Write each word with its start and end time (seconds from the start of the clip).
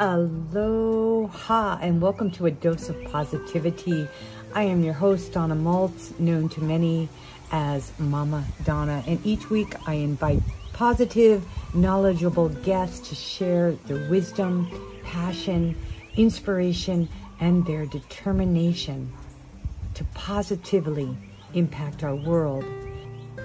Aloha 0.00 1.78
and 1.82 2.00
welcome 2.00 2.30
to 2.30 2.46
a 2.46 2.50
dose 2.50 2.88
of 2.88 3.04
positivity. 3.04 4.08
I 4.54 4.62
am 4.62 4.82
your 4.82 4.94
host, 4.94 5.34
Donna 5.34 5.54
Maltz, 5.54 6.18
known 6.18 6.48
to 6.48 6.62
many 6.62 7.10
as 7.52 7.92
Mama 7.98 8.46
Donna, 8.64 9.04
and 9.06 9.20
each 9.26 9.50
week 9.50 9.74
I 9.86 9.96
invite 9.96 10.40
positive, 10.72 11.44
knowledgeable 11.74 12.48
guests 12.48 13.10
to 13.10 13.14
share 13.14 13.72
their 13.72 14.08
wisdom, 14.08 14.70
passion, 15.04 15.76
inspiration, 16.16 17.06
and 17.38 17.66
their 17.66 17.84
determination 17.84 19.12
to 19.92 20.04
positively 20.14 21.14
impact 21.52 22.02
our 22.04 22.14
world. 22.14 22.64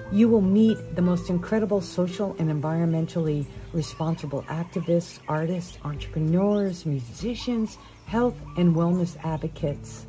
You 0.09 0.29
will 0.29 0.39
meet 0.39 0.95
the 0.95 1.01
most 1.01 1.29
incredible 1.29 1.81
social 1.81 2.33
and 2.39 2.49
environmentally 2.49 3.45
responsible 3.75 4.41
activists, 4.43 5.19
artists, 5.27 5.77
entrepreneurs, 5.83 6.85
musicians, 6.85 7.77
health 8.05 8.35
and 8.57 8.73
wellness 8.73 9.17
advocates, 9.23 10.07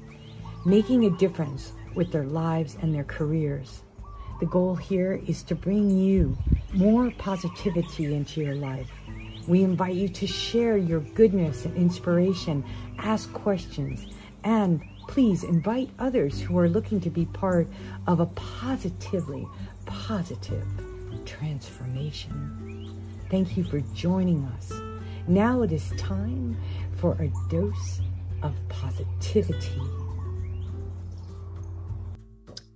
making 0.65 1.05
a 1.05 1.11
difference 1.19 1.73
with 1.95 2.13
their 2.13 2.25
lives 2.25 2.79
and 2.81 2.95
their 2.95 3.05
careers. 3.05 3.83
The 4.39 4.47
goal 4.47 4.77
here 4.77 5.21
is 5.27 5.43
to 5.45 5.57
bring 5.57 5.91
you 5.91 6.39
more 6.73 7.11
positivity 7.19 8.15
into 8.15 8.41
your 8.41 8.55
life. 8.55 8.91
We 9.49 9.65
invite 9.65 9.97
you 9.97 10.09
to 10.11 10.27
share 10.27 10.77
your 10.77 11.01
goodness 11.01 11.65
and 11.65 11.77
inspiration, 11.77 12.65
ask 12.99 13.33
questions, 13.33 14.07
and 14.45 14.81
please 15.09 15.43
invite 15.43 15.91
others 15.99 16.41
who 16.41 16.57
are 16.59 16.69
looking 16.69 17.01
to 17.01 17.11
be 17.11 17.27
part 17.27 17.67
of 18.07 18.21
a 18.21 18.27
positively 18.27 19.47
positive 19.87 20.67
transformation. 21.25 22.76
Thank 23.29 23.57
you 23.57 23.65
for 23.65 23.81
joining 23.93 24.45
us. 24.57 24.73
Now 25.27 25.63
it 25.63 25.73
is 25.73 25.93
time 25.97 26.57
for 26.95 27.15
a 27.21 27.29
dose 27.51 28.01
of 28.43 28.55
positivity. 28.69 29.81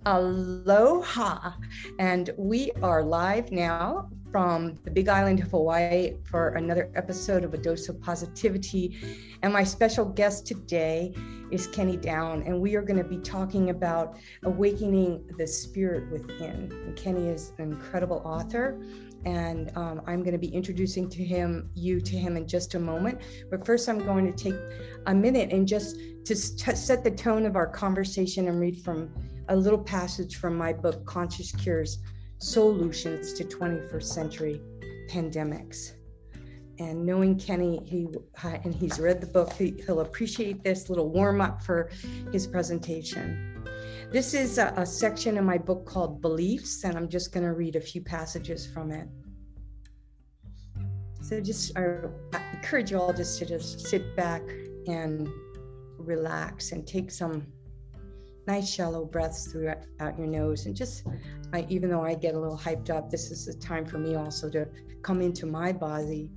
Aloha. 0.05 1.51
And 1.99 2.31
we 2.37 2.71
are 2.83 3.01
live 3.01 3.49
now 3.51 4.09
from 4.29 4.77
the 4.83 4.91
Big 4.91 5.07
Island 5.07 5.39
of 5.41 5.51
Hawaii 5.51 6.15
for 6.23 6.49
another 6.49 6.91
episode 6.95 7.45
of 7.45 7.53
A 7.53 7.57
Dose 7.57 7.87
of 7.87 8.01
Positivity. 8.01 8.97
And 9.43 9.53
my 9.53 9.63
special 9.63 10.03
guest 10.03 10.45
today 10.45 11.13
is 11.51 11.67
Kenny 11.67 11.97
Down, 11.97 12.43
and 12.43 12.59
we 12.59 12.75
are 12.75 12.81
going 12.81 12.97
to 12.97 13.07
be 13.07 13.17
talking 13.17 13.69
about 13.69 14.17
awakening 14.43 15.29
the 15.37 15.45
spirit 15.45 16.11
within. 16.11 16.71
And 16.71 16.95
Kenny 16.95 17.27
is 17.27 17.53
an 17.57 17.71
incredible 17.71 18.21
author. 18.25 18.81
And 19.25 19.75
um, 19.77 20.01
I'm 20.07 20.23
going 20.23 20.33
to 20.33 20.39
be 20.39 20.47
introducing 20.47 21.09
to 21.09 21.23
him, 21.23 21.69
you 21.75 22.01
to 22.01 22.15
him 22.15 22.37
in 22.37 22.47
just 22.47 22.73
a 22.73 22.79
moment. 22.79 23.21
But 23.49 23.65
first, 23.65 23.87
I'm 23.87 23.99
going 23.99 24.31
to 24.31 24.43
take 24.43 24.59
a 25.05 25.13
minute 25.13 25.51
and 25.51 25.67
just 25.67 25.97
to 26.25 26.35
set 26.35 27.03
the 27.03 27.11
tone 27.11 27.45
of 27.45 27.55
our 27.55 27.67
conversation 27.67 28.47
and 28.47 28.59
read 28.59 28.81
from 28.81 29.11
a 29.49 29.55
little 29.55 29.79
passage 29.79 30.37
from 30.37 30.55
my 30.55 30.73
book, 30.73 31.05
Conscious 31.05 31.51
Cures 31.51 31.99
Solutions 32.37 33.33
to 33.33 33.43
21st 33.43 34.03
Century 34.03 34.61
Pandemics. 35.09 35.93
And 36.79 37.05
knowing 37.05 37.37
Kenny, 37.37 37.79
he 37.85 38.07
and 38.43 38.73
he's 38.73 38.99
read 38.99 39.21
the 39.21 39.27
book, 39.27 39.53
he, 39.53 39.83
will 39.87 39.99
appreciate 39.99 40.63
this 40.63 40.89
little 40.89 41.09
warm 41.09 41.41
up 41.41 41.61
for 41.61 41.91
his 42.31 42.47
presentation. 42.47 43.67
This 44.11 44.33
is 44.33 44.57
a, 44.57 44.73
a 44.75 44.85
section 44.85 45.37
in 45.37 45.45
my 45.45 45.57
book 45.57 45.85
called 45.85 46.21
Beliefs, 46.21 46.83
and 46.83 46.97
I'm 46.97 47.07
just 47.07 47.31
going 47.31 47.45
to 47.45 47.53
read 47.53 47.77
a 47.77 47.79
few 47.79 48.01
passages 48.01 48.67
from 48.67 48.91
it. 48.91 49.07
So 51.21 51.39
just 51.39 51.77
I 51.77 52.09
encourage 52.53 52.91
you 52.91 52.99
all 52.99 53.13
just 53.13 53.39
to 53.39 53.45
just 53.45 53.87
sit 53.87 54.13
back 54.17 54.41
and 54.87 55.29
relax 55.97 56.73
and 56.73 56.85
take 56.85 57.09
some 57.09 57.47
nice 58.47 58.69
shallow 58.69 59.05
breaths 59.05 59.49
through 59.49 59.73
out 60.01 60.17
your 60.17 60.27
nose. 60.27 60.65
And 60.65 60.75
just 60.75 61.07
I, 61.53 61.65
even 61.69 61.89
though 61.89 62.03
i 62.03 62.13
get 62.13 62.35
a 62.35 62.39
little 62.39 62.57
hyped 62.57 62.89
up 62.89 63.09
this 63.09 63.31
is 63.31 63.47
a 63.47 63.57
time 63.59 63.85
for 63.85 63.97
me 63.97 64.15
also 64.15 64.49
to 64.49 64.67
come 65.03 65.21
into 65.21 65.45
my 65.45 65.71
body 65.71 66.29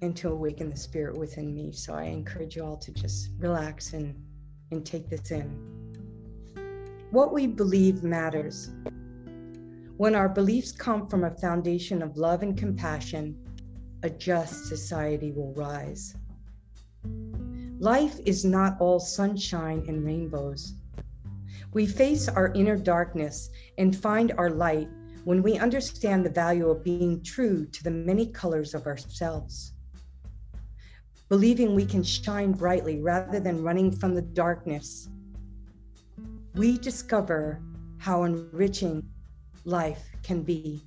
and 0.00 0.16
to 0.16 0.30
awaken 0.30 0.70
the 0.70 0.76
spirit 0.76 1.18
within 1.18 1.54
me. 1.54 1.72
So 1.72 1.92
i 1.92 2.04
encourage 2.04 2.56
you 2.56 2.64
all 2.64 2.78
to 2.78 2.90
just 2.92 3.32
relax 3.38 3.92
and 3.92 4.14
and 4.70 4.86
take 4.86 5.10
this 5.10 5.30
in 5.30 5.71
what 7.12 7.30
we 7.30 7.46
believe 7.46 8.02
matters. 8.02 8.70
When 9.98 10.14
our 10.14 10.30
beliefs 10.30 10.72
come 10.72 11.06
from 11.06 11.24
a 11.24 11.30
foundation 11.30 12.00
of 12.00 12.16
love 12.16 12.42
and 12.42 12.56
compassion 12.56 13.36
a 14.02 14.08
just 14.08 14.64
society 14.64 15.30
will 15.30 15.52
rise. 15.52 16.16
Life 17.78 18.18
is 18.24 18.46
not 18.46 18.80
all 18.80 18.98
sunshine 18.98 19.84
and 19.88 20.04
rainbows. 20.04 20.74
We 21.74 21.84
face 21.84 22.28
our 22.28 22.50
inner 22.54 22.78
darkness 22.78 23.50
and 23.76 23.94
find 23.94 24.32
our 24.38 24.50
light 24.50 24.88
when 25.24 25.42
we 25.42 25.58
understand 25.58 26.24
the 26.24 26.30
value 26.30 26.70
of 26.70 26.82
being 26.82 27.22
true 27.22 27.66
to 27.66 27.84
the 27.84 27.90
many 27.90 28.26
colors 28.26 28.72
of 28.72 28.86
ourselves. 28.86 29.74
Believing 31.28 31.74
we 31.74 31.84
can 31.84 32.02
shine 32.02 32.52
brightly 32.52 33.02
rather 33.02 33.38
than 33.38 33.62
running 33.62 33.92
from 33.94 34.14
the 34.14 34.22
darkness, 34.22 35.10
we 36.54 36.76
discover 36.78 37.62
how 37.98 38.24
enriching 38.24 39.02
life 39.64 40.02
can 40.22 40.42
be. 40.42 40.82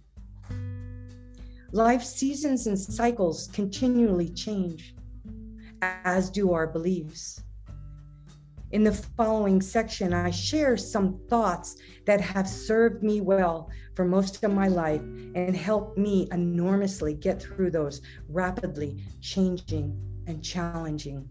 Life 1.71 2.03
seasons 2.03 2.67
and 2.67 2.79
cycles 2.79 3.47
continually 3.47 4.29
change, 4.29 4.95
as 5.81 6.29
do 6.29 6.53
our 6.53 6.67
beliefs. 6.67 7.41
In 8.71 8.83
the 8.83 8.91
following 8.91 9.61
section, 9.61 10.13
I 10.13 10.31
share 10.31 10.77
some 10.77 11.19
thoughts 11.29 11.77
that 12.05 12.21
have 12.21 12.47
served 12.47 13.03
me 13.03 13.21
well 13.21 13.69
for 13.95 14.05
most 14.05 14.43
of 14.43 14.51
my 14.51 14.67
life 14.67 15.01
and 15.01 15.55
helped 15.55 15.97
me 15.97 16.27
enormously 16.31 17.13
get 17.13 17.41
through 17.41 17.71
those 17.71 18.01
rapidly 18.27 19.03
changing 19.21 19.97
and 20.27 20.43
challenging 20.43 21.27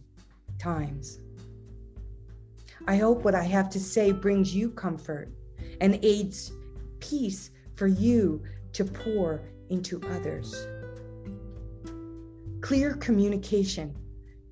times. 0.59 1.19
I 2.87 2.97
hope 2.97 3.25
what 3.25 3.35
I 3.35 3.45
have 3.45 3.71
to 3.71 3.81
say 3.81 4.13
brings 4.13 4.55
you 4.55 4.71
comfort 4.71 5.33
and 5.81 5.99
aids 6.03 6.53
peace 7.01 7.51
for 7.77 7.87
you 7.87 8.43
to 8.75 8.85
pour 8.85 9.41
into 9.71 10.01
others. 10.11 10.67
Clear 12.61 12.95
communication 12.95 13.97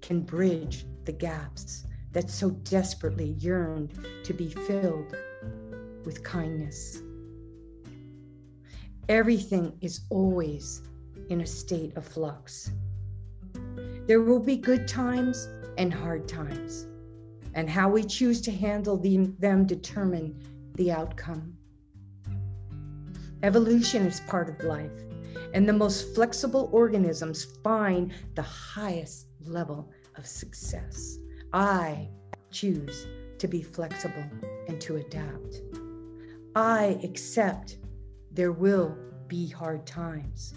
can 0.00 0.22
bridge 0.22 0.86
the 1.04 1.12
gaps 1.12 1.86
that 2.12 2.30
so 2.30 2.50
desperately 2.50 3.36
yearned 3.38 3.92
to 4.24 4.32
be 4.32 4.48
filled 4.48 5.14
with 6.04 6.22
kindness. 6.22 7.02
Everything 9.08 9.72
is 9.80 10.02
always 10.10 10.82
in 11.28 11.40
a 11.40 11.46
state 11.46 11.96
of 11.96 12.06
flux. 12.06 12.70
There 14.06 14.20
will 14.20 14.40
be 14.40 14.56
good 14.56 14.88
times 14.88 15.48
and 15.78 15.92
hard 15.92 16.28
times, 16.28 16.86
and 17.54 17.68
how 17.68 17.88
we 17.88 18.02
choose 18.02 18.40
to 18.42 18.52
handle 18.52 18.96
them 18.96 19.66
determine 19.66 20.40
the 20.74 20.90
outcome. 20.90 21.54
Evolution 23.42 24.06
is 24.06 24.20
part 24.20 24.48
of 24.48 24.64
life, 24.64 24.90
and 25.52 25.68
the 25.68 25.72
most 25.72 26.14
flexible 26.14 26.70
organisms 26.72 27.44
find 27.64 28.12
the 28.34 28.42
highest 28.42 29.26
level 29.44 29.90
of 30.16 30.26
success. 30.26 31.18
I 31.52 32.08
choose 32.50 33.06
to 33.38 33.48
be 33.48 33.62
flexible 33.62 34.24
and 34.68 34.80
to 34.80 34.96
adapt. 34.96 35.62
I 36.54 37.00
accept 37.02 37.78
there 38.30 38.52
will 38.52 38.96
be 39.26 39.48
hard 39.48 39.86
times. 39.86 40.54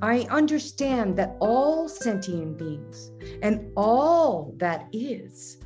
I 0.00 0.20
understand 0.30 1.16
that 1.16 1.36
all 1.40 1.88
sentient 1.88 2.56
beings 2.56 3.10
and 3.42 3.72
all 3.76 4.54
that 4.58 4.88
is 4.92 5.58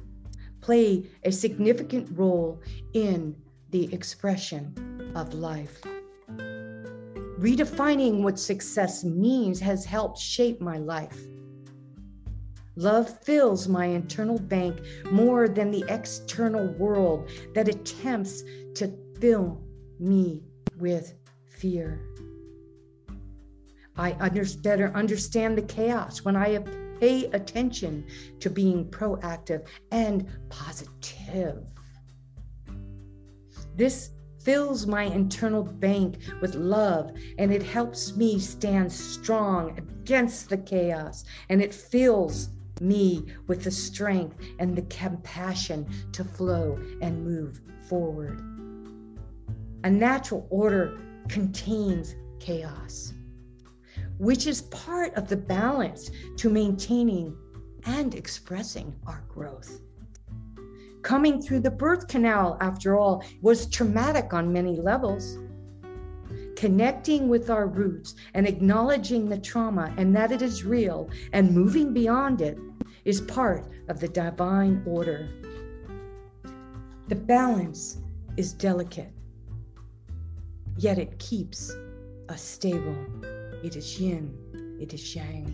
play 0.64 1.04
a 1.24 1.30
significant 1.30 2.08
role 2.16 2.58
in 2.94 3.36
the 3.68 3.92
expression 3.92 5.12
of 5.14 5.34
life. 5.34 5.82
Redefining 7.38 8.22
what 8.22 8.38
success 8.38 9.04
means 9.04 9.60
has 9.60 9.84
helped 9.84 10.18
shape 10.18 10.62
my 10.62 10.78
life. 10.78 11.18
Love 12.76 13.22
fills 13.24 13.68
my 13.68 13.84
internal 13.84 14.38
bank 14.38 14.80
more 15.10 15.48
than 15.48 15.70
the 15.70 15.84
external 15.88 16.68
world 16.78 17.28
that 17.54 17.68
attempts 17.68 18.42
to 18.74 18.90
fill 19.20 19.62
me 20.00 20.42
with 20.78 21.12
fear. 21.46 22.00
I 23.96 24.30
better 24.62 24.90
understand 24.94 25.58
the 25.58 25.62
chaos 25.62 26.24
when 26.24 26.36
I 26.36 26.48
pay 27.00 27.26
attention 27.26 28.06
to 28.40 28.50
being 28.50 28.86
proactive 28.90 29.66
and 29.90 30.26
positive. 30.48 31.64
This 33.76 34.10
fills 34.40 34.86
my 34.86 35.04
internal 35.04 35.62
bank 35.62 36.18
with 36.42 36.54
love 36.54 37.12
and 37.38 37.52
it 37.52 37.62
helps 37.62 38.14
me 38.14 38.38
stand 38.38 38.92
strong 38.92 39.78
against 39.78 40.50
the 40.50 40.58
chaos 40.58 41.24
and 41.48 41.62
it 41.62 41.72
fills 41.72 42.50
me 42.80 43.24
with 43.46 43.64
the 43.64 43.70
strength 43.70 44.36
and 44.58 44.76
the 44.76 44.82
compassion 44.82 45.86
to 46.12 46.22
flow 46.22 46.78
and 47.00 47.24
move 47.24 47.60
forward. 47.88 48.40
A 49.84 49.90
natural 49.90 50.46
order 50.50 50.98
contains 51.28 52.14
chaos, 52.38 53.13
which 54.18 54.46
is 54.46 54.62
part 54.62 55.14
of 55.14 55.28
the 55.28 55.36
balance 55.36 56.10
to 56.36 56.48
maintaining 56.50 57.36
and 57.86 58.14
expressing 58.14 58.94
our 59.06 59.24
growth. 59.28 59.80
Coming 61.02 61.42
through 61.42 61.60
the 61.60 61.70
birth 61.70 62.08
canal, 62.08 62.56
after 62.60 62.96
all, 62.98 63.22
was 63.42 63.66
traumatic 63.66 64.32
on 64.32 64.52
many 64.52 64.80
levels. 64.80 65.38
Connecting 66.56 67.28
with 67.28 67.50
our 67.50 67.66
roots 67.66 68.14
and 68.32 68.46
acknowledging 68.46 69.28
the 69.28 69.38
trauma 69.38 69.92
and 69.98 70.16
that 70.16 70.32
it 70.32 70.40
is 70.40 70.64
real 70.64 71.10
and 71.32 71.54
moving 71.54 71.92
beyond 71.92 72.40
it 72.40 72.58
is 73.04 73.20
part 73.20 73.70
of 73.88 74.00
the 74.00 74.08
divine 74.08 74.82
order. 74.86 75.28
The 77.08 77.16
balance 77.16 77.98
is 78.38 78.54
delicate, 78.54 79.12
yet 80.78 80.98
it 80.98 81.18
keeps 81.18 81.70
us 82.30 82.40
stable. 82.40 82.96
It 83.64 83.76
is 83.76 83.98
yin, 83.98 84.76
it 84.78 84.92
is 84.92 85.16
yang. 85.16 85.48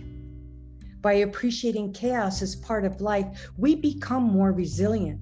By 1.01 1.13
appreciating 1.13 1.93
chaos 1.93 2.43
as 2.43 2.57
part 2.57 2.85
of 2.85 3.01
life, 3.01 3.49
we 3.57 3.77
become 3.77 4.25
more 4.25 4.51
resilient. 4.51 5.21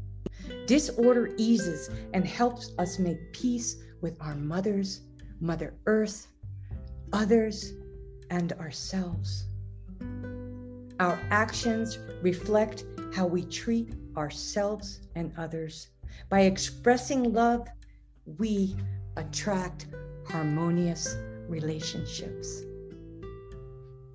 Disorder 0.67 1.35
eases 1.37 1.91
and 2.15 2.27
helps 2.27 2.73
us 2.79 2.99
make 2.99 3.35
peace 3.35 3.77
with 4.01 4.17
our 4.23 4.35
mothers, 4.35 5.03
Mother 5.39 5.75
Earth, 5.85 6.29
others, 7.13 7.75
and 8.31 8.55
ourselves. 8.55 9.45
Our 10.99 11.21
actions 11.31 11.99
reflect 12.23 12.85
how 13.13 13.27
we 13.27 13.45
treat 13.45 13.93
ourselves 14.17 15.01
and 15.15 15.31
others. 15.37 15.89
By 16.31 16.41
expressing 16.41 17.35
love, 17.35 17.69
we 18.39 18.75
attract 19.19 19.89
harmonious 20.27 21.15
relationships. 21.49 22.63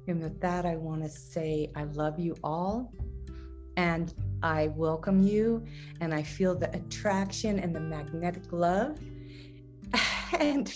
And 0.08 0.22
with 0.22 0.40
that, 0.42 0.66
I 0.66 0.76
want 0.76 1.04
to 1.04 1.10
say 1.10 1.72
I 1.76 1.84
love 1.84 2.20
you 2.20 2.36
all 2.44 2.92
and 3.78 4.14
I 4.42 4.68
welcome 4.76 5.22
you 5.24 5.66
and 6.02 6.14
I 6.14 6.24
feel 6.24 6.56
the 6.56 6.74
attraction 6.76 7.60
and 7.60 7.76
the 7.76 7.80
magnetic 7.80 8.52
love. 8.52 9.00
And 10.40 10.76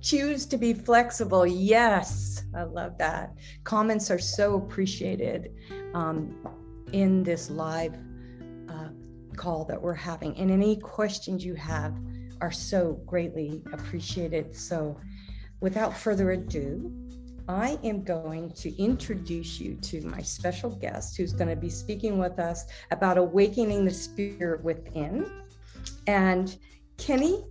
choose 0.00 0.44
to 0.46 0.58
be 0.58 0.74
flexible. 0.74 1.46
Yes, 1.46 2.44
I 2.54 2.64
love 2.64 2.98
that. 2.98 3.34
Comments 3.62 4.10
are 4.10 4.18
so 4.18 4.56
appreciated 4.56 5.52
um, 5.94 6.36
in 6.92 7.22
this 7.22 7.48
live 7.48 7.94
uh, 8.68 8.88
call 9.36 9.64
that 9.66 9.80
we're 9.80 9.94
having. 9.94 10.36
And 10.36 10.50
any 10.50 10.76
questions 10.76 11.44
you 11.44 11.54
have 11.54 11.96
are 12.40 12.52
so 12.52 13.00
greatly 13.06 13.62
appreciated. 13.72 14.54
So, 14.54 14.98
without 15.60 15.96
further 15.96 16.32
ado, 16.32 16.92
I 17.48 17.78
am 17.84 18.02
going 18.02 18.50
to 18.52 18.76
introduce 18.82 19.60
you 19.60 19.76
to 19.82 20.00
my 20.02 20.20
special 20.20 20.70
guest 20.70 21.16
who's 21.16 21.32
going 21.32 21.48
to 21.48 21.56
be 21.56 21.70
speaking 21.70 22.18
with 22.18 22.38
us 22.38 22.64
about 22.90 23.18
awakening 23.18 23.84
the 23.84 23.92
spirit 23.92 24.64
within. 24.64 25.30
And 26.06 26.56
Kenny, 26.98 27.44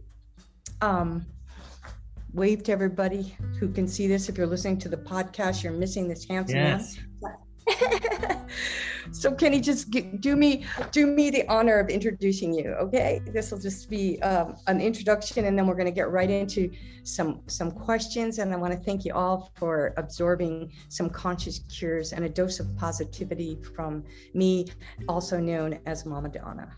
um, 0.81 1.25
wave 2.33 2.63
to 2.63 2.71
everybody 2.73 3.35
who 3.59 3.69
can 3.69 3.87
see 3.87 4.07
this. 4.07 4.27
If 4.27 4.37
you're 4.37 4.47
listening 4.47 4.79
to 4.79 4.89
the 4.89 4.97
podcast, 4.97 5.63
you're 5.63 5.71
missing 5.71 6.09
this 6.09 6.25
handsome 6.25 6.57
yes. 6.57 6.99
man. 7.21 8.45
so 9.11 9.31
can 9.31 9.53
you 9.53 9.61
just 9.61 9.89
get, 9.91 10.21
do 10.21 10.35
me 10.35 10.65
do 10.91 11.05
me 11.05 11.29
the 11.29 11.47
honor 11.47 11.79
of 11.79 11.89
introducing 11.89 12.53
you 12.53 12.71
okay? 12.73 13.21
This 13.27 13.51
will 13.51 13.59
just 13.59 13.89
be 13.89 14.21
um, 14.21 14.55
an 14.67 14.81
introduction 14.81 15.45
and 15.45 15.57
then 15.57 15.67
we're 15.67 15.75
going 15.75 15.85
to 15.85 15.91
get 15.91 16.09
right 16.09 16.29
into 16.29 16.71
some 17.03 17.41
some 17.47 17.71
questions 17.71 18.39
and 18.39 18.51
i 18.53 18.55
want 18.55 18.73
to 18.73 18.79
thank 18.79 19.05
you 19.05 19.13
all 19.13 19.51
for 19.55 19.93
absorbing 19.97 20.71
some 20.89 21.09
conscious 21.09 21.59
cures 21.69 22.13
and 22.13 22.25
a 22.25 22.29
dose 22.29 22.59
of 22.59 22.75
positivity 22.77 23.59
from 23.75 24.03
me 24.33 24.65
also 25.07 25.39
known 25.39 25.79
as 25.85 26.05
mama 26.05 26.29
donna. 26.29 26.75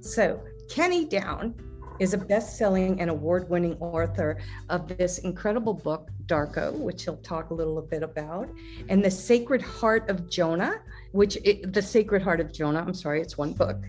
So 0.00 0.40
kenny 0.68 1.04
down 1.04 1.54
is 2.00 2.14
a 2.14 2.18
best-selling 2.18 3.00
and 3.00 3.10
award-winning 3.10 3.76
author 3.80 4.38
of 4.68 4.88
this 4.88 5.18
incredible 5.18 5.74
book 5.74 6.10
darko 6.26 6.72
which 6.72 7.04
he'll 7.04 7.16
talk 7.18 7.50
a 7.50 7.54
little 7.54 7.82
bit 7.82 8.02
about 8.02 8.48
and 8.88 9.04
the 9.04 9.10
sacred 9.10 9.60
heart 9.60 10.08
of 10.08 10.28
jonah 10.28 10.80
which 11.12 11.36
it, 11.44 11.72
the 11.72 11.82
sacred 11.82 12.22
heart 12.22 12.40
of 12.40 12.52
jonah 12.52 12.80
i'm 12.80 12.94
sorry 12.94 13.20
it's 13.20 13.36
one 13.36 13.52
book 13.52 13.84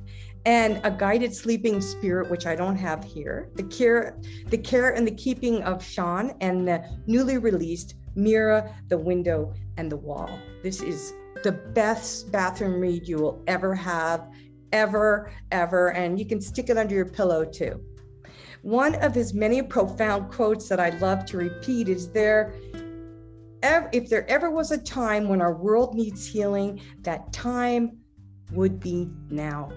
and 0.46 0.80
a 0.84 0.92
guided 0.92 1.36
sleeping 1.36 1.82
spirit 1.82 2.30
which 2.30 2.46
i 2.46 2.56
don't 2.56 2.76
have 2.76 3.04
here. 3.04 3.50
The 3.56 3.64
care 3.64 4.18
the 4.48 4.58
care 4.58 4.94
and 4.94 5.08
the 5.08 5.16
keeping 5.16 5.64
of 5.64 5.84
sean 5.84 6.34
and 6.42 6.68
the 6.68 6.84
newly 7.08 7.38
released 7.38 7.96
mirror 8.16 8.74
the 8.88 8.98
window 8.98 9.54
and 9.78 9.92
the 9.92 9.98
wall. 9.98 10.30
This 10.64 10.82
is 10.82 11.14
the 11.44 11.52
best 11.52 12.32
bathroom 12.32 12.80
read 12.80 13.08
you 13.08 13.18
will 13.18 13.44
ever 13.48 13.76
have 13.76 14.30
ever 14.72 15.32
ever 15.52 15.92
and 15.92 16.20
you 16.20 16.26
can 16.26 16.42
stick 16.42 16.70
it 16.70 16.78
under 16.78 16.96
your 16.96 17.06
pillow 17.06 17.46
too 17.46 17.82
one 18.66 18.96
of 18.96 19.14
his 19.14 19.36
many 19.36 19.62
profound 19.62 20.32
quotes 20.32 20.68
that 20.68 20.80
I 20.80 20.90
love 20.98 21.24
to 21.28 21.38
repeat 21.38 21.88
is 21.88 22.10
there 22.10 22.56
if 23.94 24.10
there 24.10 24.28
ever 24.28 24.50
was 24.50 24.72
a 24.72 24.78
time 24.80 25.28
when 25.28 25.40
our 25.40 25.54
world 25.54 25.94
needs 25.94 26.26
healing, 26.26 26.82
that 27.02 27.32
time 27.32 28.00
would 28.54 28.80
be 28.80 29.08
now. 29.30 29.70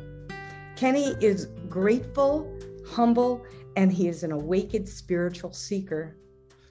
Kenny 0.74 1.14
is 1.20 1.48
grateful, 1.68 2.50
humble, 2.86 3.44
and 3.76 3.92
he 3.92 4.08
is 4.08 4.22
an 4.22 4.32
awakened 4.32 4.88
spiritual 4.88 5.52
seeker. 5.52 6.16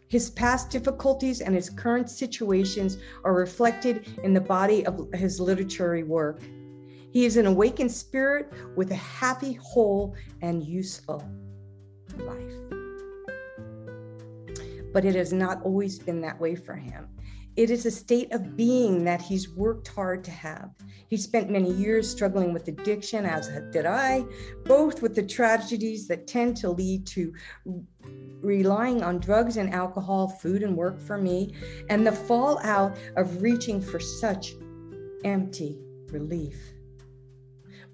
His 0.08 0.32
past 0.32 0.72
difficulties 0.72 1.42
and 1.42 1.54
his 1.54 1.70
current 1.70 2.10
situations 2.10 2.98
are 3.26 3.36
reflected 3.36 4.08
in 4.24 4.34
the 4.34 4.42
body 4.42 4.84
of 4.88 5.08
his 5.14 5.40
literary 5.40 6.02
work. 6.02 6.42
He 7.12 7.26
is 7.26 7.38
an 7.38 7.46
awakened 7.46 7.92
spirit 7.92 8.52
with 8.76 8.90
a 8.90 8.96
happy, 8.96 9.54
whole, 9.54 10.16
and 10.42 10.64
useful 10.64 11.24
life. 12.20 12.54
But 14.94 15.06
it 15.06 15.16
has 15.16 15.34
not 15.34 15.62
always 15.64 16.00
been 16.00 16.22
that 16.22 16.40
way 16.40 16.56
for 16.56 16.76
him. 16.76 17.08
It 17.58 17.72
is 17.72 17.88
a 17.88 17.92
state 17.92 18.32
of 18.34 18.56
being 18.56 19.04
that 19.06 19.20
he's 19.20 19.50
worked 19.50 19.88
hard 19.88 20.24
to 20.26 20.32
have. 20.32 20.70
He 21.08 21.18
spent 21.18 21.50
many 21.50 21.72
years 21.74 22.08
struggling 22.08 22.54
with 22.54 22.68
addiction, 22.68 23.26
as 23.26 23.50
did 23.72 23.88
I, 23.88 24.26
both 24.66 25.02
with 25.02 25.16
the 25.16 25.26
tragedies 25.26 26.08
that 26.08 26.28
tend 26.28 26.56
to 26.58 26.70
lead 26.70 27.08
to 27.08 27.34
relying 28.42 29.02
on 29.02 29.18
drugs 29.18 29.58
and 29.58 29.74
alcohol, 29.74 30.28
food 30.28 30.62
and 30.62 30.78
work 30.78 31.00
for 31.00 31.18
me, 31.18 31.56
and 31.90 32.06
the 32.06 32.12
fallout 32.12 32.96
of 33.16 33.42
reaching 33.42 33.82
for 33.82 34.00
such 34.00 34.54
empty 35.24 35.80
relief. 36.12 36.77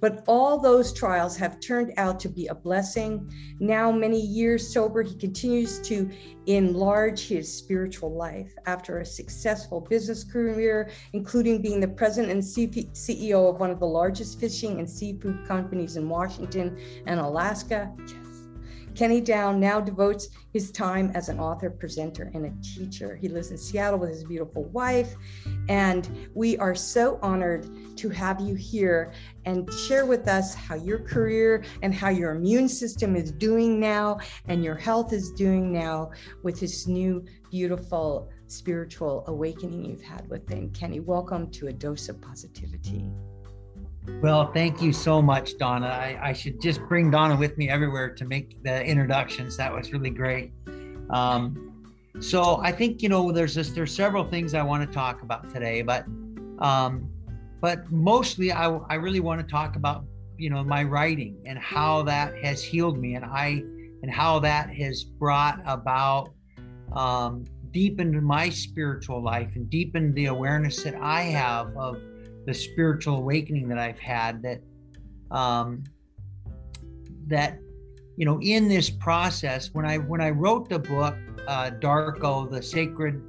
But 0.04 0.22
all 0.28 0.60
those 0.60 0.92
trials 0.92 1.38
have 1.38 1.62
turned 1.62 1.94
out 1.96 2.20
to 2.20 2.28
be 2.28 2.48
a 2.48 2.54
blessing. 2.54 3.32
Now, 3.62 3.90
many 3.90 4.20
years 4.20 4.68
sober, 4.68 5.02
he 5.02 5.16
continues 5.16 5.80
to 5.88 6.10
enlarge 6.46 7.26
his 7.26 7.50
spiritual 7.50 8.14
life 8.14 8.54
after 8.66 9.00
a 9.00 9.06
successful 9.06 9.80
business 9.80 10.26
career, 10.26 10.90
including 11.14 11.62
being 11.62 11.80
the 11.80 11.88
president 11.88 12.34
and 12.34 12.44
CEO 12.44 13.50
of 13.50 13.62
one 13.62 13.72
of 13.72 13.80
the 13.80 13.88
largest 13.88 14.42
fishing 14.42 14.80
and 14.80 14.90
seafood 14.90 15.48
companies 15.48 15.96
in 15.96 16.10
Washington 16.10 16.78
and 17.08 17.22
Alaska. 17.22 17.90
Kenny 18.96 19.22
Down 19.22 19.60
now 19.60 19.80
devotes 19.80 20.30
his 20.52 20.72
time 20.72 21.12
as 21.16 21.30
an 21.30 21.40
author, 21.40 21.70
presenter, 21.70 22.30
and 22.34 22.46
a 22.46 22.54
teacher. 22.62 23.16
He 23.16 23.28
lives 23.28 23.50
in 23.50 23.58
Seattle 23.58 23.98
with 23.98 24.10
his 24.10 24.24
beautiful 24.24 24.66
wife. 24.66 25.16
And 25.68 26.30
we 26.36 26.58
are 26.58 26.76
so 26.76 27.18
honored 27.22 27.68
to 27.98 28.10
have 28.10 28.40
you 28.40 28.54
here 28.56 29.12
and 29.46 29.72
share 29.74 30.06
with 30.06 30.28
us 30.28 30.54
how 30.54 30.76
your 30.76 31.00
career 31.00 31.64
and 31.82 31.94
how 31.94 32.10
your 32.10 32.32
immune 32.32 32.70
system 32.70 33.16
is 33.16 33.32
doing 33.32 33.80
now 33.80 34.20
and 34.48 34.64
your 34.64 34.76
health 34.76 35.12
is 35.12 35.32
doing 35.32 35.72
now 35.72 36.12
with 36.44 36.60
this 36.60 36.88
new, 36.88 37.26
beautiful 37.50 38.30
spiritual 38.48 39.24
awakening 39.28 39.86
you've 39.86 40.04
had 40.04 40.30
within. 40.30 40.70
Kenny, 40.70 41.00
welcome 41.00 41.50
to 41.52 41.68
A 41.68 41.74
Dose 41.74 42.10
of 42.10 42.22
Positivity. 42.22 43.12
Well, 44.22 44.52
thank 44.52 44.82
you 44.82 44.92
so 44.92 45.22
much, 45.22 45.58
Donna. 45.58 45.88
I, 45.88 46.20
I, 46.22 46.34
should 46.34 46.60
just 46.60 46.82
bring 46.90 47.10
Donna 47.10 47.36
with 47.36 47.58
me 47.58 47.70
everywhere 47.70 48.14
to 48.16 48.26
make 48.26 48.62
the 48.64 48.84
introductions. 48.84 49.56
That 49.58 49.74
was 49.74 49.94
really 49.94 50.10
great. 50.10 50.52
Um, 51.10 51.74
so 52.20 52.60
I 52.62 52.72
think 52.72 53.02
you 53.02 53.10
know 53.10 53.32
there's 53.32 53.56
this, 53.56 53.70
there's 53.72 53.94
several 53.94 54.24
things 54.24 54.54
I 54.54 54.62
want 54.62 54.88
to 54.88 54.94
talk 54.94 55.22
about 55.22 55.54
today, 55.54 55.82
but 55.82 56.06
um, 56.60 57.10
but 57.62 57.90
mostly 57.92 58.52
I, 58.52 58.70
I 58.90 58.96
really 58.96 59.20
want 59.22 59.40
to 59.42 59.48
talk 59.50 59.76
about 59.78 60.06
you 60.38 60.50
know 60.50 60.64
my 60.64 60.84
writing 60.84 61.42
and 61.46 61.58
how 61.58 62.04
that 62.04 62.36
has 62.44 62.62
healed 62.62 63.00
me 63.00 63.16
and 63.16 63.26
I 63.26 63.64
and 64.02 64.12
how 64.12 64.40
that 64.40 64.70
has 64.70 65.04
brought 65.04 65.62
about 65.66 66.34
um, 66.94 67.46
deepened 67.72 68.22
my 68.22 68.50
spiritual 68.50 69.22
life 69.22 69.50
and 69.56 69.70
deepened 69.70 70.14
the 70.16 70.26
awareness 70.26 70.84
that 70.84 70.96
I 70.96 71.24
have 71.24 71.76
of 71.78 71.98
the 72.46 72.54
spiritual 72.54 73.18
awakening 73.18 73.68
that 73.70 73.78
I've 73.78 74.00
had 74.00 74.42
that 74.44 74.62
um, 75.32 75.84
that 77.28 77.60
you 78.18 78.26
know 78.26 78.40
in 78.42 78.68
this 78.68 78.90
process 78.90 79.70
when 79.74 79.86
I 79.86 79.98
when 79.98 80.22
I 80.22 80.30
wrote 80.30 80.70
the 80.70 80.80
book 80.80 81.16
uh, 81.48 81.72
Darko 81.80 82.50
the 82.50 82.62
sacred 82.62 83.22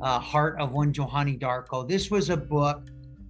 uh, 0.00 0.18
heart 0.18 0.58
of 0.60 0.72
one 0.72 0.92
Johanni 0.92 1.36
Darko 1.38 1.88
this 1.88 2.10
was 2.10 2.30
a 2.30 2.36
book 2.36 2.82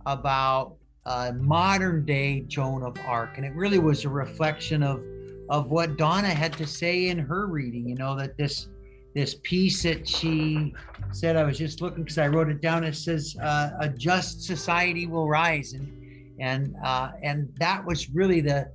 about 0.06 0.76
uh, 1.06 1.32
modern 1.36 2.04
day 2.04 2.40
Joan 2.42 2.82
of 2.82 2.96
Arc 3.06 3.36
and 3.36 3.44
it 3.44 3.54
really 3.54 3.78
was 3.78 4.04
a 4.04 4.08
reflection 4.08 4.82
of 4.82 5.04
of 5.50 5.70
what 5.70 5.98
Donna 5.98 6.28
had 6.28 6.54
to 6.54 6.66
say 6.66 7.08
in 7.08 7.18
her 7.18 7.46
reading 7.46 7.88
you 7.88 7.96
know 7.96 8.16
that 8.16 8.36
this 8.36 8.68
this 9.14 9.36
piece 9.42 9.82
that 9.84 10.08
she 10.08 10.74
said 11.12 11.36
i 11.36 11.44
was 11.44 11.56
just 11.56 11.80
looking 11.80 12.02
because 12.02 12.18
i 12.18 12.26
wrote 12.26 12.48
it 12.48 12.60
down. 12.60 12.84
It 12.84 12.96
says 12.96 13.36
uh, 13.40 13.70
a 13.80 13.88
just 13.88 14.42
society 14.42 15.06
will 15.06 15.28
rise. 15.28 15.72
And 15.72 16.04
and 16.40 16.74
uh, 16.84 17.12
and 17.22 17.52
that 17.58 17.84
was 17.84 18.10
really 18.10 18.40
the 18.40 18.68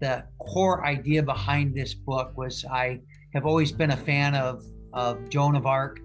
the 0.00 0.24
core 0.38 0.84
idea 0.84 1.22
behind 1.22 1.74
this 1.74 1.94
book 1.94 2.36
was 2.36 2.64
i 2.70 2.98
have 3.34 3.46
always 3.46 3.70
been 3.70 3.92
a 3.92 3.96
fan 3.96 4.34
of 4.34 4.64
of 4.92 5.28
joan 5.28 5.54
of 5.54 5.66
arc 5.66 6.00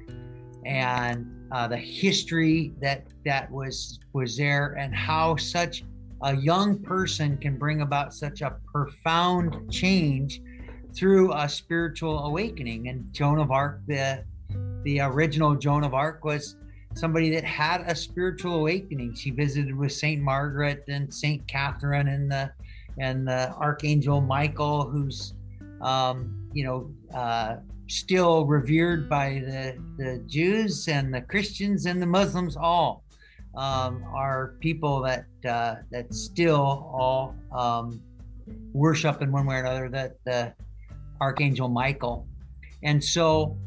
and 0.65 1.25
uh, 1.51 1.67
the 1.67 1.77
history 1.77 2.73
that 2.79 3.07
that 3.25 3.49
was 3.51 3.99
was 4.13 4.37
there 4.37 4.73
and 4.73 4.93
how 4.93 5.35
such 5.35 5.83
a 6.23 6.35
young 6.35 6.79
person 6.79 7.37
can 7.37 7.57
bring 7.57 7.81
about 7.81 8.13
such 8.13 8.41
a 8.41 8.55
profound 8.71 9.71
change 9.71 10.41
through 10.97 11.31
a 11.33 11.47
spiritual 11.47 12.25
awakening. 12.25 12.89
And 12.89 13.13
Joan 13.13 13.39
of 13.39 13.51
Arc, 13.51 13.81
the 13.87 14.23
the 14.83 15.01
original 15.01 15.55
Joan 15.55 15.83
of 15.83 15.93
Arc, 15.93 16.23
was 16.23 16.55
somebody 16.95 17.29
that 17.29 17.43
had 17.43 17.81
a 17.81 17.95
spiritual 17.95 18.55
awakening. 18.55 19.13
She 19.13 19.31
visited 19.31 19.75
with 19.75 19.91
Saint 19.91 20.21
Margaret 20.21 20.83
and 20.87 21.13
Saint 21.13 21.47
Catherine 21.47 22.07
and 22.07 22.31
the 22.31 22.51
and 22.99 23.27
the 23.27 23.53
Archangel 23.53 24.21
Michael, 24.21 24.89
who's 24.89 25.33
um, 25.81 26.49
you 26.53 26.63
know 26.65 26.89
uh, 27.13 27.57
still 27.87 28.45
revered 28.45 29.07
by 29.07 29.41
the 29.45 29.77
the 29.97 30.23
Jews 30.27 30.87
and 30.87 31.13
the 31.13 31.21
Christians 31.21 31.85
and 31.85 32.01
the 32.01 32.07
Muslims 32.07 32.57
all. 32.57 33.03
Um, 33.55 34.03
are 34.13 34.53
people 34.59 35.01
that 35.01 35.25
uh, 35.47 35.75
that 35.91 36.13
still 36.13 36.91
all 36.93 37.35
um, 37.51 38.01
worship 38.73 39.21
in 39.23 39.31
one 39.31 39.47
way 39.47 39.55
or 39.55 39.59
another 39.59 39.89
that 39.89 40.17
the 40.25 40.53
Archangel 41.21 41.69
Michael. 41.69 42.27
And 42.83 43.03
so, 43.03 43.57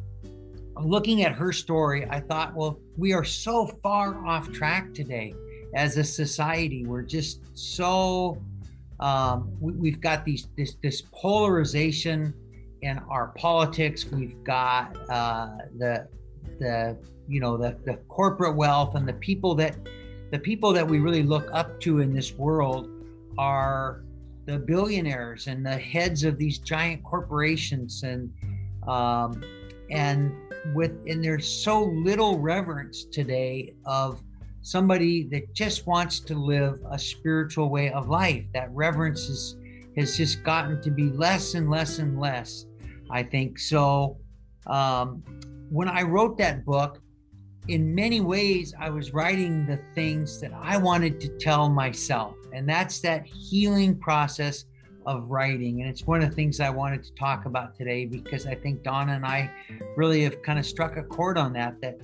looking 0.77 1.23
at 1.23 1.33
her 1.33 1.53
story, 1.53 2.07
I 2.09 2.21
thought, 2.21 2.55
well, 2.55 2.79
we 2.97 3.13
are 3.13 3.25
so 3.25 3.67
far 3.83 4.25
off 4.27 4.51
track 4.53 4.95
today 4.95 5.35
as 5.75 5.97
a 5.97 6.05
society. 6.05 6.87
We're 6.87 7.03
just 7.03 7.41
so 7.55 8.41
um, 9.01 9.51
we, 9.61 9.91
have 9.91 10.01
got 10.01 10.25
these 10.25 10.49
this 10.57 10.77
this 10.83 11.03
polarization 11.13 12.35
in 12.83 12.99
our 13.09 13.29
politics. 13.29 14.05
We've 14.05 14.43
got 14.45 14.97
uh, 15.09 15.57
the 15.79 16.07
the 16.59 16.99
you 17.27 17.41
know 17.41 17.57
the 17.57 17.79
the 17.85 17.97
corporate 18.09 18.57
wealth 18.57 18.95
and 18.95 19.09
the 19.09 19.15
people 19.15 19.55
that 19.57 19.77
the 20.31 20.39
people 20.39 20.73
that 20.73 20.87
we 20.87 20.99
really 20.99 21.23
look 21.23 21.49
up 21.53 21.81
to 21.81 22.01
in 22.01 22.13
this 22.13 22.35
world 22.35 22.91
are 23.39 24.03
the 24.51 24.59
billionaires 24.59 25.47
and 25.47 25.65
the 25.65 25.77
heads 25.77 26.25
of 26.25 26.37
these 26.37 26.59
giant 26.59 27.05
corporations 27.05 28.03
and 28.03 28.33
um, 28.89 29.43
and 29.91 30.33
with 30.75 30.93
and 31.07 31.23
there's 31.25 31.47
so 31.47 31.85
little 31.85 32.39
reverence 32.39 33.05
today 33.05 33.75
of 33.87 34.21
somebody 34.63 35.25
that 35.25 35.55
just 35.55 35.87
wants 35.87 36.21
to 36.21 36.35
live 36.35 36.81
a 36.91 36.99
spiritual 36.99 37.71
way 37.71 37.91
of 37.93 38.09
life. 38.09 38.45
That 38.53 38.71
reverence 38.73 39.29
is, 39.29 39.57
has 39.97 40.17
just 40.17 40.43
gotten 40.43 40.83
to 40.83 40.91
be 40.91 41.11
less 41.11 41.55
and 41.55 41.71
less 41.71 41.99
and 41.99 42.21
less 42.21 42.67
i 43.11 43.23
think. 43.23 43.59
So 43.59 44.19
um, 44.67 45.23
when 45.71 45.89
i 45.89 46.03
wrote 46.03 46.37
that 46.39 46.65
book 46.65 47.01
in 47.69 47.95
many 47.95 48.21
ways 48.21 48.75
i 48.81 48.89
was 48.91 49.13
writing 49.13 49.67
the 49.67 49.79
things 49.95 50.41
that 50.41 50.53
i 50.55 50.77
wanted 50.77 51.21
to 51.21 51.29
tell 51.39 51.69
myself 51.69 52.35
and 52.53 52.69
that's 52.69 53.01
that 53.01 53.27
healing 53.27 53.97
process 53.97 54.65
of 55.07 55.31
writing. 55.31 55.81
And 55.81 55.91
it's 55.91 56.07
one 56.07 56.23
of 56.23 56.29
the 56.29 56.35
things 56.35 56.61
I 56.61 56.71
wanted 56.71 57.03
to 57.05 57.13
talk 57.15 57.47
about 57.47 57.75
today 57.75 58.05
because 58.07 58.47
I 58.47 58.55
think 58.55 58.83
Donna 58.83 59.13
and 59.13 59.25
I 59.25 59.51
really 59.97 60.23
have 60.25 60.43
kind 60.43 60.59
of 60.59 60.67
struck 60.67 60.97
a 60.97 61.03
chord 61.03 61.39
on 61.39 61.53
that. 61.55 61.81
That 61.81 61.99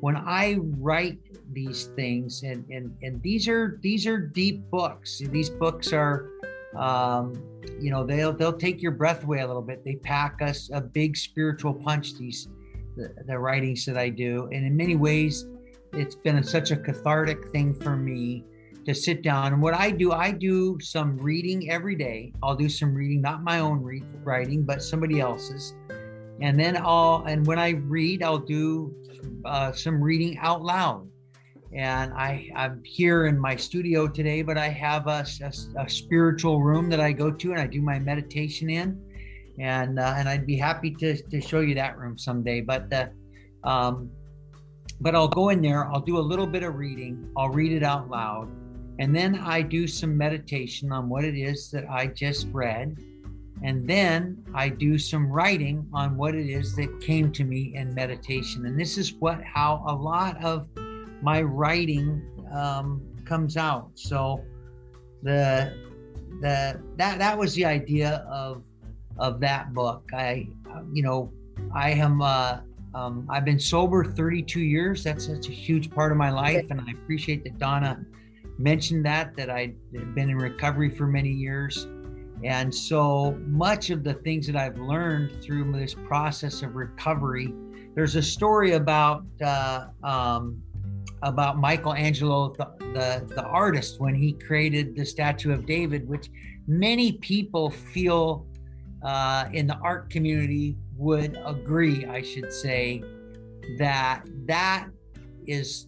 when 0.00 0.16
I 0.16 0.58
write 0.78 1.18
these 1.52 1.86
things, 1.96 2.42
and 2.42 2.68
and 2.70 2.94
and 3.02 3.22
these 3.22 3.48
are 3.48 3.78
these 3.82 4.06
are 4.06 4.18
deep 4.18 4.70
books. 4.70 5.22
These 5.30 5.50
books 5.50 5.92
are, 5.92 6.28
um, 6.76 7.34
you 7.80 7.90
know, 7.90 8.04
they'll 8.04 8.32
they'll 8.32 8.52
take 8.52 8.82
your 8.82 8.92
breath 8.92 9.24
away 9.24 9.40
a 9.40 9.46
little 9.46 9.62
bit. 9.62 9.84
They 9.84 9.96
pack 9.96 10.42
us 10.42 10.70
a 10.72 10.80
big 10.80 11.16
spiritual 11.16 11.74
punch. 11.74 12.16
These 12.18 12.48
the, 12.96 13.14
the 13.26 13.38
writings 13.38 13.86
that 13.86 13.96
I 13.96 14.10
do, 14.10 14.48
and 14.52 14.66
in 14.66 14.76
many 14.76 14.96
ways, 14.96 15.46
it's 15.92 16.14
been 16.14 16.42
such 16.42 16.70
a 16.70 16.76
cathartic 16.76 17.50
thing 17.50 17.74
for 17.74 17.96
me 17.96 18.44
to 18.84 18.94
sit 18.94 19.22
down. 19.22 19.52
And 19.52 19.62
what 19.62 19.74
I 19.74 19.90
do, 19.90 20.12
I 20.12 20.30
do 20.30 20.78
some 20.80 21.16
reading 21.18 21.70
every 21.70 21.94
day. 21.96 22.32
I'll 22.42 22.56
do 22.56 22.68
some 22.68 22.94
reading, 22.94 23.20
not 23.20 23.42
my 23.42 23.60
own 23.60 23.82
writing, 24.24 24.64
but 24.64 24.82
somebody 24.82 25.20
else's. 25.20 25.74
And 26.40 26.58
then 26.58 26.76
I'll, 26.76 27.24
and 27.26 27.46
when 27.46 27.58
I 27.58 27.70
read, 27.70 28.22
I'll 28.22 28.38
do 28.38 28.94
uh, 29.44 29.72
some 29.72 30.02
reading 30.02 30.38
out 30.38 30.62
loud. 30.62 31.08
And 31.74 32.12
I, 32.12 32.50
I'm 32.54 32.82
here 32.84 33.26
in 33.26 33.38
my 33.38 33.56
studio 33.56 34.06
today, 34.06 34.42
but 34.42 34.58
I 34.58 34.68
have 34.68 35.06
a, 35.06 35.24
a, 35.42 35.82
a 35.82 35.88
spiritual 35.88 36.60
room 36.60 36.90
that 36.90 37.00
I 37.00 37.12
go 37.12 37.30
to 37.30 37.52
and 37.52 37.60
I 37.60 37.66
do 37.66 37.80
my 37.80 37.98
meditation 37.98 38.68
in. 38.68 39.00
And, 39.58 39.98
uh, 39.98 40.14
and 40.16 40.28
I'd 40.28 40.46
be 40.46 40.56
happy 40.56 40.90
to, 40.96 41.16
to 41.22 41.40
show 41.40 41.60
you 41.60 41.74
that 41.76 41.96
room 41.96 42.18
someday. 42.18 42.60
But 42.60 42.90
the, 42.90 43.10
um, 43.64 44.10
but 45.00 45.14
I'll 45.14 45.28
go 45.28 45.48
in 45.48 45.62
there, 45.62 45.86
I'll 45.86 46.00
do 46.00 46.18
a 46.18 46.20
little 46.20 46.46
bit 46.46 46.62
of 46.62 46.76
reading, 46.76 47.28
I'll 47.36 47.48
read 47.48 47.72
it 47.72 47.82
out 47.82 48.08
loud, 48.08 48.48
and 48.98 49.14
then 49.14 49.36
I 49.36 49.62
do 49.62 49.86
some 49.86 50.16
meditation 50.16 50.92
on 50.92 51.08
what 51.08 51.24
it 51.24 51.36
is 51.36 51.70
that 51.70 51.88
I 51.88 52.06
just 52.06 52.48
read. 52.52 52.96
And 53.64 53.88
then 53.88 54.44
I 54.54 54.68
do 54.68 54.98
some 54.98 55.30
writing 55.30 55.86
on 55.92 56.16
what 56.16 56.34
it 56.34 56.48
is 56.48 56.74
that 56.76 57.00
came 57.00 57.30
to 57.32 57.44
me 57.44 57.74
in 57.76 57.94
meditation. 57.94 58.66
And 58.66 58.78
this 58.78 58.98
is 58.98 59.14
what 59.14 59.42
how 59.42 59.84
a 59.86 59.94
lot 59.94 60.42
of 60.44 60.66
my 61.22 61.42
writing 61.42 62.22
um, 62.52 63.00
comes 63.24 63.56
out. 63.56 63.90
So 63.94 64.42
the 65.22 65.72
the 66.40 66.80
that 66.96 67.18
that 67.18 67.38
was 67.38 67.54
the 67.54 67.64
idea 67.64 68.26
of 68.28 68.62
of 69.18 69.38
that 69.40 69.72
book. 69.72 70.10
I 70.12 70.48
you 70.92 71.02
know 71.02 71.32
I 71.72 71.90
am 71.90 72.20
uh, 72.20 72.58
um, 72.94 73.26
I've 73.30 73.44
been 73.44 73.60
sober 73.60 74.04
32 74.04 74.60
years. 74.60 75.04
That's 75.04 75.26
such 75.26 75.48
a 75.48 75.52
huge 75.52 75.90
part 75.90 76.10
of 76.10 76.18
my 76.18 76.30
life, 76.30 76.66
and 76.70 76.80
I 76.80 76.90
appreciate 76.92 77.44
that 77.44 77.58
Donna 77.58 78.04
mentioned 78.58 79.04
that 79.06 79.36
that 79.36 79.50
I'd 79.50 79.74
been 80.14 80.30
in 80.30 80.36
recovery 80.36 80.90
for 80.90 81.06
many 81.06 81.30
years. 81.30 81.86
And 82.44 82.74
so 82.74 83.38
much 83.46 83.90
of 83.90 84.02
the 84.02 84.14
things 84.14 84.46
that 84.48 84.56
I've 84.56 84.78
learned 84.78 85.42
through 85.42 85.72
this 85.72 85.94
process 85.94 86.62
of 86.62 86.74
recovery, 86.74 87.54
there's 87.94 88.16
a 88.16 88.22
story 88.22 88.72
about 88.72 89.24
uh, 89.44 89.86
um, 90.02 90.60
about 91.22 91.58
Michelangelo, 91.58 92.52
the, 92.58 92.68
the, 92.78 93.34
the 93.34 93.44
artist, 93.44 94.00
when 94.00 94.14
he 94.14 94.32
created 94.32 94.96
the 94.96 95.06
statue 95.06 95.52
of 95.52 95.66
David, 95.66 96.08
which 96.08 96.28
many 96.66 97.12
people 97.12 97.70
feel 97.70 98.46
uh, 99.04 99.48
in 99.52 99.66
the 99.66 99.76
art 99.78 100.10
community 100.10 100.76
would 100.96 101.38
agree, 101.44 102.06
I 102.06 102.22
should 102.22 102.52
say, 102.52 103.02
that 103.78 104.24
that 104.46 104.88
is 105.46 105.86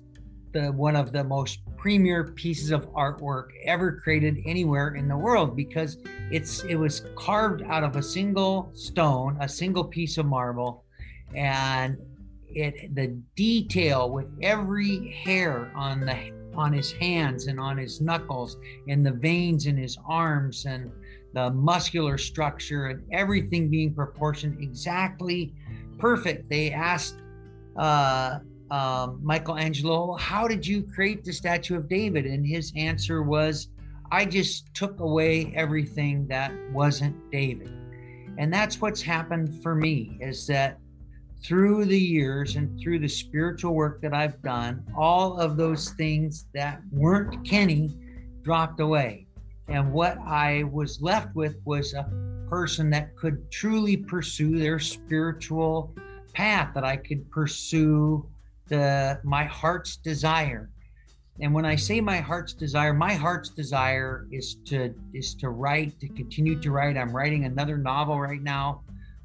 the 0.53 0.71
one 0.71 0.95
of 0.95 1.13
the 1.13 1.25
most 1.25 1.61
premier 1.85 2.25
pieces 2.25 2.71
of 2.71 2.91
artwork 2.95 3.49
ever 3.67 3.93
created 3.93 4.39
anywhere 4.47 4.95
in 4.95 5.07
the 5.07 5.15
world 5.15 5.55
because 5.55 5.99
it's 6.31 6.65
it 6.65 6.77
was 6.77 7.05
carved 7.15 7.61
out 7.65 7.85
of 7.85 7.97
a 7.97 8.03
single 8.03 8.71
stone, 8.73 9.37
a 9.41 9.47
single 9.47 9.85
piece 9.85 10.17
of 10.17 10.25
marble, 10.25 10.83
and 11.35 11.99
it 12.49 12.95
the 12.95 13.09
detail 13.37 14.09
with 14.09 14.25
every 14.41 15.11
hair 15.27 15.71
on 15.77 16.01
the 16.01 16.33
on 16.55 16.73
his 16.73 16.91
hands 16.93 17.49
and 17.49 17.61
on 17.61 17.77
his 17.77 18.01
knuckles 18.01 18.57
and 18.89 19.05
the 19.05 19.13
veins 19.13 19.67
in 19.67 19.77
his 19.77 19.99
arms 20.09 20.65
and 20.65 20.91
the 21.35 21.51
muscular 21.51 22.17
structure 22.17 22.87
and 22.87 23.03
everything 23.13 23.69
being 23.69 23.93
proportioned 23.93 24.57
exactly 24.59 25.53
perfect. 25.99 26.49
They 26.49 26.73
asked 26.73 27.17
uh, 27.77 28.39
um, 28.71 29.21
Michelangelo, 29.23 30.15
how 30.15 30.49
did 30.49 30.67
you 30.67 30.83
create 30.83 31.25
the 31.25 31.33
statue 31.33 31.77
of 31.77 31.89
David? 31.89 32.27
And 32.27 32.47
his 32.47 32.73
answer 32.77 33.23
was, 33.23 33.69
I 34.11 34.25
just 34.25 34.73
took 34.75 35.01
away 35.01 35.53
everything 35.55 36.27
that 36.29 36.53
wasn't 36.73 37.17
David. 37.31 37.73
And 38.39 38.53
that's 38.53 38.81
what's 38.81 39.03
happened 39.03 39.63
for 39.63 39.75
me 39.75 40.17
is 40.21 40.47
that 40.49 40.79
through 41.43 41.85
the 41.85 41.99
years 41.99 42.57
and 42.57 42.81
through 42.81 42.99
the 43.01 43.09
spiritual 43.09 43.75
work 43.75 44.01
that 44.01 44.15
I've 44.15 44.41
done, 44.43 44.83
all 44.97 45.39
of 45.39 45.57
those 45.57 45.91
things 45.91 46.47
that 46.55 46.81
weren't 46.91 47.45
Kenny 47.47 47.93
dropped 48.43 48.81
away. 48.81 49.27
And 49.69 49.93
what 49.93 50.19
I 50.19 50.65
was 50.65 51.01
left 51.03 51.35
with 51.35 51.57
was 51.65 51.95
a 51.95 52.09
person 52.49 52.91
that 52.91 53.17
could 53.17 53.51
truly 53.51 53.97
pursue 53.97 54.59
their 54.59 54.79
spiritual 54.79 55.95
path, 56.35 56.73
that 56.75 56.85
I 56.85 56.97
could 56.97 57.31
pursue 57.31 58.27
the 58.69 59.21
my 59.25 59.45
heart's 59.45 59.97
desire. 59.97 60.71
And 61.41 61.53
when 61.53 61.65
I 61.65 61.75
say 61.75 62.01
my 62.01 62.19
heart's 62.19 62.53
desire, 62.53 62.95
my 62.95 63.15
heart's 63.15 63.51
desire 63.51 64.27
is 64.31 64.57
to 64.67 64.95
is 65.13 65.35
to 65.37 65.49
write, 65.51 65.99
to 66.01 66.09
continue 66.09 66.61
to 66.61 66.71
write. 66.71 66.97
I'm 66.97 67.15
writing 67.15 67.45
another 67.45 67.77
novel 67.77 68.21
right 68.21 68.43
now 68.43 68.83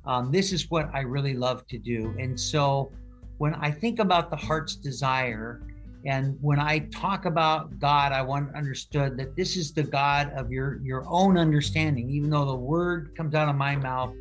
um, 0.10 0.32
this 0.32 0.52
is 0.52 0.72
what 0.72 0.90
I 0.94 1.02
really 1.02 1.36
love 1.36 1.68
to 1.68 1.78
do. 1.78 2.16
And 2.18 2.38
so 2.40 2.92
when 3.38 3.54
I 3.56 3.70
think 3.70 4.00
about 4.00 4.30
the 4.30 4.36
heart's 4.36 4.76
desire, 4.76 5.62
and 6.06 6.38
when 6.42 6.60
I 6.60 6.80
talk 6.80 7.26
about 7.26 7.78
God, 7.80 8.12
I 8.12 8.22
want 8.24 8.56
understood 8.56 9.18
that 9.18 9.36
this 9.36 9.56
is 9.56 9.72
the 9.72 9.84
God 9.84 10.32
of 10.34 10.52
your 10.52 10.80
your 10.82 11.06
own 11.08 11.38
understanding. 11.38 12.10
Even 12.10 12.30
though 12.30 12.46
the 12.46 12.56
word 12.56 13.16
comes 13.16 13.36
out 13.36 13.50
of 13.50 13.56
my 13.56 13.76
mouth, 13.76 14.16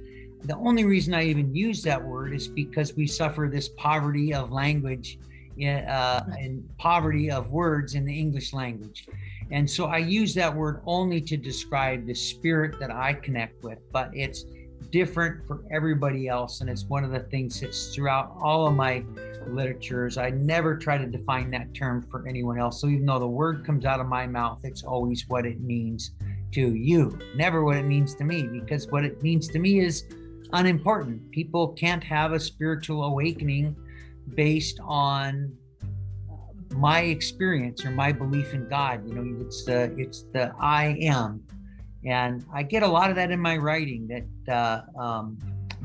the 0.44 0.56
only 0.56 0.84
reason 0.84 1.14
I 1.14 1.24
even 1.24 1.54
use 1.54 1.82
that 1.82 2.02
word 2.02 2.32
is 2.32 2.48
because 2.48 2.94
we 2.94 3.06
suffer 3.06 3.48
this 3.50 3.68
poverty 3.70 4.32
of 4.32 4.52
language, 4.52 5.18
uh, 5.60 6.20
and 6.38 6.68
poverty 6.78 7.30
of 7.30 7.50
words 7.50 7.94
in 7.94 8.04
the 8.04 8.16
English 8.16 8.52
language. 8.52 9.08
And 9.50 9.68
so 9.68 9.86
I 9.86 9.98
use 9.98 10.34
that 10.34 10.54
word 10.54 10.82
only 10.86 11.20
to 11.22 11.36
describe 11.36 12.06
the 12.06 12.14
spirit 12.14 12.78
that 12.78 12.90
I 12.92 13.14
connect 13.14 13.64
with, 13.64 13.78
but 13.92 14.10
it's 14.14 14.44
different 14.90 15.46
for 15.46 15.64
everybody 15.70 16.28
else. 16.28 16.60
And 16.60 16.70
it's 16.70 16.84
one 16.84 17.02
of 17.02 17.10
the 17.10 17.20
things 17.20 17.60
that's 17.60 17.94
throughout 17.94 18.36
all 18.40 18.68
of 18.68 18.74
my 18.74 19.04
literatures. 19.48 20.16
I 20.16 20.30
never 20.30 20.76
try 20.76 20.96
to 20.98 21.06
define 21.06 21.50
that 21.50 21.74
term 21.74 22.06
for 22.10 22.26
anyone 22.28 22.58
else. 22.60 22.80
So 22.80 22.86
even 22.88 23.06
though 23.06 23.18
the 23.18 23.26
word 23.26 23.64
comes 23.66 23.84
out 23.84 24.00
of 24.00 24.06
my 24.06 24.26
mouth, 24.26 24.60
it's 24.64 24.84
always 24.84 25.24
what 25.28 25.44
it 25.44 25.60
means 25.60 26.12
to 26.52 26.74
you, 26.74 27.18
never 27.36 27.64
what 27.64 27.76
it 27.76 27.84
means 27.84 28.14
to 28.14 28.24
me, 28.24 28.42
because 28.44 28.88
what 28.88 29.04
it 29.04 29.22
means 29.22 29.48
to 29.48 29.58
me 29.58 29.80
is 29.80 30.04
unimportant. 30.52 31.30
People 31.30 31.68
can't 31.74 32.02
have 32.04 32.32
a 32.32 32.40
spiritual 32.40 33.04
awakening 33.04 33.76
based 34.34 34.78
on 34.82 35.56
my 36.76 37.00
experience 37.00 37.84
or 37.84 37.90
my 37.90 38.12
belief 38.12 38.54
in 38.54 38.68
God. 38.68 39.06
You 39.08 39.14
know, 39.14 39.44
it's 39.44 39.64
the 39.64 39.94
it's 39.98 40.24
the 40.32 40.52
I 40.60 40.96
am 41.00 41.42
and 42.04 42.44
I 42.52 42.62
get 42.62 42.82
a 42.82 42.86
lot 42.86 43.10
of 43.10 43.16
that 43.16 43.30
in 43.30 43.40
my 43.40 43.56
writing 43.56 44.08
that 44.08 44.54
uh, 44.54 45.00
um, 45.00 45.38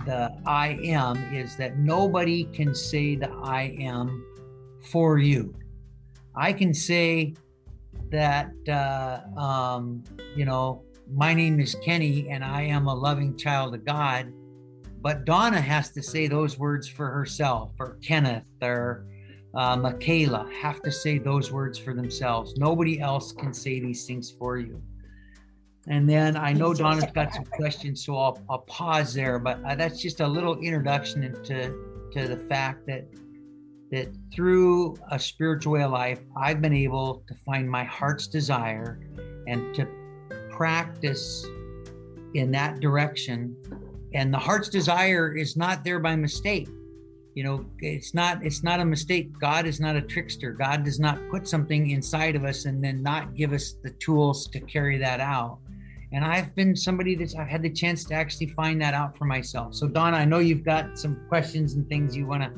the 0.05 0.31
I 0.45 0.79
am 0.83 1.17
is 1.33 1.55
that 1.57 1.77
nobody 1.77 2.45
can 2.45 2.75
say 2.75 3.15
the 3.15 3.29
I 3.29 3.75
am 3.79 4.25
for 4.91 5.17
you. 5.17 5.55
I 6.35 6.53
can 6.53 6.73
say 6.73 7.35
that, 8.09 8.51
uh, 8.67 9.39
um, 9.39 10.03
you 10.35 10.45
know, 10.45 10.83
my 11.11 11.33
name 11.33 11.59
is 11.59 11.75
Kenny 11.83 12.29
and 12.29 12.43
I 12.43 12.63
am 12.63 12.87
a 12.87 12.93
loving 12.93 13.35
child 13.37 13.73
of 13.75 13.85
God. 13.85 14.31
But 15.03 15.25
Donna 15.25 15.59
has 15.59 15.89
to 15.91 16.01
say 16.01 16.27
those 16.27 16.57
words 16.57 16.87
for 16.87 17.09
herself, 17.09 17.71
or 17.77 17.97
Kenneth, 18.01 18.45
or 18.61 19.05
uh, 19.53 19.75
Michaela 19.75 20.49
have 20.61 20.81
to 20.83 20.91
say 20.91 21.17
those 21.17 21.51
words 21.51 21.77
for 21.77 21.93
themselves. 21.93 22.55
Nobody 22.57 23.01
else 23.01 23.33
can 23.33 23.53
say 23.53 23.81
these 23.81 24.05
things 24.07 24.31
for 24.31 24.57
you. 24.57 24.81
And 25.87 26.09
then 26.09 26.37
I 26.37 26.53
know 26.53 26.73
Donna's 26.73 27.11
got 27.11 27.33
some 27.33 27.43
questions, 27.43 28.05
so 28.05 28.15
I'll, 28.15 28.41
I'll 28.49 28.59
pause 28.59 29.13
there. 29.13 29.39
But 29.39 29.61
uh, 29.65 29.75
that's 29.75 30.01
just 30.01 30.21
a 30.21 30.27
little 30.27 30.57
introduction 30.59 31.21
into 31.23 31.75
to 32.13 32.27
the 32.27 32.37
fact 32.47 32.87
that 32.87 33.05
that 33.91 34.07
through 34.33 34.95
a 35.11 35.19
spiritual 35.19 35.73
way 35.73 35.83
of 35.83 35.91
life, 35.91 36.19
I've 36.35 36.61
been 36.61 36.73
able 36.73 37.23
to 37.27 37.35
find 37.45 37.69
my 37.69 37.83
heart's 37.83 38.27
desire 38.27 38.99
and 39.45 39.75
to 39.75 39.85
practice 40.49 41.45
in 42.33 42.49
that 42.51 42.79
direction. 42.79 43.55
And 44.13 44.33
the 44.33 44.37
heart's 44.37 44.69
desire 44.69 45.35
is 45.35 45.57
not 45.57 45.83
there 45.83 45.99
by 45.99 46.15
mistake. 46.15 46.69
You 47.35 47.43
know, 47.43 47.65
it's 47.79 48.13
not 48.13 48.45
it's 48.45 48.63
not 48.63 48.79
a 48.79 48.85
mistake. 48.85 49.31
God 49.39 49.65
is 49.65 49.79
not 49.79 49.95
a 49.95 50.01
trickster. 50.01 50.51
God 50.51 50.83
does 50.83 50.99
not 50.99 51.17
put 51.31 51.47
something 51.47 51.89
inside 51.89 52.35
of 52.35 52.45
us 52.45 52.65
and 52.65 52.83
then 52.83 53.01
not 53.01 53.35
give 53.35 53.53
us 53.53 53.75
the 53.83 53.89
tools 53.91 54.47
to 54.47 54.59
carry 54.59 54.97
that 54.99 55.19
out 55.19 55.57
and 56.13 56.23
I've 56.23 56.53
been 56.53 56.75
somebody 56.75 57.15
that's 57.15 57.35
I've 57.35 57.47
had 57.47 57.63
the 57.63 57.71
chance 57.71 58.05
to 58.05 58.13
actually 58.13 58.47
find 58.47 58.79
that 58.81 58.93
out 58.93 59.17
for 59.17 59.25
myself. 59.25 59.73
So 59.73 59.87
Donna, 59.87 60.17
I 60.17 60.25
know 60.25 60.37
you've 60.37 60.63
got 60.63 60.97
some 60.97 61.25
questions 61.27 61.73
and 61.73 61.89
things 61.89 62.15
you 62.15 62.27
want 62.27 62.43
to 62.43 62.51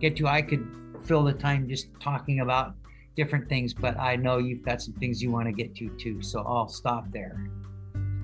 get 0.00 0.16
to. 0.16 0.26
I 0.26 0.40
could 0.40 0.66
fill 1.04 1.22
the 1.22 1.34
time 1.34 1.68
just 1.68 1.88
talking 2.00 2.40
about 2.40 2.74
different 3.14 3.50
things, 3.50 3.74
but 3.74 3.98
I 3.98 4.16
know 4.16 4.38
you've 4.38 4.64
got 4.64 4.80
some 4.80 4.94
things 4.94 5.22
you 5.22 5.30
want 5.30 5.46
to 5.46 5.52
get 5.52 5.74
to 5.76 5.90
too. 5.98 6.22
So 6.22 6.40
I'll 6.40 6.68
stop 6.68 7.04
there. 7.12 7.50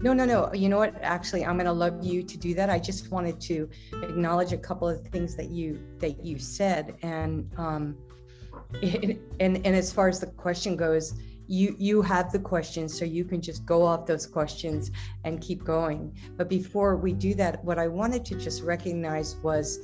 No, 0.00 0.12
no, 0.12 0.24
no. 0.24 0.52
You 0.54 0.68
know 0.68 0.78
what? 0.78 0.94
Actually, 1.02 1.44
I'm 1.44 1.56
going 1.56 1.66
to 1.66 1.72
love 1.72 2.04
you 2.04 2.22
to 2.22 2.36
do 2.38 2.54
that. 2.54 2.70
I 2.70 2.78
just 2.78 3.10
wanted 3.10 3.40
to 3.42 3.68
acknowledge 4.02 4.52
a 4.52 4.58
couple 4.58 4.88
of 4.88 5.06
things 5.08 5.34
that 5.36 5.50
you 5.50 5.80
that 5.98 6.24
you 6.24 6.38
said, 6.38 6.96
and 7.02 7.50
um, 7.56 7.96
and 8.82 9.18
and 9.40 9.66
as 9.66 9.92
far 9.92 10.08
as 10.08 10.20
the 10.20 10.26
question 10.26 10.76
goes, 10.76 11.14
you 11.48 11.74
you 11.78 12.02
have 12.02 12.30
the 12.30 12.38
questions 12.38 12.96
so 12.96 13.04
you 13.04 13.24
can 13.24 13.40
just 13.40 13.64
go 13.64 13.82
off 13.82 14.06
those 14.06 14.26
questions 14.26 14.90
and 15.24 15.40
keep 15.40 15.64
going 15.64 16.14
but 16.36 16.46
before 16.48 16.96
we 16.96 17.12
do 17.14 17.34
that 17.34 17.64
what 17.64 17.78
i 17.78 17.88
wanted 17.88 18.22
to 18.22 18.34
just 18.34 18.62
recognize 18.62 19.36
was 19.36 19.78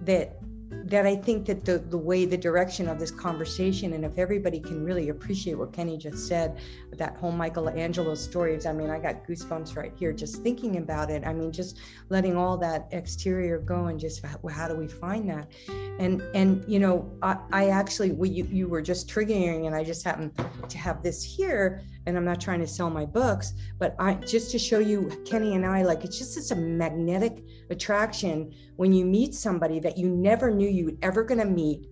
that 0.00 0.38
that 0.70 1.04
I 1.04 1.16
think 1.16 1.46
that 1.46 1.64
the 1.64 1.78
the 1.78 1.98
way 1.98 2.24
the 2.24 2.36
direction 2.36 2.88
of 2.88 3.00
this 3.00 3.10
conversation 3.10 3.92
and 3.92 4.04
if 4.04 4.18
everybody 4.18 4.60
can 4.60 4.84
really 4.84 5.08
appreciate 5.08 5.54
what 5.54 5.72
Kenny 5.72 5.96
just 5.96 6.28
said, 6.28 6.58
that 6.92 7.16
whole 7.16 7.32
Michelangelo 7.32 8.14
stories. 8.14 8.66
I 8.66 8.72
mean, 8.72 8.88
I 8.88 8.98
got 9.00 9.26
goosebumps 9.26 9.76
right 9.76 9.92
here 9.96 10.12
just 10.12 10.42
thinking 10.42 10.76
about 10.76 11.10
it. 11.10 11.26
I 11.26 11.32
mean, 11.32 11.50
just 11.50 11.78
letting 12.08 12.36
all 12.36 12.56
that 12.58 12.88
exterior 12.92 13.58
go 13.58 13.86
and 13.86 13.98
just 13.98 14.24
how, 14.24 14.38
how 14.48 14.68
do 14.68 14.76
we 14.76 14.86
find 14.86 15.28
that? 15.28 15.50
And 15.98 16.22
and 16.34 16.64
you 16.68 16.78
know, 16.78 17.10
I, 17.20 17.36
I 17.52 17.68
actually 17.70 18.12
well, 18.12 18.30
you 18.30 18.44
you 18.44 18.68
were 18.68 18.82
just 18.82 19.08
triggering, 19.08 19.66
and 19.66 19.74
I 19.74 19.82
just 19.82 20.04
happened 20.04 20.32
to 20.68 20.78
have 20.78 21.02
this 21.02 21.24
here 21.24 21.82
and 22.06 22.16
I'm 22.16 22.24
not 22.24 22.40
trying 22.40 22.60
to 22.60 22.66
sell 22.66 22.90
my 22.90 23.04
books, 23.04 23.54
but 23.78 23.94
I 23.98 24.14
just 24.14 24.50
to 24.52 24.58
show 24.58 24.78
you 24.78 25.10
Kenny 25.24 25.54
and 25.54 25.66
I 25.66 25.82
like 25.82 26.04
it's 26.04 26.18
just 26.18 26.36
it's 26.36 26.50
a 26.50 26.56
magnetic 26.56 27.44
attraction 27.70 28.52
when 28.76 28.92
you 28.92 29.04
meet 29.04 29.34
somebody 29.34 29.80
that 29.80 29.98
you 29.98 30.08
never 30.08 30.50
knew 30.50 30.68
you 30.68 30.86
were 30.86 30.98
ever 31.02 31.22
going 31.22 31.40
to 31.40 31.46
meet. 31.46 31.86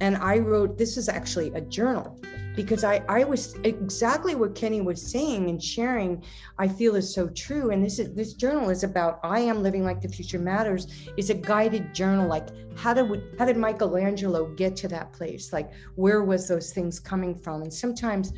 And 0.00 0.16
I 0.16 0.38
wrote 0.38 0.78
this 0.78 0.96
is 0.96 1.08
actually 1.08 1.52
a 1.54 1.60
journal 1.60 2.20
because 2.54 2.84
I 2.84 3.02
I 3.08 3.24
was 3.24 3.54
exactly 3.64 4.34
what 4.34 4.54
Kenny 4.54 4.80
was 4.80 5.00
saying 5.02 5.48
and 5.48 5.62
sharing 5.62 6.22
I 6.58 6.68
feel 6.68 6.96
is 6.96 7.12
so 7.12 7.28
true. 7.28 7.70
And 7.70 7.84
this 7.84 7.98
is 7.98 8.14
this 8.14 8.34
journal 8.34 8.70
is 8.70 8.84
about 8.84 9.20
I 9.22 9.40
am 9.40 9.62
living 9.62 9.84
like 9.84 10.00
the 10.00 10.08
future 10.08 10.38
matters 10.38 10.86
is 11.16 11.30
a 11.30 11.34
guided 11.34 11.94
journal 11.94 12.28
like 12.28 12.48
how 12.74 12.94
did 12.94 13.10
we, 13.10 13.22
how 13.38 13.44
did 13.44 13.56
Michelangelo 13.56 14.46
get 14.54 14.76
to 14.76 14.88
that 14.88 15.12
place? 15.12 15.52
Like 15.52 15.70
where 15.96 16.22
was 16.24 16.48
those 16.48 16.72
things 16.72 16.98
coming 17.00 17.34
from? 17.34 17.62
And 17.62 17.72
sometimes 17.72 18.32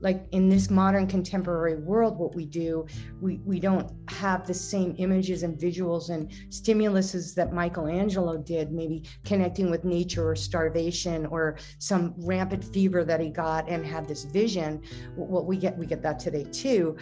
like 0.00 0.24
in 0.32 0.48
this 0.48 0.70
modern 0.70 1.06
contemporary 1.06 1.76
world 1.76 2.18
what 2.18 2.34
we 2.34 2.44
do 2.44 2.86
we 3.20 3.38
we 3.44 3.60
don't 3.60 3.92
have 4.08 4.46
the 4.46 4.54
same 4.54 4.94
images 4.98 5.42
and 5.42 5.58
visuals 5.58 6.10
and 6.10 6.30
stimuluses 6.48 7.34
that 7.34 7.52
michelangelo 7.52 8.36
did 8.38 8.72
maybe 8.72 9.04
connecting 9.24 9.70
with 9.70 9.84
nature 9.84 10.28
or 10.28 10.36
starvation 10.36 11.26
or 11.26 11.56
some 11.78 12.14
rampant 12.18 12.64
fever 12.64 13.04
that 13.04 13.20
he 13.20 13.28
got 13.28 13.68
and 13.68 13.84
had 13.84 14.06
this 14.06 14.24
vision. 14.24 14.82
What 15.16 15.46
we 15.46 15.56
get 15.56 15.76
we 15.76 15.86
get 15.86 16.02
that 16.02 16.18
today 16.18 16.44
too 16.44 16.96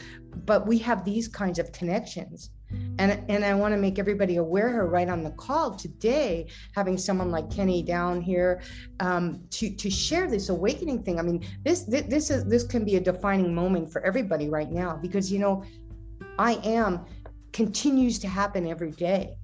but 0.44 0.66
we 0.66 0.78
have 0.78 1.04
these 1.04 1.28
kinds 1.28 1.58
of 1.58 1.72
connections 1.72 2.50
and, 2.98 3.22
and 3.28 3.44
I 3.44 3.54
want 3.54 3.72
to 3.72 3.78
make 3.78 3.98
everybody 3.98 4.36
aware 4.36 4.84
right 4.86 5.08
on 5.08 5.22
the 5.22 5.30
call 5.30 5.74
today, 5.74 6.48
having 6.74 6.98
someone 6.98 7.30
like 7.30 7.50
Kenny 7.50 7.82
down 7.82 8.20
here 8.20 8.60
um, 9.00 9.40
to, 9.50 9.74
to 9.74 9.90
share 9.90 10.28
this 10.28 10.48
awakening 10.48 11.02
thing. 11.02 11.18
I 11.18 11.22
mean, 11.22 11.46
this, 11.64 11.84
this, 11.84 12.30
is, 12.30 12.44
this 12.44 12.64
can 12.64 12.84
be 12.84 12.96
a 12.96 13.00
defining 13.00 13.54
moment 13.54 13.90
for 13.90 14.02
everybody 14.02 14.48
right 14.48 14.70
now, 14.70 14.96
because, 15.00 15.32
you 15.32 15.38
know, 15.38 15.64
I 16.38 16.54
am 16.64 17.04
continues 17.52 18.18
to 18.18 18.28
happen 18.28 18.66
every 18.66 18.92
day. 18.92 19.36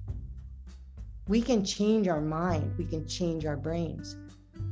We 1.27 1.41
can 1.41 1.65
change 1.65 2.07
our 2.07 2.21
mind. 2.21 2.75
We 2.77 2.85
can 2.85 3.07
change 3.07 3.45
our 3.45 3.57
brains. 3.57 4.17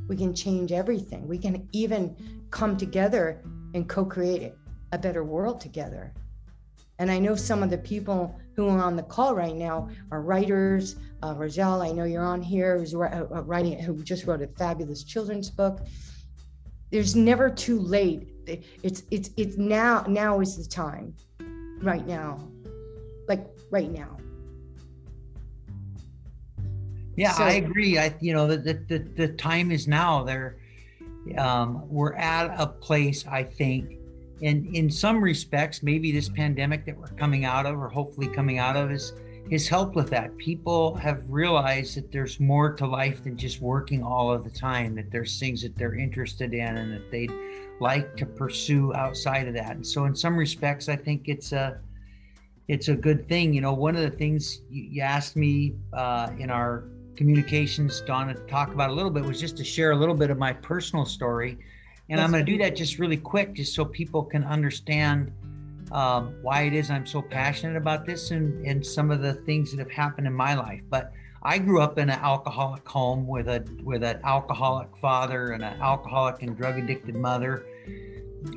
We 0.06 0.16
can 0.16 0.34
change 0.34 0.70
everything. 0.70 1.26
We 1.26 1.38
can 1.38 1.68
even 1.72 2.46
come 2.50 2.76
together 2.76 3.42
and 3.74 3.88
co-create 3.88 4.52
a 4.94 4.98
better 4.98 5.24
world 5.24 5.60
together. 5.60 6.12
And 7.00 7.10
I 7.10 7.18
know 7.18 7.34
some 7.34 7.62
of 7.64 7.70
the 7.70 7.78
people 7.78 8.38
who 8.54 8.68
are 8.68 8.80
on 8.80 8.94
the 8.94 9.02
call 9.02 9.34
right 9.34 9.56
now 9.56 9.88
are 10.12 10.22
writers. 10.22 10.96
Uh, 11.22 11.34
Roselle, 11.36 11.82
I 11.82 11.90
know 11.90 12.04
you're 12.04 12.24
on 12.24 12.40
here, 12.40 12.78
who's 12.78 12.94
uh, 12.94 12.98
uh, 12.98 13.42
writing, 13.42 13.76
who 13.80 14.00
just 14.04 14.26
wrote 14.26 14.42
a 14.42 14.46
fabulous 14.46 15.02
children's 15.02 15.50
book. 15.50 15.80
There's 16.92 17.16
never 17.16 17.50
too 17.50 17.80
late. 17.80 18.28
It's 18.46 19.02
it's 19.10 19.30
it's 19.36 19.56
now. 19.56 20.04
Now 20.06 20.38
is 20.40 20.56
the 20.56 20.68
time, 20.70 21.14
right 21.82 22.06
now, 22.06 22.48
like 23.26 23.44
right 23.70 23.90
now. 23.90 24.16
Yeah, 27.16 27.32
so, 27.32 27.42
I 27.42 27.52
agree. 27.52 27.98
I 27.98 28.14
you 28.20 28.32
know 28.32 28.46
the, 28.46 28.74
the 28.74 28.98
the 29.16 29.28
time 29.28 29.72
is 29.72 29.88
now. 29.88 30.22
There, 30.22 30.58
um, 31.38 31.88
we're 31.88 32.14
at 32.14 32.54
a 32.60 32.66
place 32.66 33.26
I 33.26 33.42
think, 33.42 33.98
and 34.42 34.66
in 34.74 34.90
some 34.90 35.22
respects, 35.22 35.82
maybe 35.82 36.12
this 36.12 36.28
pandemic 36.28 36.84
that 36.86 36.96
we're 36.96 37.08
coming 37.08 37.44
out 37.44 37.66
of, 37.66 37.78
or 37.78 37.88
hopefully 37.88 38.28
coming 38.28 38.58
out 38.58 38.76
of, 38.76 38.90
is 38.90 39.12
has 39.52 39.68
helped 39.68 39.94
with 39.94 40.08
that. 40.10 40.36
People 40.38 40.94
have 40.94 41.22
realized 41.28 41.96
that 41.96 42.10
there's 42.10 42.40
more 42.40 42.72
to 42.72 42.86
life 42.86 43.24
than 43.24 43.36
just 43.36 43.60
working 43.60 44.02
all 44.02 44.32
of 44.32 44.42
the 44.42 44.50
time. 44.50 44.94
That 44.94 45.10
there's 45.10 45.38
things 45.38 45.62
that 45.62 45.76
they're 45.76 45.94
interested 45.94 46.54
in 46.54 46.76
and 46.76 46.92
that 46.92 47.10
they'd 47.10 47.32
like 47.80 48.16
to 48.16 48.26
pursue 48.26 48.94
outside 48.94 49.46
of 49.46 49.54
that. 49.54 49.72
And 49.72 49.86
so, 49.86 50.06
in 50.06 50.14
some 50.14 50.36
respects, 50.36 50.88
I 50.88 50.96
think 50.96 51.28
it's 51.28 51.52
a 51.52 51.78
it's 52.68 52.88
a 52.88 52.94
good 52.94 53.28
thing. 53.28 53.52
You 53.52 53.60
know, 53.60 53.74
one 53.74 53.96
of 53.96 54.02
the 54.02 54.16
things 54.16 54.62
you, 54.70 54.84
you 54.84 55.02
asked 55.02 55.36
me 55.36 55.74
uh, 55.92 56.30
in 56.38 56.50
our 56.50 56.84
communications, 57.16 58.00
Donna, 58.00 58.34
to 58.34 58.40
talk 58.46 58.72
about 58.72 58.90
a 58.90 58.92
little 58.92 59.10
bit 59.10 59.24
was 59.24 59.40
just 59.40 59.56
to 59.58 59.64
share 59.64 59.92
a 59.92 59.96
little 59.96 60.14
bit 60.14 60.30
of 60.30 60.38
my 60.38 60.52
personal 60.52 61.04
story. 61.04 61.58
And 62.10 62.20
I'm 62.20 62.30
going 62.30 62.44
to 62.44 62.52
do 62.52 62.58
that 62.58 62.76
just 62.76 62.98
really 62.98 63.16
quick, 63.16 63.54
just 63.54 63.74
so 63.74 63.84
people 63.84 64.22
can 64.22 64.44
understand 64.44 65.32
um, 65.92 66.34
why 66.42 66.62
it 66.62 66.74
is 66.74 66.90
I'm 66.90 67.06
so 67.06 67.22
passionate 67.22 67.76
about 67.76 68.04
this 68.04 68.30
and, 68.30 68.66
and 68.66 68.84
some 68.84 69.10
of 69.10 69.22
the 69.22 69.34
things 69.34 69.70
that 69.70 69.78
have 69.78 69.90
happened 69.90 70.26
in 70.26 70.32
my 70.32 70.54
life. 70.54 70.82
But 70.90 71.12
I 71.42 71.58
grew 71.58 71.80
up 71.80 71.98
in 71.98 72.10
an 72.10 72.18
alcoholic 72.20 72.86
home 72.88 73.26
with 73.26 73.48
a 73.48 73.64
with 73.82 74.02
an 74.02 74.20
alcoholic 74.24 74.96
father 74.96 75.52
and 75.52 75.62
an 75.62 75.80
alcoholic 75.80 76.42
and 76.42 76.56
drug 76.56 76.78
addicted 76.78 77.16
mother, 77.16 77.66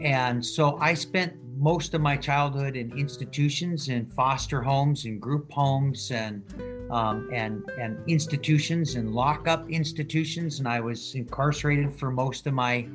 and 0.02 0.46
so 0.46 0.78
I 0.78 0.94
spent 0.94 1.34
most 1.58 1.94
of 1.94 2.02
my 2.02 2.16
childhood 2.16 2.76
in 2.76 2.98
institutions, 2.98 3.90
in 3.90 4.06
foster 4.06 4.62
homes, 4.62 5.06
in 5.06 5.20
group 5.20 5.52
homes, 5.52 6.12
and 6.12 6.44
um, 6.90 7.30
and 7.34 7.70
and 7.78 7.98
institutions 8.08 8.96
and 8.96 9.14
lockup 9.14 9.70
institutions, 9.70 10.60
and 10.60 10.68
I 10.68 10.80
was 10.80 11.14
incarcerated 11.14 11.94
for 11.94 12.10
most 12.10 12.48
of 12.48 12.54
my 12.54 12.88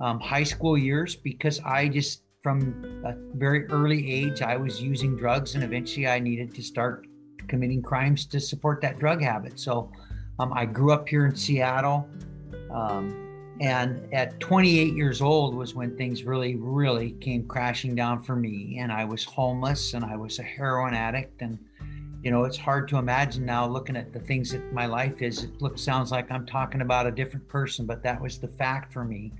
um, 0.00 0.20
high 0.20 0.44
school 0.44 0.76
years 0.78 1.16
because 1.16 1.60
I 1.60 1.88
just 1.88 2.22
from 2.42 3.02
a 3.04 3.14
very 3.36 3.66
early 3.66 4.10
age 4.10 4.42
I 4.42 4.56
was 4.56 4.80
using 4.80 5.16
drugs, 5.16 5.54
and 5.54 5.64
eventually 5.64 6.06
I 6.06 6.18
needed 6.18 6.54
to 6.54 6.62
start 6.62 7.06
committing 7.48 7.82
crimes 7.82 8.26
to 8.26 8.40
support 8.40 8.80
that 8.82 8.98
drug 8.98 9.20
habit. 9.22 9.58
So 9.58 9.90
um, 10.38 10.52
I 10.52 10.66
grew 10.66 10.92
up 10.92 11.08
here 11.08 11.26
in 11.26 11.34
Seattle. 11.34 12.08
Um, 12.70 13.24
and 13.60 14.12
at 14.14 14.38
28 14.38 14.94
years 14.94 15.20
old 15.20 15.54
was 15.54 15.74
when 15.74 15.96
things 15.96 16.22
really, 16.22 16.54
really 16.54 17.12
came 17.12 17.46
crashing 17.48 17.96
down 17.96 18.22
for 18.22 18.36
me. 18.36 18.78
And 18.80 18.92
I 18.92 19.04
was 19.04 19.24
homeless 19.24 19.94
and 19.94 20.04
I 20.04 20.16
was 20.16 20.38
a 20.38 20.44
heroin 20.44 20.94
addict. 20.94 21.42
And, 21.42 21.58
you 22.22 22.30
know, 22.30 22.44
it's 22.44 22.56
hard 22.56 22.86
to 22.88 22.98
imagine 22.98 23.44
now 23.44 23.66
looking 23.66 23.96
at 23.96 24.12
the 24.12 24.20
things 24.20 24.52
that 24.52 24.72
my 24.72 24.86
life 24.86 25.22
is. 25.22 25.42
It 25.42 25.60
looks, 25.60 25.82
sounds 25.82 26.12
like 26.12 26.30
I'm 26.30 26.46
talking 26.46 26.82
about 26.82 27.06
a 27.06 27.10
different 27.10 27.48
person, 27.48 27.84
but 27.84 28.02
that 28.04 28.20
was 28.20 28.38
the 28.38 28.48
fact 28.48 28.92
for 28.92 29.04
me 29.04 29.32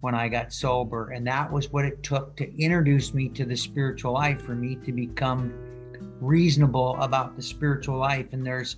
when 0.00 0.14
I 0.14 0.28
got 0.28 0.52
sober. 0.52 1.10
And 1.10 1.26
that 1.26 1.50
was 1.50 1.70
what 1.72 1.84
it 1.84 2.02
took 2.02 2.36
to 2.36 2.62
introduce 2.62 3.14
me 3.14 3.28
to 3.30 3.44
the 3.44 3.56
spiritual 3.56 4.12
life 4.12 4.42
for 4.42 4.54
me 4.54 4.76
to 4.84 4.92
become 4.92 5.52
reasonable 6.20 6.96
about 7.00 7.36
the 7.36 7.42
spiritual 7.42 7.98
life. 7.98 8.32
And 8.32 8.46
there's, 8.46 8.76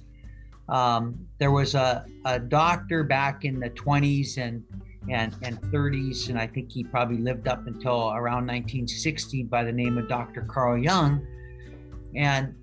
um, 0.69 1.27
there 1.39 1.51
was 1.51 1.75
a, 1.75 2.07
a 2.25 2.39
doctor 2.39 3.05
back 3.05 3.45
in 3.45 3.61
the 3.61 3.71
20s 3.71 4.39
and, 4.39 4.65
and, 5.11 5.35
and 5.43 5.61
30s, 5.63 6.29
and 6.29 6.39
I 6.39 6.47
think 6.47 6.71
he 6.71 6.85
probably 6.85 7.19
lived 7.19 7.49
up 7.49 7.67
until 7.67 8.11
around 8.11 8.47
1960 8.47 9.45
by 9.45 9.65
the 9.65 9.73
name 9.73 9.99
of 9.99 10.09
Dr. 10.09 10.43
Carl 10.43 10.79
Jung. 10.79 11.27
And 12.15 12.55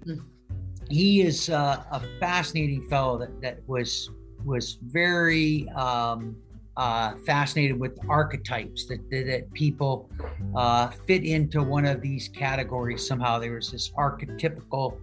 he 0.89 1.21
is 1.21 1.49
uh, 1.49 1.83
a 1.91 2.01
fascinating 2.19 2.87
fellow 2.89 3.17
that, 3.17 3.41
that 3.41 3.59
was 3.67 4.09
was 4.45 4.77
very 4.81 5.67
um, 5.69 6.35
uh, 6.77 7.15
fascinated 7.25 7.79
with 7.79 7.97
archetypes 8.07 8.85
that, 8.85 8.99
that, 9.09 9.25
that 9.25 9.53
people 9.53 10.09
uh, 10.55 10.87
fit 11.07 11.25
into 11.25 11.63
one 11.63 11.85
of 11.85 12.01
these 12.01 12.29
categories 12.29 13.05
somehow. 13.05 13.39
There 13.39 13.55
was 13.55 13.71
this 13.71 13.89
archetypical 13.97 14.99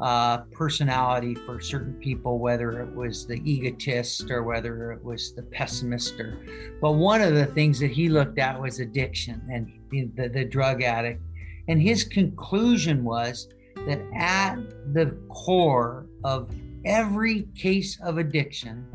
uh, 0.00 0.38
personality 0.52 1.34
for 1.34 1.60
certain 1.60 1.94
people, 1.94 2.38
whether 2.38 2.80
it 2.80 2.94
was 2.94 3.26
the 3.26 3.40
egotist 3.44 4.30
or 4.30 4.42
whether 4.42 4.90
it 4.92 5.04
was 5.04 5.34
the 5.34 5.42
pessimist. 5.42 6.18
Or, 6.18 6.38
but 6.80 6.92
one 6.92 7.20
of 7.20 7.34
the 7.34 7.46
things 7.46 7.78
that 7.80 7.90
he 7.90 8.08
looked 8.08 8.38
at 8.38 8.58
was 8.58 8.80
addiction 8.80 9.42
and 9.52 9.70
the, 10.16 10.28
the 10.28 10.44
drug 10.46 10.82
addict. 10.82 11.20
And 11.68 11.82
his 11.82 12.04
conclusion 12.04 13.04
was 13.04 13.48
that 13.86 14.00
at 14.14 14.56
the 14.94 15.14
core 15.28 16.06
of 16.24 16.50
every 16.86 17.42
case 17.54 18.00
of 18.02 18.16
addiction 18.16 18.86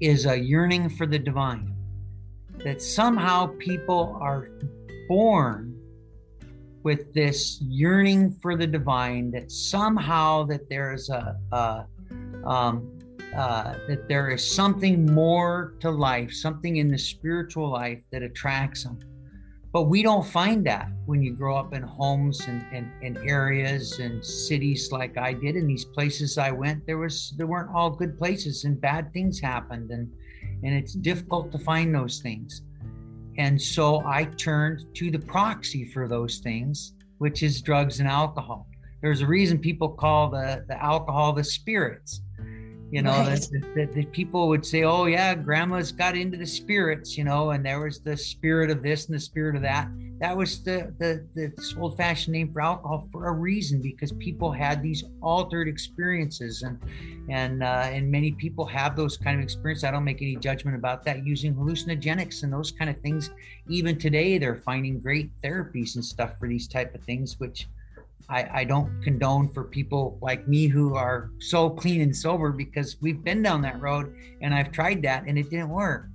is 0.00 0.26
a 0.26 0.36
yearning 0.36 0.88
for 0.88 1.06
the 1.06 1.18
divine. 1.18 1.74
That 2.64 2.82
somehow 2.82 3.54
people 3.58 4.18
are 4.20 4.50
born 5.08 5.74
with 6.82 7.12
this 7.14 7.60
yearning 7.60 8.32
for 8.42 8.56
the 8.56 8.66
divine. 8.66 9.30
That 9.30 9.50
somehow 9.50 10.44
that 10.44 10.68
there 10.68 10.92
is 10.92 11.08
a, 11.08 11.36
a 11.52 11.86
um, 12.44 12.98
uh, 13.36 13.74
that 13.86 14.08
there 14.08 14.30
is 14.30 14.44
something 14.44 15.06
more 15.12 15.74
to 15.80 15.90
life, 15.90 16.32
something 16.32 16.76
in 16.76 16.90
the 16.90 16.98
spiritual 16.98 17.70
life 17.70 18.00
that 18.10 18.22
attracts 18.22 18.84
them. 18.84 18.98
But 19.70 19.82
we 19.82 20.02
don't 20.02 20.26
find 20.26 20.64
that 20.66 20.88
when 21.04 21.22
you 21.22 21.34
grow 21.34 21.56
up 21.56 21.74
in 21.74 21.82
homes 21.82 22.40
and, 22.48 22.64
and, 22.72 22.90
and 23.02 23.18
areas 23.18 23.98
and 23.98 24.24
cities 24.24 24.90
like 24.90 25.18
I 25.18 25.34
did. 25.34 25.56
In 25.56 25.66
these 25.66 25.84
places 25.84 26.38
I 26.38 26.50
went, 26.50 26.86
there 26.86 26.96
was 26.96 27.34
there 27.36 27.46
weren't 27.46 27.70
all 27.74 27.90
good 27.90 28.16
places 28.18 28.64
and 28.64 28.80
bad 28.80 29.12
things 29.12 29.38
happened 29.38 29.90
and 29.90 30.10
and 30.62 30.74
it's 30.74 30.94
difficult 30.94 31.52
to 31.52 31.58
find 31.58 31.94
those 31.94 32.20
things. 32.20 32.62
And 33.36 33.60
so 33.60 34.04
I 34.04 34.24
turned 34.24 34.84
to 34.94 35.10
the 35.10 35.18
proxy 35.18 35.84
for 35.84 36.08
those 36.08 36.38
things, 36.38 36.94
which 37.18 37.42
is 37.42 37.62
drugs 37.62 38.00
and 38.00 38.08
alcohol. 38.08 38.66
There's 39.00 39.20
a 39.20 39.26
reason 39.26 39.58
people 39.58 39.90
call 39.90 40.30
the, 40.30 40.64
the 40.66 40.82
alcohol 40.82 41.32
the 41.32 41.44
spirits 41.44 42.22
you 42.90 43.02
know 43.02 43.10
right. 43.10 43.48
that, 43.74 43.92
the 43.92 44.04
people 44.06 44.48
would 44.48 44.64
say 44.64 44.82
oh 44.84 45.04
yeah 45.06 45.34
grandma's 45.34 45.92
got 45.92 46.16
into 46.16 46.38
the 46.38 46.46
spirits 46.46 47.18
you 47.18 47.24
know 47.24 47.50
and 47.50 47.64
there 47.64 47.80
was 47.80 48.00
the 48.00 48.16
spirit 48.16 48.70
of 48.70 48.82
this 48.82 49.06
and 49.06 49.14
the 49.14 49.20
spirit 49.20 49.56
of 49.56 49.62
that. 49.62 49.88
That 50.20 50.36
was 50.36 50.64
the 50.64 50.92
the, 50.98 51.24
the 51.34 51.76
old 51.78 51.96
fashioned 51.96 52.32
name 52.32 52.52
for 52.52 52.60
alcohol 52.60 53.08
for 53.12 53.28
a 53.28 53.32
reason 53.32 53.80
because 53.80 54.10
people 54.12 54.50
had 54.50 54.82
these 54.82 55.04
altered 55.22 55.68
experiences 55.68 56.62
and 56.62 56.78
and 57.28 57.62
uh, 57.62 57.88
and 57.92 58.10
many 58.10 58.32
people 58.32 58.64
have 58.66 58.96
those 58.96 59.16
kind 59.16 59.38
of 59.38 59.44
experiences 59.44 59.84
i 59.84 59.90
don't 59.90 60.04
make 60.04 60.20
any 60.20 60.36
judgment 60.36 60.76
about 60.76 61.04
that 61.04 61.24
using 61.24 61.54
hallucinogenics 61.54 62.42
and 62.42 62.52
those 62.52 62.72
kind 62.72 62.90
of 62.90 63.00
things. 63.00 63.30
Even 63.68 63.98
today 63.98 64.38
they're 64.38 64.56
finding 64.56 64.98
great 64.98 65.30
therapies 65.42 65.94
and 65.94 66.04
stuff 66.04 66.32
for 66.38 66.48
these 66.48 66.66
type 66.66 66.94
of 66.94 67.02
things 67.02 67.38
which 67.38 67.68
I, 68.30 68.60
I 68.60 68.64
don't 68.64 69.02
condone 69.02 69.48
for 69.48 69.64
people 69.64 70.18
like 70.20 70.46
me 70.46 70.66
who 70.66 70.94
are 70.94 71.30
so 71.38 71.70
clean 71.70 72.02
and 72.02 72.14
sober 72.14 72.52
because 72.52 72.96
we've 73.00 73.24
been 73.24 73.42
down 73.42 73.62
that 73.62 73.80
road 73.80 74.14
and 74.42 74.54
I've 74.54 74.70
tried 74.70 75.02
that 75.02 75.24
and 75.26 75.38
it 75.38 75.48
didn't 75.50 75.70
work. 75.70 76.08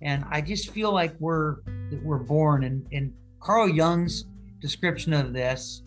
And 0.00 0.24
I 0.30 0.40
just 0.40 0.70
feel 0.70 0.92
like 0.92 1.14
we're 1.20 1.56
we're 2.02 2.18
born 2.18 2.64
and, 2.64 2.86
and 2.92 3.12
Carl 3.40 3.68
Jung's 3.68 4.24
description 4.60 5.12
of 5.12 5.32
this 5.32 5.82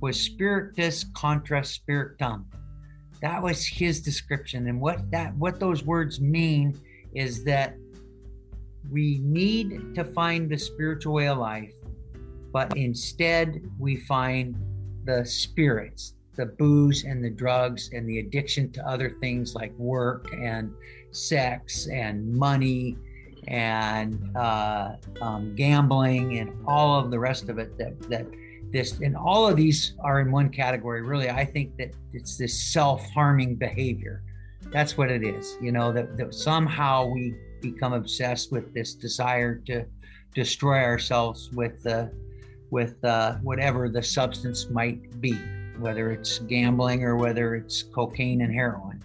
was 0.00 0.18
spiritus 0.18 1.04
contra 1.14 1.62
spiritum. 1.64 2.46
That 3.20 3.42
was 3.42 3.66
his 3.66 4.00
description. 4.00 4.68
And 4.68 4.80
what 4.80 5.10
that 5.10 5.36
what 5.36 5.60
those 5.60 5.84
words 5.84 6.20
mean 6.20 6.80
is 7.14 7.44
that 7.44 7.76
we 8.90 9.20
need 9.22 9.94
to 9.94 10.04
find 10.04 10.48
the 10.48 10.58
spiritual 10.58 11.12
way 11.12 11.28
of 11.28 11.38
life, 11.38 11.74
but 12.52 12.74
instead 12.76 13.62
we 13.78 13.96
find 13.96 14.56
the 15.04 15.24
spirits, 15.24 16.14
the 16.36 16.46
booze 16.46 17.04
and 17.04 17.24
the 17.24 17.30
drugs 17.30 17.90
and 17.92 18.08
the 18.08 18.18
addiction 18.18 18.70
to 18.72 18.86
other 18.86 19.10
things 19.20 19.54
like 19.54 19.76
work 19.78 20.32
and 20.32 20.72
sex 21.10 21.86
and 21.88 22.32
money 22.32 22.96
and 23.48 24.36
uh, 24.36 24.92
um, 25.20 25.54
gambling 25.54 26.38
and 26.38 26.52
all 26.66 26.98
of 26.98 27.10
the 27.10 27.18
rest 27.18 27.48
of 27.48 27.58
it 27.58 27.76
that 27.78 28.00
that 28.08 28.26
this 28.70 29.00
and 29.00 29.16
all 29.16 29.48
of 29.48 29.56
these 29.56 29.94
are 30.00 30.20
in 30.20 30.30
one 30.30 30.48
category. 30.48 31.02
Really 31.02 31.30
i 31.30 31.44
think 31.44 31.76
that 31.76 31.90
it's 32.12 32.36
this 32.36 32.72
self-harming 32.72 33.56
behavior. 33.56 34.22
That's 34.72 34.96
what 34.96 35.10
it 35.10 35.24
is 35.24 35.56
you 35.60 35.72
know 35.72 35.92
that, 35.92 36.16
that 36.16 36.34
somehow 36.34 37.06
we 37.06 37.34
become 37.60 37.92
obsessed 37.92 38.52
with 38.52 38.72
this 38.72 38.94
desire 38.94 39.56
to 39.66 39.84
destroy 40.34 40.78
ourselves 40.84 41.50
with 41.52 41.82
the 41.82 42.10
with 42.70 43.04
uh, 43.04 43.36
whatever 43.42 43.88
the 43.88 44.02
substance 44.02 44.68
might 44.70 45.20
be, 45.20 45.34
whether 45.78 46.10
it's 46.10 46.38
gambling 46.40 47.04
or 47.04 47.16
whether 47.16 47.54
it's 47.54 47.82
cocaine 47.82 48.42
and 48.42 48.54
heroin. 48.54 49.02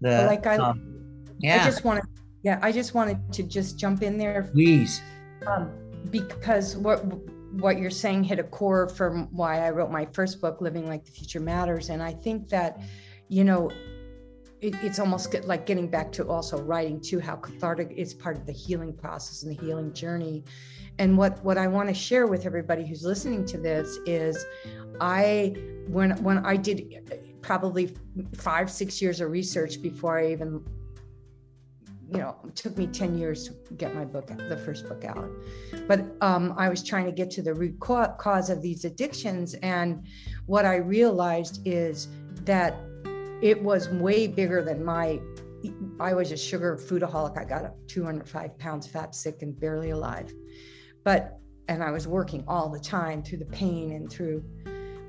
The, 0.00 0.26
like 0.26 0.46
I, 0.46 0.56
um, 0.56 1.24
yeah. 1.38 1.62
I 1.62 1.64
just 1.64 1.84
wanted, 1.84 2.04
yeah, 2.42 2.58
I 2.62 2.72
just 2.72 2.94
wanted 2.94 3.32
to 3.32 3.42
just 3.42 3.78
jump 3.78 4.02
in 4.02 4.18
there, 4.18 4.50
please, 4.52 5.00
um, 5.46 5.70
because 6.10 6.76
what 6.76 7.04
what 7.60 7.78
you're 7.78 7.90
saying 7.90 8.24
hit 8.24 8.38
a 8.38 8.44
core 8.44 8.88
from 8.88 9.28
why 9.30 9.64
I 9.64 9.70
wrote 9.70 9.90
my 9.90 10.04
first 10.06 10.40
book, 10.40 10.60
Living 10.60 10.88
Like 10.88 11.04
the 11.04 11.12
Future 11.12 11.40
Matters, 11.40 11.88
and 11.88 12.02
I 12.02 12.12
think 12.12 12.48
that, 12.48 12.80
you 13.28 13.44
know, 13.44 13.70
it, 14.60 14.74
it's 14.82 14.98
almost 14.98 15.34
like 15.44 15.64
getting 15.64 15.88
back 15.88 16.10
to 16.12 16.26
also 16.26 16.60
writing 16.62 17.00
too 17.00 17.20
how 17.20 17.36
cathartic 17.36 17.92
is 17.96 18.12
part 18.12 18.36
of 18.36 18.46
the 18.46 18.52
healing 18.52 18.92
process 18.92 19.42
and 19.42 19.56
the 19.56 19.62
healing 19.64 19.92
journey 19.92 20.42
and 20.98 21.16
what 21.16 21.42
what 21.44 21.58
i 21.58 21.66
want 21.66 21.88
to 21.88 21.94
share 21.94 22.26
with 22.26 22.46
everybody 22.46 22.86
who's 22.86 23.04
listening 23.04 23.44
to 23.44 23.58
this 23.58 23.98
is 24.06 24.44
i 25.00 25.54
when 25.88 26.10
when 26.22 26.38
i 26.46 26.56
did 26.56 27.40
probably 27.42 27.94
five 28.36 28.70
six 28.70 29.02
years 29.02 29.20
of 29.20 29.30
research 29.30 29.82
before 29.82 30.18
i 30.18 30.30
even 30.30 30.62
you 32.10 32.18
know 32.18 32.36
took 32.54 32.76
me 32.76 32.86
10 32.86 33.18
years 33.18 33.48
to 33.48 33.74
get 33.74 33.94
my 33.94 34.04
book 34.04 34.28
the 34.28 34.56
first 34.58 34.88
book 34.88 35.04
out. 35.04 35.28
But 35.88 36.04
um, 36.20 36.54
i 36.56 36.68
was 36.68 36.82
trying 36.82 37.06
to 37.06 37.12
get 37.12 37.30
to 37.32 37.42
the 37.42 37.54
root 37.54 37.78
cause 37.80 38.50
of 38.50 38.62
these 38.62 38.84
addictions 38.84 39.54
and 39.54 40.06
what 40.46 40.64
i 40.64 40.76
realized 40.76 41.60
is 41.66 42.08
that 42.44 42.74
it 43.42 43.60
was 43.62 43.88
way 43.88 44.26
bigger 44.26 44.62
than 44.62 44.84
my 44.84 45.20
i 45.98 46.12
was 46.12 46.30
a 46.30 46.36
sugar 46.36 46.76
foodaholic. 46.76 47.38
I 47.38 47.44
got 47.44 47.64
up 47.64 47.76
205 47.88 48.58
pounds 48.58 48.86
fat 48.86 49.14
sick 49.14 49.42
and 49.42 49.58
barely 49.58 49.90
alive 49.90 50.32
but 51.04 51.38
and 51.68 51.82
i 51.82 51.90
was 51.90 52.08
working 52.08 52.42
all 52.48 52.68
the 52.68 52.80
time 52.80 53.22
through 53.22 53.38
the 53.38 53.46
pain 53.46 53.92
and 53.92 54.10
through 54.10 54.42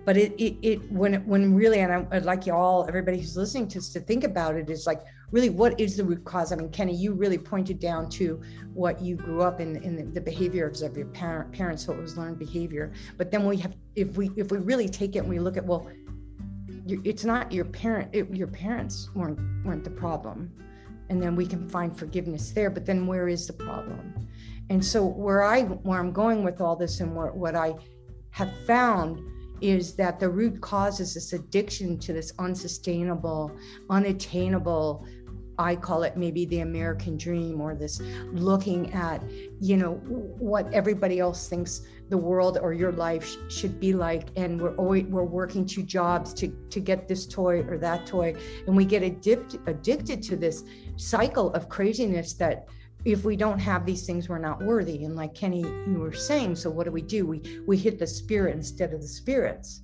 but 0.06 0.16
it 0.16 0.34
it, 0.38 0.56
it 0.62 0.92
when 0.92 1.26
when 1.26 1.54
really 1.54 1.80
and 1.80 1.92
I, 1.92 1.98
would 1.98 2.26
like 2.26 2.46
you 2.46 2.54
all 2.54 2.86
everybody 2.88 3.18
who's 3.18 3.36
listening 3.36 3.68
to 3.70 3.94
to 3.94 4.00
think 4.00 4.24
about 4.24 4.56
it 4.56 4.70
is 4.70 4.86
like 4.86 5.02
really 5.32 5.50
what 5.50 5.78
is 5.80 5.98
the 5.98 6.04
root 6.04 6.24
cause? 6.24 6.52
I 6.52 6.56
mean 6.56 6.70
kenny 6.70 6.96
you 6.96 7.14
really 7.14 7.40
pointed 7.40 7.80
down 7.80 8.10
to 8.12 8.42
what 8.74 9.02
you 9.02 9.16
grew 9.16 9.42
up 9.42 9.60
in 9.60 9.78
in 9.84 9.96
the, 9.96 10.04
the 10.04 10.22
behaviors 10.22 10.82
of 10.84 10.96
your 10.96 11.08
parent, 11.08 11.52
parents 11.52 11.88
what 11.88 11.98
was 11.98 12.18
learned 12.18 12.38
behavior. 12.40 12.94
But 13.18 13.32
then 13.32 13.46
we 13.46 13.58
have 13.58 13.76
if 13.96 14.16
we 14.16 14.30
if 14.38 14.52
we 14.52 14.60
really 14.60 14.88
take 14.88 15.16
it 15.16 15.20
and 15.20 15.30
we 15.30 15.40
look 15.40 15.58
at 15.58 15.66
well 15.66 15.90
it's 16.88 17.26
not 17.26 17.52
your 17.52 17.66
parent 17.66 18.10
it, 18.14 18.30
your 18.30 18.48
parents 18.48 19.10
weren't 19.16 19.40
weren't 19.66 19.84
the 19.84 19.90
problem. 19.90 20.52
And 21.10 21.22
then 21.22 21.36
we 21.36 21.46
can 21.46 21.68
find 21.70 21.98
forgiveness 21.98 22.52
there 22.52 22.70
but 22.70 22.86
then 22.86 23.08
where 23.08 23.28
is 23.28 23.48
the 23.48 23.54
problem 23.54 24.14
and 24.70 24.84
so 24.84 25.06
where 25.06 25.44
i 25.44 25.62
where 25.62 26.00
i'm 26.00 26.12
going 26.12 26.44
with 26.44 26.62
all 26.62 26.76
this 26.76 27.00
and 27.00 27.16
what, 27.16 27.36
what 27.36 27.56
i 27.56 27.74
have 28.32 28.52
found 28.66 29.20
is 29.62 29.96
that 29.96 30.20
the 30.20 30.30
root 30.30 30.60
cause 30.62 31.00
is 31.00 31.14
this 31.14 31.34
addiction 31.34 31.98
to 31.98 32.14
this 32.14 32.34
unsustainable 32.40 33.52
unattainable 33.90 35.06
I 35.58 35.76
call 35.76 36.04
it 36.04 36.18
maybe 36.18 36.46
the 36.46 36.60
American 36.60 37.18
dream 37.18 37.62
or 37.62 37.76
this 37.76 38.02
looking 38.34 38.94
at, 38.94 39.24
you 39.60 39.78
know, 39.78 39.94
what 39.94 40.72
everybody 40.74 41.20
else 41.20 41.48
thinks 41.48 41.82
the 42.10 42.18
world 42.18 42.58
or 42.62 42.74
your 42.74 42.92
life 42.92 43.26
sh- 43.26 43.38
should 43.48 43.80
be 43.80 43.94
like. 43.94 44.30
And 44.36 44.62
we're 44.62 44.76
always, 44.76 45.06
we're 45.06 45.24
working 45.24 45.66
two 45.66 45.84
jobs 45.84 46.34
to, 46.36 46.50
to 46.70 46.80
get 46.80 47.08
this 47.08 47.26
toy 47.26 47.62
or 47.62 47.78
that 47.78 48.06
toy. 48.06 48.36
And 48.68 48.76
we 48.76 48.86
get 48.86 49.02
addicted, 49.02 49.62
addicted 49.68 50.22
to 50.24 50.36
this 50.36 50.64
cycle 50.98 51.54
of 51.54 51.70
craziness 51.70 52.34
that 52.34 52.68
if 53.06 53.24
we 53.24 53.36
don't 53.36 53.60
have 53.60 53.86
these 53.86 54.06
things, 54.06 54.28
we're 54.28 54.40
not 54.40 54.62
worthy. 54.64 55.04
And 55.06 55.16
like 55.16 55.36
Kenny, 55.36 55.62
you 55.62 56.00
were 56.00 56.12
saying, 56.12 56.56
so 56.56 56.70
what 56.72 56.86
do 56.86 56.92
we 56.92 57.02
do? 57.02 57.26
We, 57.26 57.62
we 57.68 57.78
hit 57.78 58.00
the 58.00 58.08
spirit 58.08 58.56
instead 58.56 58.94
of 58.94 59.02
the 59.02 59.08
spirits 59.08 59.82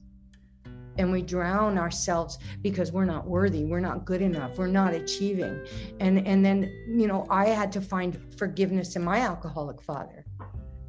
and 0.98 1.12
we 1.12 1.22
drown 1.22 1.78
ourselves 1.78 2.38
because 2.62 2.92
we're 2.92 3.06
not 3.06 3.26
worthy 3.26 3.64
we're 3.64 3.80
not 3.80 4.04
good 4.04 4.22
enough 4.22 4.58
we're 4.58 4.68
not 4.68 4.94
achieving 4.94 5.66
and 6.00 6.28
and 6.28 6.44
then 6.46 6.64
you 6.88 7.08
know 7.08 7.26
i 7.30 7.46
had 7.48 7.72
to 7.72 7.80
find 7.80 8.20
forgiveness 8.38 8.96
in 8.96 9.04
my 9.04 9.20
alcoholic 9.20 9.82
father 9.82 10.26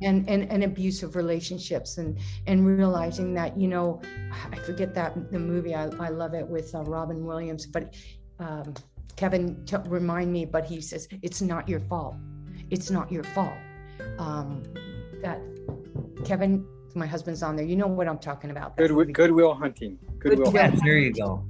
and 0.02 0.28
and, 0.28 0.50
and 0.50 0.64
abusive 0.64 1.14
relationships 1.14 1.98
and 1.98 2.18
and 2.46 2.66
realizing 2.66 3.32
that 3.32 3.56
you 3.56 3.68
know 3.68 4.00
i 4.50 4.56
forget 4.56 4.92
that 4.92 5.30
the 5.30 5.38
movie 5.38 5.74
i, 5.74 5.84
I 5.84 6.08
love 6.08 6.34
it 6.34 6.46
with 6.46 6.74
uh, 6.74 6.82
robin 6.82 7.24
williams 7.24 7.66
but 7.66 7.94
um, 8.40 8.74
kevin 9.16 9.64
t- 9.64 9.76
remind 9.86 10.32
me 10.32 10.44
but 10.44 10.64
he 10.64 10.80
says 10.80 11.08
it's 11.22 11.42
not 11.42 11.68
your 11.68 11.80
fault 11.80 12.16
it's 12.70 12.90
not 12.90 13.10
your 13.10 13.24
fault 13.24 13.54
um, 14.18 14.62
that 15.22 15.40
kevin 16.24 16.66
my 16.96 17.06
husband's 17.06 17.42
on 17.42 17.56
there. 17.56 17.64
You 17.64 17.76
know 17.76 17.86
what 17.86 18.08
I'm 18.08 18.18
talking 18.18 18.50
about. 18.50 18.76
Good, 18.76 18.90
Goodwill 19.12 19.54
Hunting. 19.54 19.98
Goodwill. 20.18 20.52
Yes, 20.52 20.78
there 20.84 20.98
you 20.98 21.12
go. 21.12 21.44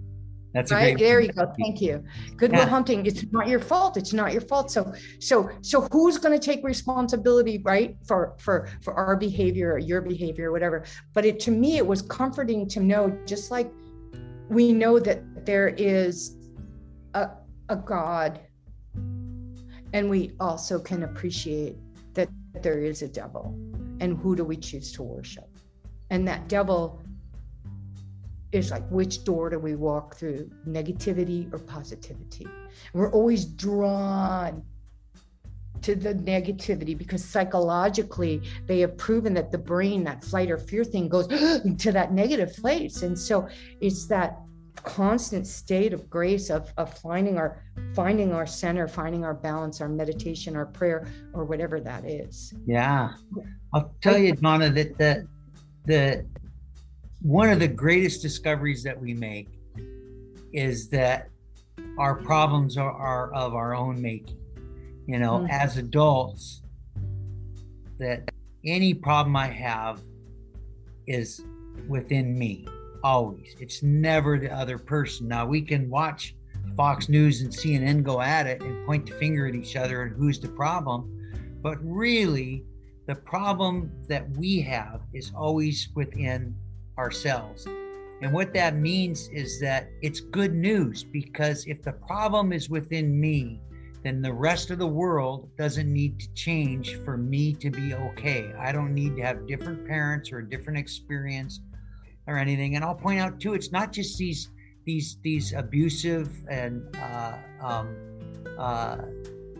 That's 0.54 0.70
a 0.70 0.74
right. 0.74 0.98
There 0.98 1.20
you 1.20 1.32
go. 1.32 1.50
Thank 1.58 1.80
you. 1.80 2.04
Goodwill 2.36 2.60
yeah. 2.60 2.68
Hunting. 2.68 3.06
It's 3.06 3.24
not 3.32 3.48
your 3.48 3.60
fault. 3.60 3.96
It's 3.96 4.12
not 4.12 4.32
your 4.32 4.42
fault. 4.42 4.70
So, 4.70 4.92
so, 5.18 5.50
so 5.62 5.88
who's 5.90 6.18
going 6.18 6.38
to 6.38 6.44
take 6.44 6.62
responsibility, 6.62 7.58
right, 7.64 7.96
for 8.06 8.34
for 8.38 8.68
for 8.82 8.92
our 8.94 9.16
behavior 9.16 9.72
or 9.72 9.78
your 9.78 10.02
behavior 10.02 10.50
or 10.50 10.52
whatever? 10.52 10.84
But 11.14 11.24
it 11.24 11.40
to 11.40 11.50
me, 11.50 11.78
it 11.78 11.86
was 11.86 12.02
comforting 12.02 12.68
to 12.68 12.80
know, 12.80 13.18
just 13.26 13.50
like 13.50 13.72
we 14.50 14.72
know 14.72 14.98
that 14.98 15.46
there 15.46 15.68
is 15.68 16.36
a 17.14 17.30
a 17.72 17.76
God, 17.76 18.38
and 19.92 20.08
we 20.08 20.32
also 20.38 20.78
can 20.78 21.02
appreciate 21.04 21.76
that 22.14 22.28
there 22.62 22.78
is 22.78 23.02
a 23.02 23.08
devil. 23.08 23.58
And 24.00 24.18
who 24.18 24.36
do 24.36 24.44
we 24.44 24.56
choose 24.56 24.92
to 24.92 25.02
worship? 25.02 25.48
And 26.10 26.28
that 26.28 26.48
devil 26.48 27.00
is 28.52 28.70
like 28.70 28.86
which 28.90 29.24
door 29.24 29.48
do 29.48 29.58
we 29.58 29.74
walk 29.74 30.16
through 30.16 30.50
negativity 30.68 31.50
or 31.52 31.58
positivity? 31.58 32.46
We're 32.92 33.10
always 33.10 33.46
drawn 33.46 34.62
to 35.80 35.96
the 35.96 36.14
negativity 36.14 36.96
because 36.96 37.24
psychologically 37.24 38.42
they 38.66 38.80
have 38.80 38.96
proven 38.98 39.32
that 39.34 39.50
the 39.50 39.58
brain 39.58 40.04
that 40.04 40.22
flight 40.22 40.50
or 40.50 40.58
fear 40.58 40.84
thing 40.84 41.08
goes 41.08 41.26
to 41.78 41.92
that 41.92 42.12
negative 42.12 42.54
place. 42.56 43.02
And 43.02 43.18
so 43.18 43.48
it's 43.80 44.06
that 44.06 44.36
constant 44.76 45.46
state 45.46 45.92
of 45.92 46.08
grace 46.08 46.50
of, 46.50 46.72
of 46.76 46.96
finding 46.98 47.36
our 47.38 47.62
finding 47.94 48.32
our 48.32 48.46
center 48.46 48.88
finding 48.88 49.24
our 49.24 49.34
balance 49.34 49.80
our 49.80 49.88
meditation 49.88 50.56
our 50.56 50.66
prayer 50.66 51.06
or 51.34 51.44
whatever 51.44 51.80
that 51.80 52.04
is. 52.04 52.54
Yeah. 52.66 53.12
I'll 53.74 53.94
tell 54.00 54.18
you 54.18 54.32
donna 54.34 54.70
that 54.70 54.98
the 54.98 55.26
the 55.84 56.26
one 57.20 57.50
of 57.50 57.60
the 57.60 57.68
greatest 57.68 58.22
discoveries 58.22 58.82
that 58.82 59.00
we 59.00 59.14
make 59.14 59.48
is 60.52 60.88
that 60.88 61.28
our 61.98 62.16
problems 62.16 62.76
are, 62.76 62.90
are 62.90 63.32
of 63.32 63.54
our 63.54 63.74
own 63.74 64.00
making. 64.00 64.38
You 65.06 65.18
know 65.18 65.38
mm-hmm. 65.38 65.50
as 65.50 65.76
adults 65.76 66.62
that 67.98 68.30
any 68.64 68.94
problem 68.94 69.36
i 69.36 69.46
have 69.46 70.00
is 71.06 71.44
within 71.88 72.38
me 72.38 72.66
always. 73.02 73.54
It's 73.60 73.82
never 73.82 74.38
the 74.38 74.52
other 74.52 74.78
person. 74.78 75.28
Now 75.28 75.46
we 75.46 75.62
can 75.62 75.90
watch 75.90 76.34
Fox 76.76 77.08
News 77.08 77.42
and 77.42 77.50
CNN 77.50 78.02
go 78.02 78.20
at 78.20 78.46
it 78.46 78.62
and 78.62 78.86
point 78.86 79.06
the 79.06 79.12
finger 79.12 79.46
at 79.46 79.54
each 79.54 79.76
other 79.76 80.02
and 80.02 80.16
who's 80.16 80.40
the 80.40 80.48
problem, 80.48 81.30
but 81.60 81.78
really 81.82 82.64
the 83.06 83.14
problem 83.14 83.90
that 84.08 84.28
we 84.36 84.60
have 84.62 85.02
is 85.12 85.32
always 85.34 85.88
within 85.94 86.54
ourselves. 86.98 87.66
And 87.66 88.32
what 88.32 88.54
that 88.54 88.76
means 88.76 89.28
is 89.28 89.58
that 89.60 89.88
it's 90.00 90.20
good 90.20 90.54
news 90.54 91.02
because 91.02 91.66
if 91.66 91.82
the 91.82 91.92
problem 91.92 92.52
is 92.52 92.70
within 92.70 93.20
me, 93.20 93.60
then 94.04 94.22
the 94.22 94.32
rest 94.32 94.70
of 94.70 94.78
the 94.78 94.86
world 94.86 95.50
doesn't 95.56 95.92
need 95.92 96.18
to 96.20 96.32
change 96.34 96.96
for 97.04 97.16
me 97.16 97.52
to 97.54 97.70
be 97.70 97.94
okay. 97.94 98.52
I 98.58 98.72
don't 98.72 98.94
need 98.94 99.16
to 99.16 99.22
have 99.22 99.46
different 99.46 99.86
parents 99.86 100.32
or 100.32 100.38
a 100.38 100.48
different 100.48 100.78
experience 100.78 101.60
or 102.26 102.36
anything. 102.36 102.76
And 102.76 102.84
I'll 102.84 102.94
point 102.94 103.20
out 103.20 103.40
too, 103.40 103.54
it's 103.54 103.72
not 103.72 103.92
just 103.92 104.18
these 104.18 104.50
these 104.84 105.18
these 105.22 105.52
abusive 105.52 106.28
and 106.48 106.84
uh, 106.96 107.36
um, 107.60 107.96
uh, 108.58 108.98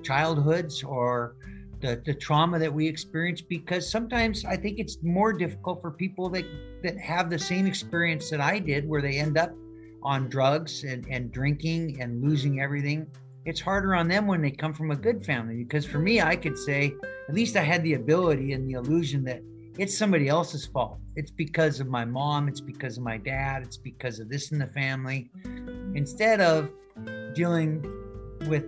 childhoods 0.03 0.83
or 0.83 1.37
the, 1.81 2.01
the 2.05 2.15
trauma 2.15 2.59
that 2.59 2.73
we 2.73 2.87
experience 2.87 3.41
because 3.41 3.89
sometimes 3.91 4.45
I 4.45 4.57
think 4.57 4.79
it's 4.79 4.99
more 5.03 5.33
difficult 5.33 5.81
for 5.81 5.91
people 5.91 6.29
that 6.31 6.45
that 6.83 6.97
have 6.99 7.31
the 7.31 7.39
same 7.39 7.67
experience 7.67 8.31
that 8.31 8.41
I 8.41 8.59
did 8.59 8.89
where 8.89 9.03
they 9.03 9.19
end 9.19 9.39
up 9.39 9.53
on 10.03 10.29
drugs 10.29 10.85
and, 10.85 11.07
and 11.09 11.31
drinking 11.31 12.01
and 12.01 12.23
losing 12.23 12.61
everything. 12.61 13.07
It's 13.45 13.61
harder 13.61 13.95
on 13.95 14.09
them 14.09 14.27
when 14.27 14.43
they 14.43 14.51
come 14.51 14.73
from 14.73 14.91
a 14.91 14.97
good 14.97 15.25
family 15.25 15.57
because 15.63 15.85
for 15.85 15.99
me, 15.99 16.21
I 16.21 16.37
could 16.37 16.59
say 16.59 16.95
at 17.29 17.35
least 17.35 17.57
I 17.57 17.63
had 17.63 17.83
the 17.83 17.95
ability 17.95 18.53
and 18.53 18.69
the 18.69 18.75
illusion 18.75 19.25
that 19.25 19.43
it's 19.79 19.97
somebody 19.97 20.29
else's 20.29 20.67
fault. 20.67 20.99
It's 21.17 21.31
because 21.31 21.81
of 21.81 21.89
my 21.89 22.05
mom, 22.05 22.49
it's 22.49 22.61
because 22.61 22.99
of 22.99 23.05
my 23.05 23.17
dad, 23.17 23.63
it's 23.63 23.77
because 23.79 24.21
of 24.21 24.29
this 24.29 24.53
in 24.53 24.59
the 24.59 24.67
family. 24.69 25.31
Instead 25.95 26.41
of 26.41 26.71
dealing 27.35 27.83
with 28.49 28.65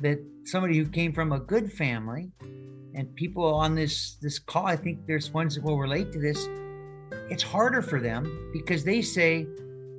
that 0.00 0.18
somebody 0.44 0.76
who 0.76 0.86
came 0.86 1.12
from 1.12 1.32
a 1.32 1.38
good 1.38 1.72
family 1.72 2.30
and 2.94 3.14
people 3.14 3.44
on 3.44 3.74
this 3.74 4.16
this 4.20 4.38
call, 4.38 4.66
I 4.66 4.76
think 4.76 5.06
there's 5.06 5.32
ones 5.32 5.54
that 5.54 5.64
will 5.64 5.78
relate 5.78 6.12
to 6.12 6.20
this. 6.20 6.48
It's 7.30 7.42
harder 7.42 7.80
for 7.82 8.00
them 8.00 8.50
because 8.52 8.84
they 8.84 9.02
say, 9.02 9.46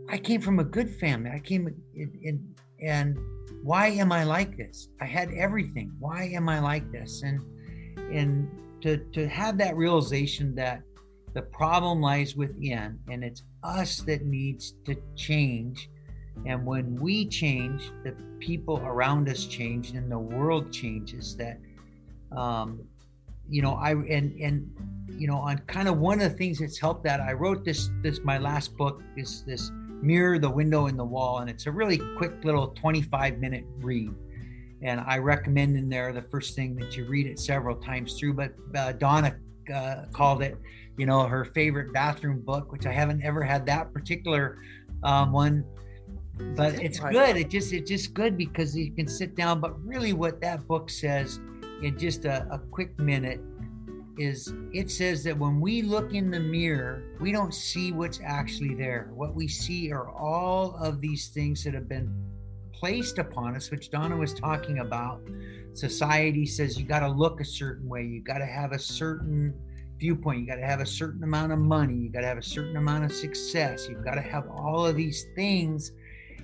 I 0.10 0.18
came 0.18 0.42
from 0.42 0.60
a 0.60 0.64
good 0.64 0.90
family. 0.96 1.32
I 1.32 1.40
came 1.40 1.68
in, 1.96 2.20
in 2.22 2.56
and 2.82 3.18
why 3.64 3.88
am 3.88 4.12
I 4.12 4.26
like 4.26 4.58
this? 4.58 4.90
I 5.02 5.06
had 5.06 5.32
everything. 5.32 5.92
Why 5.98 6.26
am 6.34 6.50
I 6.50 6.60
like 6.60 6.92
this? 6.92 7.24
And 7.24 7.42
and 8.14 8.50
to 8.82 8.98
to 8.98 9.28
have 9.28 9.58
that 9.58 9.76
realization 9.76 10.56
that 10.56 10.82
the 11.34 11.42
problem 11.42 12.02
lies 12.02 12.36
within 12.36 13.00
and 13.10 13.24
it's 13.24 13.44
us 13.64 13.98
that 14.02 14.26
needs 14.26 14.76
to 14.86 14.96
change 15.16 15.90
And 16.46 16.66
when 16.66 17.00
we 17.00 17.26
change, 17.26 17.92
the 18.04 18.14
people 18.40 18.80
around 18.84 19.30
us 19.30 19.46
change, 19.46 19.92
and 19.92 20.12
the 20.12 20.20
world 20.20 20.72
changes. 20.72 21.36
That, 21.38 21.60
um, 22.36 22.82
you 23.50 23.62
know, 23.62 23.76
I 23.76 23.92
and 23.92 24.40
and 24.42 24.70
you 25.18 25.28
know, 25.28 25.38
on 25.38 25.60
kind 25.60 25.88
of 25.88 25.98
one 25.98 26.22
of 26.22 26.32
the 26.32 26.38
things 26.38 26.60
that's 26.60 26.78
helped 26.78 27.04
that 27.06 27.22
I 27.22 27.34
wrote 27.34 27.64
this 27.64 27.90
this 28.02 28.20
my 28.24 28.38
last 28.38 28.76
book 28.76 29.02
is 29.16 29.44
this 29.46 29.72
mirror 30.02 30.38
the 30.38 30.50
window 30.50 30.88
in 30.88 30.98
the 30.98 31.06
wall 31.06 31.40
and 31.40 31.50
it's 31.50 31.66
a 31.66 31.72
really 31.72 32.00
quick 32.18 32.44
little 32.44 32.68
25 32.68 33.40
minute 33.40 33.64
read 33.78 34.14
and 34.82 35.00
i 35.08 35.18
recommend 35.18 35.78
in 35.78 35.90
there 35.90 36.12
the 36.14 36.22
first 36.24 36.56
thing 36.56 36.76
that 36.76 36.96
you 36.98 37.06
read 37.08 37.28
it 37.28 37.40
several 37.40 37.76
times 37.76 38.20
through 38.20 38.34
but 38.34 38.54
uh, 38.76 38.92
donna 38.94 39.36
uh, 39.74 40.04
called 40.14 40.42
it 40.42 40.58
you 40.98 41.06
know 41.06 41.26
her 41.26 41.46
favorite 41.46 41.92
bathroom 41.94 42.42
book 42.42 42.72
which 42.72 42.86
i 42.86 42.92
haven't 42.92 43.22
ever 43.24 43.42
had 43.44 43.66
that 43.66 43.92
particular 43.94 44.58
um, 45.06 45.32
one. 45.32 45.64
But 46.56 46.82
it's 46.82 47.00
good. 47.00 47.38
It 47.38 47.50
just 47.50 47.72
it's 47.72 47.90
just 47.90 48.14
good 48.14 48.38
because 48.38 48.76
you 48.76 48.92
can 48.92 49.08
sit 49.08 49.36
down 49.36 49.62
but 49.62 49.82
really 49.86 50.12
what 50.12 50.42
that 50.42 50.68
book 50.68 50.90
says 50.90 51.40
in 51.82 51.98
just 51.98 52.26
a, 52.26 52.46
a 52.52 52.60
quick 52.60 52.98
minute 53.00 53.40
is 54.18 54.54
it 54.74 54.92
says 54.92 55.24
that 55.26 55.38
when 55.38 55.62
we 55.62 55.82
look 55.82 56.14
in 56.14 56.30
the 56.30 56.40
mirror, 56.40 57.04
we 57.22 57.32
don't 57.32 57.54
see 57.54 57.94
what's 57.94 58.20
actually 58.24 58.76
there. 58.76 59.12
What 59.14 59.34
we 59.34 59.48
see 59.48 59.94
are 59.94 60.10
all 60.10 60.76
of 60.82 61.00
these 61.00 61.30
things 61.30 61.64
that 61.64 61.74
have 61.74 61.88
been 61.88 62.14
placed 62.80 63.18
upon 63.20 63.56
us, 63.56 63.72
which 63.72 63.90
Donna 63.90 64.16
was 64.16 64.34
talking 64.34 64.80
about. 64.80 65.22
Society 65.74 66.46
says 66.46 66.78
you 66.78 66.86
got 66.86 67.00
to 67.00 67.10
look 67.10 67.42
a 67.42 67.46
certain 67.46 67.88
way, 67.88 68.04
you 68.04 68.22
got 68.22 68.38
to 68.40 68.46
have 68.46 68.72
a 68.72 68.80
certain 68.80 69.54
viewpoint, 69.98 70.42
you 70.42 70.48
got 70.48 70.56
to 70.56 70.66
have 70.66 70.82
a 70.82 70.86
certain 70.86 71.24
amount 71.24 71.52
of 71.52 71.60
money, 71.60 71.96
you 71.96 72.10
got 72.10 72.22
to 72.22 72.28
have 72.28 72.38
a 72.38 72.44
certain 72.44 72.78
amount 72.78 73.06
of 73.06 73.12
success, 73.12 73.88
you've 73.90 74.04
got 74.04 74.16
to 74.16 74.22
have 74.22 74.48
all 74.50 74.86
of 74.86 74.96
these 74.96 75.26
things 75.36 75.92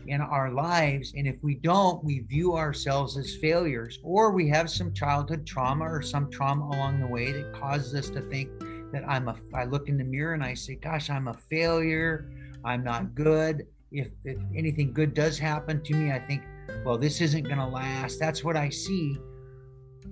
in 0.07 0.21
our 0.21 0.51
lives. 0.51 1.13
And 1.15 1.27
if 1.27 1.35
we 1.41 1.55
don't, 1.55 2.03
we 2.03 2.19
view 2.19 2.55
ourselves 2.55 3.17
as 3.17 3.35
failures, 3.35 3.99
or 4.03 4.31
we 4.31 4.47
have 4.49 4.69
some 4.69 4.93
childhood 4.93 5.45
trauma 5.45 5.85
or 5.85 6.01
some 6.01 6.29
trauma 6.29 6.65
along 6.65 6.99
the 7.01 7.07
way 7.07 7.31
that 7.31 7.53
causes 7.53 7.93
us 7.93 8.09
to 8.11 8.21
think 8.21 8.49
that 8.91 9.03
I'm 9.07 9.27
a, 9.27 9.35
I 9.53 9.65
look 9.65 9.89
in 9.89 9.97
the 9.97 10.03
mirror 10.03 10.33
and 10.33 10.43
I 10.43 10.53
say, 10.53 10.75
gosh, 10.75 11.09
I'm 11.09 11.27
a 11.27 11.33
failure. 11.33 12.29
I'm 12.63 12.83
not 12.83 13.15
good. 13.15 13.65
If, 13.91 14.07
if 14.23 14.37
anything 14.55 14.93
good 14.93 15.13
does 15.13 15.37
happen 15.37 15.83
to 15.83 15.93
me, 15.93 16.11
I 16.11 16.19
think, 16.19 16.43
well, 16.85 16.97
this 16.97 17.19
isn't 17.19 17.43
going 17.43 17.57
to 17.57 17.65
last. 17.65 18.19
That's 18.19 18.43
what 18.43 18.55
I 18.55 18.69
see. 18.69 19.17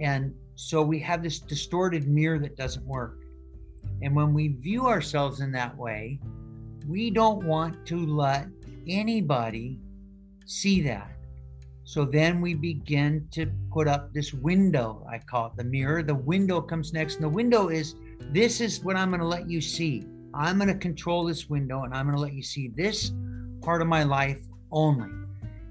And 0.02 0.34
so 0.56 0.82
we 0.82 1.00
have 1.00 1.24
this 1.24 1.40
distorted 1.40 2.08
mirror 2.08 2.40
that 2.40 2.58
doesn't 2.58 2.86
work. 2.86 3.20
And 4.02 4.16
when 4.16 4.34
we 4.34 4.50
view 4.50 4.88
ourselves 4.88 5.40
in 5.40 5.52
that 5.54 5.76
way, 5.78 6.20
we 6.88 7.10
don't 7.10 7.46
want 7.46 7.86
to 7.88 8.06
let 8.06 8.48
anybody 8.88 9.80
see 10.46 10.82
that. 10.82 11.16
So 11.84 12.06
then 12.06 12.42
we 12.42 12.54
begin 12.54 13.28
to 13.32 13.52
put 13.72 13.88
up 13.88 14.14
this 14.14 14.34
window. 14.34 15.06
I 15.10 15.18
call 15.18 15.48
it 15.48 15.54
the 15.56 15.64
mirror. 15.64 16.04
The 16.04 16.16
window 16.16 16.62
comes 16.62 16.94
next. 16.94 17.16
And 17.16 17.24
the 17.24 17.30
window 17.30 17.70
is 17.70 17.96
this 18.32 18.62
is 18.62 18.84
what 18.84 18.96
I'm 18.96 19.10
going 19.10 19.22
to 19.22 19.28
let 19.28 19.50
you 19.50 19.62
see. 19.62 20.06
I'm 20.34 20.58
going 20.58 20.68
to 20.68 20.76
control 20.78 21.26
this 21.26 21.50
window 21.50 21.84
and 21.84 21.94
I'm 21.94 22.06
going 22.06 22.16
to 22.16 22.22
let 22.22 22.34
you 22.34 22.44
see 22.44 22.68
this 22.76 23.12
part 23.62 23.82
of 23.82 23.88
my 23.88 24.04
life 24.04 24.42
only. 24.72 25.10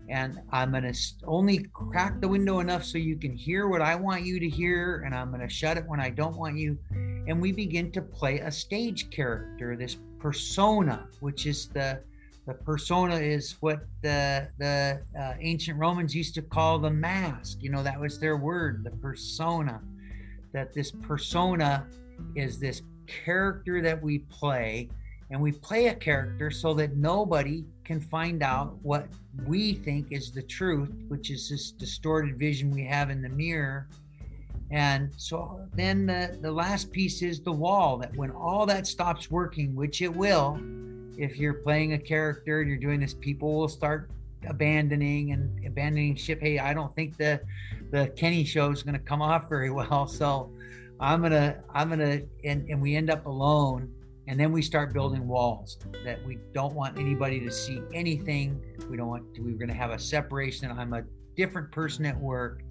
And 0.09 0.41
I'm 0.51 0.71
going 0.71 0.91
to 0.91 0.99
only 1.27 1.67
crack 1.75 2.21
the 2.21 2.29
window 2.29 2.61
enough 2.61 2.83
so 2.85 2.97
you 2.97 3.17
can 3.17 3.35
hear 3.35 3.69
what 3.69 3.83
I 3.83 3.95
want 3.95 4.25
you 4.25 4.41
to 4.41 4.49
hear. 4.49 5.03
And 5.05 5.15
I'm 5.15 5.29
going 5.29 5.47
to 5.47 5.53
shut 5.53 5.77
it 5.77 5.85
when 5.87 6.01
I 6.01 6.09
don't 6.09 6.37
want 6.37 6.57
you. 6.57 6.79
And 7.27 7.43
we 7.43 7.53
begin 7.53 7.93
to 7.93 8.01
play 8.01 8.39
a 8.39 8.51
stage 8.51 9.11
character, 9.11 9.77
this 9.77 9.99
persona, 10.19 11.07
which 11.21 11.47
is 11.47 11.69
the 11.69 12.01
the 12.47 12.55
persona 12.55 13.17
is 13.17 13.57
what 13.61 13.81
the 14.01 14.49
the 14.57 15.03
uh, 15.21 15.35
ancient 15.39 15.79
Romans 15.79 16.15
used 16.15 16.35
to 16.37 16.43
call 16.43 16.79
the 16.79 16.91
mask. 16.91 17.59
You 17.61 17.71
know, 17.71 17.83
that 17.83 18.01
was 18.01 18.19
their 18.19 18.39
word, 18.39 18.85
the 18.85 18.91
persona. 18.91 19.83
That 20.55 20.73
this 20.73 20.91
persona 20.91 21.87
is 22.35 22.59
this 22.59 22.81
character 23.07 23.83
that 23.83 24.03
we 24.03 24.21
play, 24.21 24.89
and 25.31 25.41
we 25.41 25.53
play 25.53 25.87
a 25.89 25.95
character 25.95 26.51
so 26.51 26.73
that 26.75 26.97
nobody 26.97 27.65
can 27.85 28.01
find 28.01 28.43
out 28.43 28.77
what 28.83 29.07
we 29.47 29.75
think 29.75 30.07
is 30.11 30.33
the 30.33 30.43
truth, 30.43 30.91
which 31.09 31.31
is 31.31 31.49
this 31.51 31.71
distorted 31.71 32.39
vision 32.39 32.71
we 32.71 32.85
have 32.85 33.11
in 33.11 33.21
the 33.21 33.29
mirror. 33.29 33.89
And 34.71 35.11
so 35.17 35.67
then 35.75 36.07
the, 36.07 36.39
the 36.41 36.53
last 36.53 36.91
piece 36.93 37.23
is 37.23 37.41
the 37.41 37.53
wall 37.53 37.99
that 37.99 38.15
when 38.17 38.31
all 38.31 38.67
that 38.67 38.87
stops 38.87 39.31
working, 39.31 39.75
which 39.75 40.03
it 40.03 40.15
will, 40.15 40.59
if 41.17 41.37
you're 41.37 41.55
playing 41.55 41.95
a 41.95 41.99
character 41.99 42.61
and 42.61 42.69
you're 42.69 42.79
doing 42.79 43.01
this, 43.01 43.15
people 43.15 43.59
will 43.59 43.69
start 43.69 44.11
abandoning 44.47 45.33
and 45.33 45.67
abandoning 45.67 46.15
ship. 46.17 46.41
Hey, 46.41 46.59
I 46.59 46.73
don't 46.73 46.95
think 46.95 47.17
the 47.17 47.41
the 47.91 48.09
Kenny 48.09 48.45
show 48.45 48.71
is 48.71 48.83
going 48.83 48.95
to 48.95 49.01
come 49.01 49.23
off 49.23 49.49
very 49.49 49.71
well, 49.71 50.07
so 50.07 50.51
I'm 51.01 51.23
gonna 51.23 51.57
I'm 51.73 51.89
gonna 51.89 52.21
and 52.45 52.69
and 52.69 52.81
we 52.81 52.95
end 52.97 53.11
up 53.11 53.27
alone, 53.27 53.93
and 54.29 54.39
then 54.39 54.53
we 54.53 54.61
start 54.61 54.93
building 54.93 55.27
walls 55.27 55.79
that 56.05 56.25
we 56.27 56.39
don't 56.53 56.75
want 56.75 56.99
anybody 56.99 57.41
to 57.41 57.51
see 57.51 57.81
anything. 57.95 58.61
We 58.91 58.99
don't 58.99 59.09
want 59.09 59.35
to, 59.35 59.41
we're 59.41 59.57
going 59.57 59.69
to 59.69 59.75
have 59.75 59.91
a 59.91 59.99
separation. 59.99 60.71
I'm 60.71 60.93
a 60.93 61.03
different 61.35 61.73
person 61.73 62.05
at 62.05 62.17
work 62.21 62.63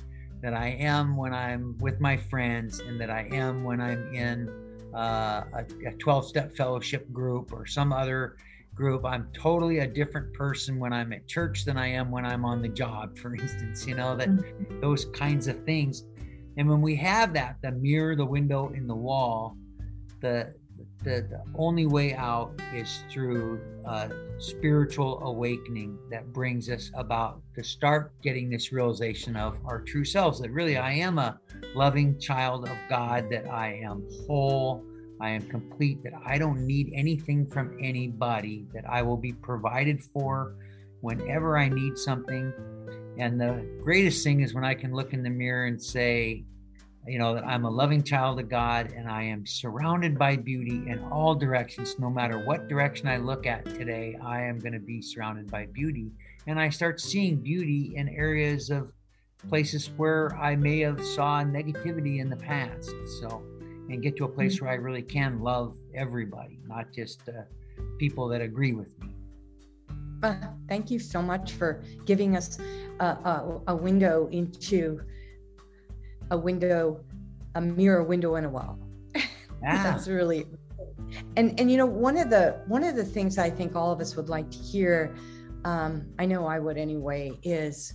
that 0.41 0.53
I 0.53 0.67
am 0.67 1.17
when 1.17 1.33
I'm 1.33 1.75
with 1.79 1.99
my 1.99 2.15
friends, 2.15 2.79
and 2.79 3.01
that 3.01 3.09
I 3.09 3.27
am 3.31 3.63
when 3.63 3.81
I'm 3.81 4.13
in 4.13 4.49
uh, 4.93 5.45
a 5.55 5.91
12 5.97 6.27
step 6.27 6.55
fellowship 6.55 7.11
group 7.11 7.51
or 7.51 7.65
some 7.65 7.91
other 7.91 8.37
group. 8.75 9.03
I'm 9.03 9.27
totally 9.33 9.79
a 9.79 9.87
different 9.87 10.33
person 10.33 10.77
when 10.77 10.93
I'm 10.93 11.11
at 11.11 11.27
church 11.27 11.65
than 11.65 11.75
I 11.75 11.87
am 11.87 12.11
when 12.11 12.23
I'm 12.23 12.45
on 12.45 12.61
the 12.61 12.69
job, 12.69 13.17
for 13.17 13.33
instance, 13.33 13.87
you 13.87 13.95
know, 13.95 14.15
that 14.15 14.29
mm-hmm. 14.29 14.79
those 14.79 15.05
kinds 15.05 15.47
of 15.47 15.63
things. 15.65 16.03
And 16.57 16.69
when 16.69 16.81
we 16.81 16.95
have 16.97 17.33
that, 17.33 17.57
the 17.63 17.71
mirror, 17.71 18.15
the 18.15 18.25
window 18.25 18.69
in 18.69 18.85
the 18.85 18.95
wall, 18.95 19.57
the, 20.21 20.53
the, 21.03 21.27
the 21.29 21.43
only 21.55 21.85
way 21.85 22.13
out 22.13 22.51
is 22.73 23.03
through 23.09 23.61
a 23.85 24.09
spiritual 24.39 25.21
awakening 25.23 25.97
that 26.09 26.31
brings 26.33 26.69
us 26.69 26.91
about 26.95 27.41
to 27.55 27.63
start 27.63 28.11
getting 28.21 28.49
this 28.49 28.71
realization 28.71 29.35
of 29.35 29.57
our 29.65 29.81
true 29.81 30.03
selves 30.03 30.39
that 30.41 30.51
really 30.51 30.77
I 30.77 30.93
am 30.93 31.17
a 31.19 31.39
loving 31.75 32.19
child 32.19 32.67
of 32.67 32.77
God, 32.89 33.29
that 33.29 33.47
I 33.49 33.79
am 33.83 34.05
whole, 34.27 34.83
I 35.21 35.29
am 35.29 35.47
complete, 35.47 36.03
that 36.03 36.13
I 36.25 36.37
don't 36.37 36.65
need 36.65 36.91
anything 36.93 37.47
from 37.47 37.77
anybody, 37.81 38.65
that 38.73 38.87
I 38.89 39.01
will 39.01 39.17
be 39.17 39.33
provided 39.33 40.03
for 40.03 40.55
whenever 41.01 41.57
I 41.57 41.69
need 41.69 41.97
something. 41.97 42.53
And 43.17 43.39
the 43.39 43.65
greatest 43.83 44.23
thing 44.23 44.41
is 44.41 44.53
when 44.53 44.65
I 44.65 44.73
can 44.73 44.93
look 44.93 45.13
in 45.13 45.23
the 45.23 45.29
mirror 45.29 45.65
and 45.65 45.81
say, 45.81 46.43
you 47.07 47.19
know, 47.19 47.33
that 47.35 47.45
I'm 47.45 47.63
a 47.65 47.69
loving 47.69 48.03
child 48.03 48.39
of 48.39 48.49
God 48.49 48.91
and 48.91 49.07
I 49.07 49.23
am 49.23 49.45
surrounded 49.45 50.17
by 50.17 50.35
beauty 50.35 50.83
in 50.87 50.99
all 51.11 51.35
directions. 51.35 51.97
No 51.99 52.09
matter 52.09 52.39
what 52.39 52.67
direction 52.67 53.07
I 53.07 53.17
look 53.17 53.45
at 53.45 53.65
today, 53.65 54.17
I 54.21 54.41
am 54.41 54.59
going 54.59 54.73
to 54.73 54.79
be 54.79 55.01
surrounded 55.01 55.49
by 55.49 55.67
beauty. 55.67 56.11
And 56.47 56.59
I 56.59 56.69
start 56.69 56.99
seeing 56.99 57.37
beauty 57.37 57.93
in 57.95 58.09
areas 58.09 58.69
of 58.69 58.91
places 59.47 59.89
where 59.95 60.35
I 60.35 60.55
may 60.55 60.79
have 60.79 61.03
saw 61.03 61.43
negativity 61.43 62.19
in 62.19 62.29
the 62.29 62.35
past. 62.35 62.91
So, 63.21 63.41
and 63.89 64.01
get 64.01 64.17
to 64.17 64.25
a 64.25 64.29
place 64.29 64.59
where 64.59 64.69
I 64.69 64.75
really 64.75 65.01
can 65.01 65.39
love 65.39 65.77
everybody, 65.95 66.59
not 66.67 66.91
just 66.91 67.21
uh, 67.29 67.43
people 67.97 68.27
that 68.29 68.41
agree 68.41 68.73
with 68.73 68.99
me. 68.99 69.09
Uh, 70.23 70.35
thank 70.67 70.91
you 70.91 70.99
so 70.99 71.21
much 71.21 71.53
for 71.53 71.81
giving 72.05 72.35
us 72.35 72.59
a, 72.99 73.05
a, 73.05 73.61
a 73.67 73.75
window 73.75 74.27
into 74.31 74.99
a 76.31 76.37
window, 76.37 77.03
a 77.55 77.61
mirror 77.61 78.03
window 78.03 78.35
in 78.35 78.45
a 78.45 78.49
wall. 78.49 78.79
Yeah. 79.15 79.23
That's 79.61 80.07
really 80.07 80.45
and 81.35 81.59
and 81.59 81.71
you 81.71 81.77
know 81.77 81.85
one 81.85 82.17
of 82.17 82.29
the 82.29 82.61
one 82.67 82.83
of 82.83 82.95
the 82.95 83.03
things 83.03 83.37
I 83.37 83.49
think 83.49 83.75
all 83.75 83.91
of 83.91 84.01
us 84.01 84.15
would 84.15 84.29
like 84.29 84.49
to 84.51 84.57
hear, 84.57 85.15
um, 85.63 86.05
I 86.19 86.25
know 86.25 86.45
I 86.45 86.59
would 86.59 86.77
anyway, 86.77 87.31
is 87.43 87.93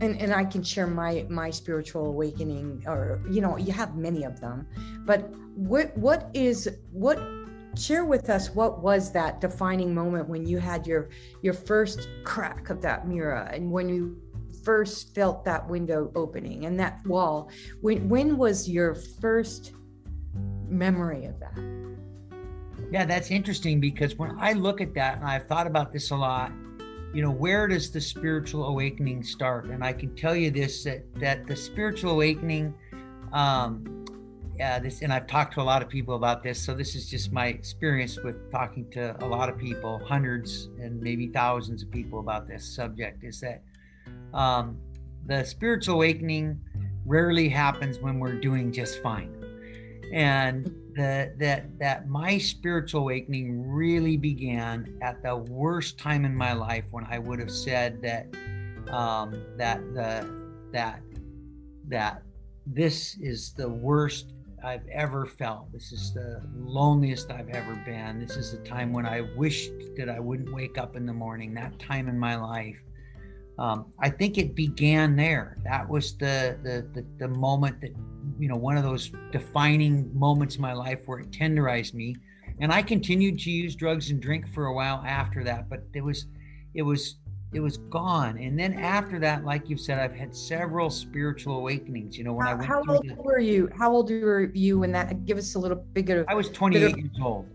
and, 0.00 0.20
and 0.20 0.32
I 0.32 0.44
can 0.44 0.62
share 0.62 0.86
my 0.86 1.26
my 1.28 1.50
spiritual 1.50 2.06
awakening 2.06 2.82
or 2.86 3.20
you 3.30 3.40
know 3.40 3.56
you 3.56 3.72
have 3.72 3.96
many 3.96 4.24
of 4.24 4.40
them 4.40 4.66
but 5.04 5.30
what 5.54 5.96
what 5.96 6.30
is 6.34 6.68
what 6.90 7.20
share 7.76 8.04
with 8.04 8.28
us 8.28 8.50
what 8.50 8.82
was 8.82 9.12
that 9.12 9.40
defining 9.40 9.94
moment 9.94 10.28
when 10.28 10.44
you 10.46 10.58
had 10.58 10.86
your 10.86 11.08
your 11.42 11.54
first 11.54 12.08
crack 12.24 12.68
of 12.70 12.82
that 12.82 13.06
mirror 13.06 13.48
and 13.52 13.70
when 13.70 13.88
you 13.88 14.20
first 14.64 15.14
felt 15.14 15.44
that 15.44 15.68
window 15.68 16.10
opening 16.14 16.66
and 16.66 16.78
that 16.78 17.04
wall 17.06 17.50
when 17.80 18.08
when 18.08 18.36
was 18.36 18.68
your 18.68 18.94
first 18.94 19.72
memory 20.68 21.26
of 21.26 21.38
that 21.40 21.58
yeah 22.90 23.04
that's 23.04 23.30
interesting 23.30 23.80
because 23.80 24.16
when 24.16 24.36
i 24.38 24.52
look 24.52 24.80
at 24.80 24.94
that 24.94 25.16
and 25.16 25.24
i've 25.24 25.46
thought 25.46 25.66
about 25.66 25.92
this 25.92 26.10
a 26.10 26.16
lot 26.16 26.50
you 27.12 27.22
know 27.22 27.30
where 27.30 27.68
does 27.68 27.90
the 27.90 28.00
spiritual 28.00 28.66
awakening 28.66 29.22
start 29.22 29.66
and 29.66 29.84
i 29.84 29.92
can 29.92 30.14
tell 30.16 30.34
you 30.34 30.50
this 30.50 30.84
that 30.84 31.02
that 31.16 31.46
the 31.46 31.56
spiritual 31.56 32.12
awakening 32.12 32.74
um 33.32 34.02
yeah, 34.58 34.78
this, 34.78 35.02
and 35.02 35.12
I've 35.12 35.26
talked 35.26 35.54
to 35.54 35.60
a 35.60 35.62
lot 35.62 35.82
of 35.82 35.88
people 35.88 36.14
about 36.14 36.42
this. 36.42 36.60
So 36.60 36.74
this 36.74 36.94
is 36.94 37.08
just 37.08 37.32
my 37.32 37.46
experience 37.46 38.18
with 38.22 38.50
talking 38.52 38.88
to 38.90 39.16
a 39.24 39.26
lot 39.26 39.48
of 39.48 39.58
people, 39.58 40.00
hundreds 40.06 40.68
and 40.80 41.00
maybe 41.00 41.28
thousands 41.28 41.82
of 41.82 41.90
people 41.90 42.20
about 42.20 42.46
this 42.46 42.64
subject. 42.64 43.24
Is 43.24 43.40
that 43.40 43.62
um, 44.34 44.78
the 45.26 45.44
spiritual 45.44 45.96
awakening 45.96 46.60
rarely 47.06 47.48
happens 47.48 47.98
when 47.98 48.18
we're 48.18 48.40
doing 48.40 48.72
just 48.72 49.02
fine, 49.02 49.34
and 50.12 50.72
that 50.96 51.38
that 51.38 51.78
that 51.78 52.08
my 52.08 52.38
spiritual 52.38 53.02
awakening 53.02 53.68
really 53.68 54.16
began 54.16 54.98
at 55.02 55.22
the 55.22 55.36
worst 55.36 55.98
time 55.98 56.24
in 56.24 56.34
my 56.34 56.52
life 56.52 56.84
when 56.90 57.06
I 57.08 57.18
would 57.18 57.38
have 57.38 57.50
said 57.50 58.02
that 58.02 58.26
um, 58.92 59.42
that 59.56 59.80
the 59.94 60.28
that 60.72 61.00
that 61.88 62.22
this 62.66 63.16
is 63.20 63.52
the 63.52 63.68
worst 63.68 64.32
I've 64.64 64.86
ever 64.88 65.26
felt. 65.26 65.72
This 65.72 65.92
is 65.92 66.12
the 66.12 66.40
loneliest 66.56 67.30
I've 67.30 67.48
ever 67.48 67.74
been. 67.84 68.20
This 68.20 68.36
is 68.36 68.52
the 68.52 68.58
time 68.58 68.92
when 68.92 69.04
I 69.04 69.22
wished 69.36 69.72
that 69.96 70.08
I 70.08 70.20
wouldn't 70.20 70.52
wake 70.52 70.78
up 70.78 70.94
in 70.94 71.04
the 71.04 71.12
morning. 71.12 71.52
That 71.54 71.78
time 71.78 72.08
in 72.08 72.18
my 72.18 72.36
life. 72.36 72.78
Um, 73.58 73.92
I 73.98 74.08
think 74.08 74.38
it 74.38 74.54
began 74.54 75.16
there. 75.16 75.58
That 75.64 75.88
was 75.88 76.16
the, 76.16 76.58
the 76.62 76.86
the 76.94 77.06
the 77.18 77.28
moment 77.28 77.80
that 77.82 77.90
you 78.38 78.48
know 78.48 78.56
one 78.56 78.76
of 78.76 78.82
those 78.82 79.12
defining 79.30 80.10
moments 80.18 80.56
in 80.56 80.62
my 80.62 80.72
life 80.72 81.00
where 81.06 81.18
it 81.18 81.30
tenderized 81.30 81.94
me. 81.94 82.16
And 82.60 82.72
I 82.72 82.82
continued 82.82 83.38
to 83.40 83.50
use 83.50 83.74
drugs 83.74 84.10
and 84.10 84.20
drink 84.20 84.48
for 84.48 84.66
a 84.66 84.74
while 84.74 85.02
after 85.06 85.42
that, 85.44 85.68
but 85.68 85.82
it 85.94 86.02
was 86.02 86.26
it 86.74 86.82
was 86.82 87.16
it 87.52 87.60
was 87.60 87.76
gone. 87.76 88.38
And 88.38 88.58
then 88.58 88.72
after 88.74 89.18
that, 89.18 89.44
like 89.44 89.68
you 89.68 89.76
said, 89.76 89.98
I've 89.98 90.14
had 90.14 90.34
several 90.34 90.88
spiritual 90.88 91.58
awakenings. 91.58 92.16
You 92.16 92.24
know, 92.24 92.32
when 92.32 92.46
how, 92.46 92.52
I 92.52 92.54
went 92.54 92.68
how 92.68 92.82
old 92.88 93.08
the, 93.08 93.14
were 93.14 93.38
you? 93.38 93.68
How 93.76 93.92
old 93.92 94.10
were 94.10 94.50
you 94.54 94.80
when 94.80 94.92
that? 94.92 95.26
Give 95.26 95.36
us 95.36 95.54
a 95.54 95.58
little 95.58 95.84
bigger. 95.92 96.24
I 96.28 96.34
was 96.34 96.48
28 96.48 96.96
years 96.96 97.10
old. 97.22 97.46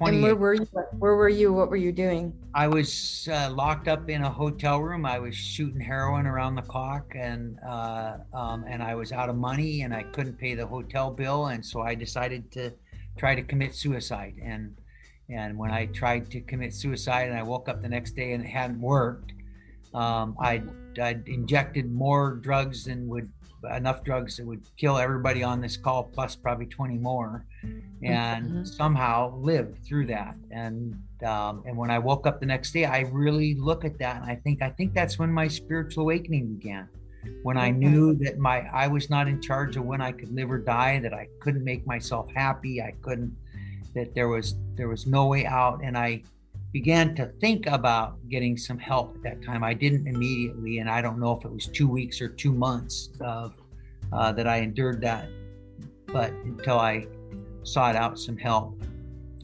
28. 0.00 0.14
And 0.14 0.22
where 0.24 0.36
were 0.36 0.54
you? 0.54 0.68
Where 0.98 1.16
were 1.16 1.28
you? 1.28 1.52
What 1.52 1.68
were 1.68 1.76
you 1.76 1.92
doing? 1.92 2.32
I 2.54 2.66
was 2.68 3.28
uh, 3.30 3.50
locked 3.52 3.86
up 3.86 4.08
in 4.08 4.22
a 4.22 4.30
hotel 4.30 4.80
room. 4.80 5.04
I 5.04 5.18
was 5.18 5.36
shooting 5.36 5.78
heroin 5.80 6.26
around 6.26 6.54
the 6.54 6.62
clock, 6.62 7.12
and 7.14 7.58
uh, 7.60 8.16
um, 8.32 8.64
and 8.66 8.82
I 8.82 8.94
was 8.94 9.12
out 9.12 9.28
of 9.28 9.36
money, 9.36 9.82
and 9.82 9.92
I 9.94 10.04
couldn't 10.04 10.38
pay 10.38 10.54
the 10.54 10.66
hotel 10.66 11.10
bill, 11.10 11.48
and 11.48 11.64
so 11.64 11.82
I 11.82 11.94
decided 11.94 12.50
to 12.52 12.72
try 13.18 13.34
to 13.34 13.42
commit 13.42 13.74
suicide. 13.74 14.36
And 14.42 14.74
and 15.28 15.58
when 15.58 15.70
I 15.70 15.84
tried 15.86 16.30
to 16.30 16.40
commit 16.40 16.72
suicide 16.74 17.28
and 17.28 17.38
I 17.38 17.42
woke 17.42 17.68
up 17.68 17.82
the 17.82 17.88
next 17.88 18.12
day 18.12 18.32
and 18.32 18.42
it 18.42 18.48
hadn't 18.48 18.80
worked, 18.80 19.32
um, 19.94 20.36
I'd, 20.40 20.68
I'd 21.00 21.28
injected 21.28 21.92
more 21.92 22.36
drugs 22.36 22.84
than 22.84 23.06
would 23.08 23.30
enough 23.74 24.04
drugs 24.04 24.36
that 24.36 24.46
would 24.46 24.62
kill 24.76 24.98
everybody 24.98 25.42
on 25.42 25.60
this 25.60 25.76
call, 25.76 26.04
plus 26.04 26.36
probably 26.36 26.66
20 26.66 26.98
more, 26.98 27.44
and 28.02 28.46
mm-hmm. 28.46 28.64
somehow 28.64 29.36
live 29.38 29.76
through 29.86 30.06
that. 30.06 30.34
And 30.50 30.96
um, 31.24 31.62
and 31.66 31.76
when 31.76 31.90
I 31.90 31.98
woke 31.98 32.26
up 32.26 32.40
the 32.40 32.46
next 32.46 32.72
day, 32.72 32.84
I 32.86 33.00
really 33.12 33.54
look 33.54 33.84
at 33.84 33.98
that 33.98 34.22
and 34.22 34.30
I 34.30 34.36
think 34.36 34.62
I 34.62 34.70
think 34.70 34.94
that's 34.94 35.18
when 35.18 35.30
my 35.32 35.48
spiritual 35.48 36.04
awakening 36.04 36.54
began. 36.54 36.88
When 37.42 37.58
I 37.58 37.70
knew 37.70 38.14
that 38.14 38.38
my 38.38 38.60
I 38.72 38.86
was 38.88 39.10
not 39.10 39.28
in 39.28 39.42
charge 39.42 39.76
of 39.76 39.84
when 39.84 40.00
I 40.00 40.12
could 40.12 40.34
live 40.34 40.50
or 40.50 40.58
die, 40.58 40.98
that 41.00 41.12
I 41.12 41.28
couldn't 41.40 41.64
make 41.64 41.86
myself 41.86 42.30
happy, 42.34 42.80
I 42.80 42.94
couldn't 43.02 43.36
that 43.94 44.14
there 44.14 44.28
was 44.28 44.54
there 44.76 44.88
was 44.88 45.06
no 45.06 45.26
way 45.26 45.46
out 45.46 45.80
and 45.82 45.96
i 45.96 46.22
began 46.72 47.14
to 47.16 47.26
think 47.40 47.66
about 47.66 48.16
getting 48.28 48.56
some 48.56 48.78
help 48.78 49.16
at 49.16 49.22
that 49.22 49.42
time. 49.42 49.64
I 49.64 49.74
didn't 49.74 50.06
immediately 50.06 50.78
and 50.78 50.88
i 50.88 51.00
don't 51.02 51.18
know 51.18 51.36
if 51.36 51.44
it 51.44 51.52
was 51.52 51.66
two 51.66 51.88
weeks 51.88 52.20
or 52.20 52.28
two 52.28 52.52
months 52.52 53.10
of 53.20 53.54
uh, 54.12 54.32
that 54.32 54.46
i 54.46 54.58
endured 54.58 55.00
that 55.00 55.28
but 56.06 56.32
until 56.44 56.78
i 56.78 57.06
sought 57.62 57.94
out 57.94 58.18
some 58.18 58.36
help. 58.36 58.80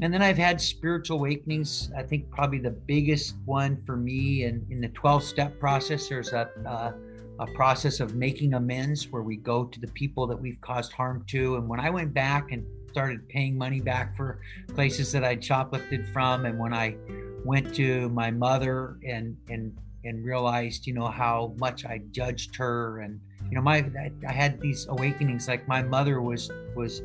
And 0.01 0.13
then 0.13 0.23
i've 0.23 0.39
had 0.39 0.61
spiritual 0.61 1.19
awakenings. 1.19 1.91
I 1.97 2.03
think 2.03 2.31
probably 2.31 2.59
the 2.59 2.71
biggest 2.71 3.37
one 3.45 3.83
for 3.85 3.97
me 3.97 4.45
and 4.45 4.63
in, 4.71 4.77
in 4.77 4.81
the 4.81 4.89
12 4.89 5.23
step 5.23 5.59
process 5.59 6.09
there's 6.09 6.33
a 6.33 6.51
uh, 6.67 6.93
a 7.39 7.47
process 7.49 8.01
of 8.01 8.15
making 8.15 8.55
amends 8.55 9.09
where 9.09 9.23
we 9.23 9.37
go 9.37 9.67
to 9.67 9.79
the 9.79 9.89
people 9.89 10.27
that 10.27 10.41
we've 10.41 10.59
caused 10.63 10.91
harm 10.93 11.23
to. 11.29 11.57
And 11.57 11.69
when 11.69 11.81
i 11.81 11.91
went 11.91 12.15
back 12.15 12.53
and 12.53 12.65
started 12.97 13.29
paying 13.29 13.59
money 13.59 13.79
back 13.79 14.17
for 14.17 14.41
places 14.75 15.13
that 15.13 15.23
I'd 15.23 15.43
shoplifted 15.43 16.11
from. 16.15 16.47
And 16.47 16.59
when 16.59 16.73
I 16.73 16.97
went 17.45 17.75
to 17.75 18.09
my 18.09 18.31
mother 18.31 18.97
and 19.07 19.37
and 19.51 19.77
and 20.03 20.25
realized, 20.25 20.87
you 20.87 20.95
know, 20.95 21.09
how 21.09 21.55
much 21.59 21.85
I 21.85 21.99
judged 22.11 22.57
her, 22.57 23.01
and 23.01 23.21
you 23.51 23.57
know, 23.57 23.61
my 23.61 23.77
I, 23.77 24.11
I 24.27 24.33
had 24.33 24.63
these 24.63 24.87
awakenings. 24.87 25.47
Like 25.47 25.69
my 25.69 25.83
mother 25.83 26.23
was 26.23 26.51
was 26.75 27.03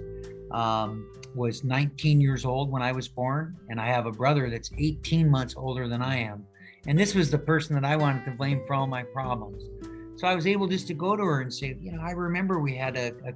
um, 0.52 1.12
was 1.36 1.66
19 1.66 2.22
years 2.22 2.46
old 2.46 2.72
when 2.72 2.82
I 2.82 2.94
was 2.94 3.10
born, 3.10 3.58
and 3.68 3.78
I 3.78 3.88
have 3.88 4.06
a 4.06 4.12
brother 4.12 4.50
that's 4.50 4.72
18 4.78 5.30
months 5.30 5.56
older 5.58 5.90
than 5.90 6.02
I 6.02 6.20
am. 6.20 6.46
And 6.88 6.98
this 6.98 7.14
was 7.14 7.30
the 7.30 7.38
person 7.38 7.76
that 7.76 7.84
I 7.84 7.98
wanted 7.98 8.24
to 8.26 8.32
blame 8.32 8.62
for 8.66 8.76
all 8.76 8.88
my 8.88 9.04
problems. 9.04 9.64
So 10.16 10.26
I 10.26 10.36
was 10.36 10.48
able 10.48 10.68
just 10.68 10.88
to 10.88 10.94
go 10.94 11.18
to 11.18 11.24
her 11.24 11.42
and 11.42 11.54
say, 11.54 11.76
you 11.82 11.92
know, 11.92 12.02
I 12.02 12.12
remember 12.12 12.60
we 12.60 12.76
had 12.76 12.96
a, 12.96 13.10
a 13.28 13.34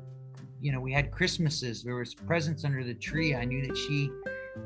you 0.65 0.71
know, 0.71 0.79
we 0.79 0.91
had 0.91 1.11
Christmases, 1.11 1.83
there 1.83 1.93
was 1.93 2.15
presents 2.15 2.65
under 2.65 2.83
the 2.83 2.95
tree. 2.95 3.35
I 3.35 3.45
knew 3.45 3.67
that 3.67 3.77
she, 3.77 4.09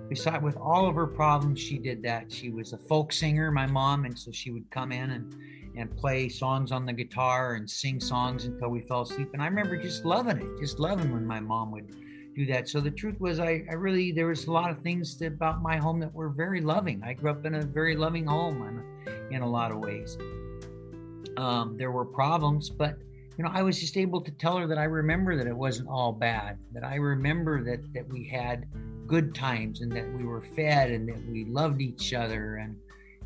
beside 0.07 0.41
with 0.41 0.55
all 0.55 0.87
of 0.87 0.95
her 0.95 1.05
problems, 1.05 1.59
she 1.59 1.77
did 1.77 2.01
that. 2.03 2.31
She 2.31 2.51
was 2.51 2.71
a 2.71 2.77
folk 2.77 3.11
singer, 3.11 3.51
my 3.51 3.67
mom, 3.67 4.05
and 4.05 4.17
so 4.17 4.31
she 4.31 4.49
would 4.49 4.69
come 4.71 4.93
in 4.93 5.11
and 5.11 5.35
and 5.75 5.95
play 5.97 6.29
songs 6.29 6.71
on 6.71 6.85
the 6.85 6.93
guitar 6.93 7.55
and 7.55 7.69
sing 7.69 7.99
songs 7.99 8.45
until 8.45 8.69
we 8.69 8.79
fell 8.81 9.01
asleep. 9.01 9.29
And 9.33 9.41
I 9.41 9.47
remember 9.47 9.75
just 9.75 10.05
loving 10.05 10.37
it, 10.37 10.59
just 10.59 10.79
loving 10.79 11.11
when 11.11 11.25
my 11.25 11.41
mom 11.41 11.69
would 11.71 11.93
do 12.33 12.45
that. 12.45 12.69
So 12.69 12.79
the 12.79 12.91
truth 12.91 13.19
was, 13.19 13.39
I, 13.41 13.65
I 13.69 13.73
really 13.73 14.13
there 14.13 14.27
was 14.27 14.45
a 14.47 14.51
lot 14.53 14.71
of 14.71 14.81
things 14.81 15.21
about 15.21 15.61
my 15.61 15.75
home 15.75 15.99
that 15.99 16.13
were 16.13 16.29
very 16.29 16.61
loving. 16.61 17.03
I 17.03 17.11
grew 17.11 17.29
up 17.31 17.45
in 17.45 17.55
a 17.55 17.61
very 17.61 17.97
loving 17.97 18.25
home 18.25 18.61
in, 18.69 19.35
in 19.35 19.41
a 19.41 19.49
lot 19.49 19.73
of 19.73 19.79
ways. 19.79 20.17
Um, 21.35 21.75
there 21.77 21.91
were 21.91 22.05
problems, 22.05 22.69
but 22.69 22.97
you 23.39 23.45
know, 23.45 23.51
I 23.53 23.63
was 23.63 23.79
just 23.79 23.95
able 23.95 24.19
to 24.19 24.31
tell 24.31 24.57
her 24.57 24.67
that 24.67 24.77
I 24.77 24.83
remember 24.83 25.37
that 25.37 25.47
it 25.47 25.55
wasn't 25.55 25.87
all 25.87 26.11
bad, 26.11 26.57
that 26.73 26.83
I 26.83 26.95
remember 26.95 27.63
that 27.63 27.79
that 27.93 28.05
we 28.09 28.27
had 28.27 28.67
good 29.07 29.33
times 29.33 29.79
and 29.79 29.89
that 29.93 30.13
we 30.13 30.25
were 30.25 30.41
fed 30.41 30.91
and 30.91 31.07
that 31.07 31.25
we 31.31 31.45
loved 31.45 31.79
each 31.79 32.13
other 32.13 32.57
and 32.57 32.75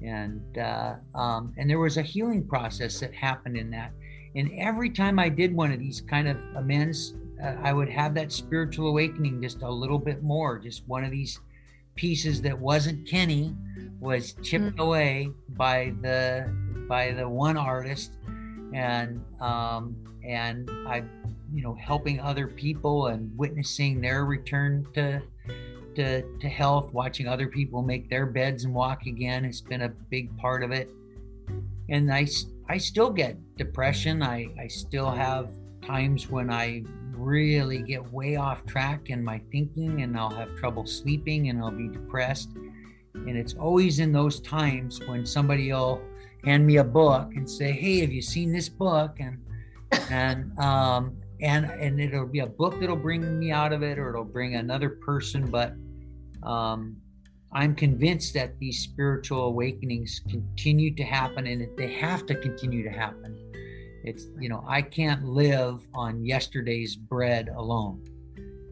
and 0.03 0.59
uh, 0.59 0.97
um, 1.15 1.51
and 1.57 1.67
there 1.67 1.79
was 1.79 1.97
a 1.97 2.03
healing 2.03 2.45
process 2.45 2.99
that 2.99 3.11
happened 3.11 3.57
in 3.57 3.71
that. 3.71 3.91
And 4.35 4.51
every 4.55 4.91
time 4.91 5.17
I 5.17 5.29
did 5.29 5.51
one 5.51 5.71
of 5.71 5.79
these 5.79 6.01
kind 6.01 6.27
of 6.27 6.37
amends, 6.57 7.15
uh, 7.43 7.55
I 7.63 7.73
would 7.73 7.89
have 7.89 8.13
that 8.13 8.31
spiritual 8.31 8.89
awakening 8.89 9.41
just 9.41 9.63
a 9.63 9.71
little 9.71 9.97
bit 9.97 10.21
more. 10.21 10.59
Just 10.59 10.87
one 10.87 11.03
of 11.03 11.09
these 11.09 11.39
pieces 11.95 12.39
that 12.43 12.59
wasn't 12.59 13.07
Kenny 13.07 13.55
was 13.99 14.33
chipped 14.43 14.63
mm-hmm. 14.63 14.79
away 14.79 15.31
by 15.49 15.91
the 16.03 16.53
by 16.87 17.13
the 17.13 17.27
one 17.27 17.57
artist 17.57 18.11
and 18.73 19.23
um, 19.41 19.95
and 20.23 20.69
I, 20.87 21.03
you 21.53 21.61
know, 21.61 21.75
helping 21.75 22.19
other 22.19 22.47
people 22.47 23.07
and 23.07 23.35
witnessing 23.37 24.01
their 24.01 24.25
return 24.25 24.87
to 24.93 25.21
to 25.95 26.23
to 26.39 26.49
health, 26.49 26.93
watching 26.93 27.27
other 27.27 27.47
people 27.47 27.81
make 27.81 28.09
their 28.09 28.25
beds 28.25 28.63
and 28.63 28.73
walk 28.73 29.05
again 29.05 29.43
has 29.43 29.61
been 29.61 29.83
a 29.83 29.89
big 29.89 30.35
part 30.37 30.63
of 30.63 30.71
it. 30.71 30.89
And 31.89 32.11
I 32.11 32.27
I 32.69 32.77
still 32.77 33.09
get 33.09 33.37
depression. 33.57 34.23
I 34.23 34.47
I 34.59 34.67
still 34.67 35.11
have 35.11 35.49
times 35.81 36.29
when 36.29 36.51
I 36.51 36.83
really 37.15 37.81
get 37.81 38.11
way 38.11 38.35
off 38.35 38.65
track 38.65 39.09
in 39.09 39.23
my 39.23 39.39
thinking 39.51 40.01
and 40.01 40.17
I'll 40.17 40.29
have 40.29 40.55
trouble 40.55 40.85
sleeping 40.85 41.49
and 41.49 41.59
I'll 41.59 41.71
be 41.71 41.87
depressed. 41.87 42.49
And 43.13 43.37
it's 43.37 43.53
always 43.53 43.99
in 43.99 44.11
those 44.11 44.39
times 44.39 44.99
when 45.07 45.25
somebody 45.25 45.71
will 45.71 46.01
hand 46.43 46.65
me 46.65 46.77
a 46.77 46.83
book 46.83 47.33
and 47.35 47.49
say, 47.49 47.71
"Hey, 47.71 47.99
have 48.01 48.11
you 48.11 48.21
seen 48.21 48.51
this 48.51 48.69
book?" 48.69 49.17
and 49.19 49.37
and 50.09 50.57
um, 50.59 51.17
and 51.41 51.65
and 51.65 51.99
it'll 51.99 52.25
be 52.25 52.39
a 52.39 52.47
book 52.47 52.79
that'll 52.79 52.95
bring 52.95 53.39
me 53.39 53.51
out 53.51 53.73
of 53.73 53.83
it, 53.83 53.97
or 53.97 54.09
it'll 54.09 54.23
bring 54.23 54.55
another 54.55 54.89
person. 54.89 55.49
But 55.49 55.73
um, 56.47 56.97
I'm 57.51 57.75
convinced 57.75 58.33
that 58.33 58.57
these 58.59 58.79
spiritual 58.79 59.45
awakenings 59.45 60.21
continue 60.29 60.95
to 60.95 61.03
happen, 61.03 61.47
and 61.47 61.67
they 61.77 61.93
have 61.93 62.25
to 62.27 62.35
continue 62.35 62.83
to 62.83 62.91
happen. 62.91 63.37
It's 64.03 64.27
you 64.39 64.49
know 64.49 64.63
I 64.67 64.81
can't 64.81 65.23
live 65.23 65.87
on 65.93 66.25
yesterday's 66.25 66.95
bread 66.95 67.49
alone. 67.55 68.03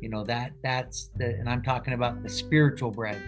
You 0.01 0.09
know 0.09 0.23
that 0.25 0.53
that's 0.63 1.11
the, 1.15 1.25
and 1.25 1.47
I'm 1.47 1.61
talking 1.61 1.93
about 1.93 2.23
the 2.23 2.29
spiritual 2.29 2.91
bread 2.91 3.21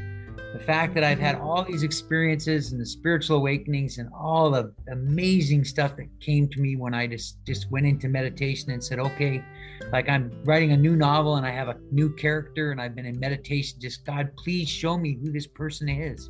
the 0.54 0.60
fact 0.60 0.94
that 0.94 1.04
I've 1.04 1.20
had 1.20 1.36
all 1.36 1.64
these 1.64 1.84
experiences 1.84 2.72
and 2.72 2.80
the 2.80 2.86
spiritual 2.86 3.38
awakenings 3.38 3.98
and 3.98 4.10
all 4.14 4.52
the 4.52 4.74
amazing 4.92 5.64
stuff 5.64 5.96
that 5.98 6.08
came 6.20 6.48
to 6.50 6.60
me 6.60 6.76
when 6.76 6.94
I 6.94 7.08
just 7.08 7.44
just 7.46 7.70
went 7.72 7.86
into 7.86 8.08
meditation 8.08 8.72
and 8.72 8.84
said, 8.84 9.00
okay, 9.00 9.44
like 9.92 10.10
I'm 10.10 10.32
writing 10.44 10.72
a 10.72 10.78
new 10.78 10.96
novel 10.96 11.36
and 11.36 11.46
I 11.46 11.52
have 11.52 11.70
a 11.70 11.78
new 11.92 12.14
character 12.14 12.72
and 12.72 12.82
I've 12.82 12.96
been 12.96 13.06
in 13.06 13.20
meditation. 13.20 13.80
Just 13.80 14.06
God, 14.06 14.32
please 14.38 14.70
show 14.70 14.98
me 14.98 15.18
who 15.22 15.32
this 15.32 15.48
person 15.48 15.90
is. 15.90 16.30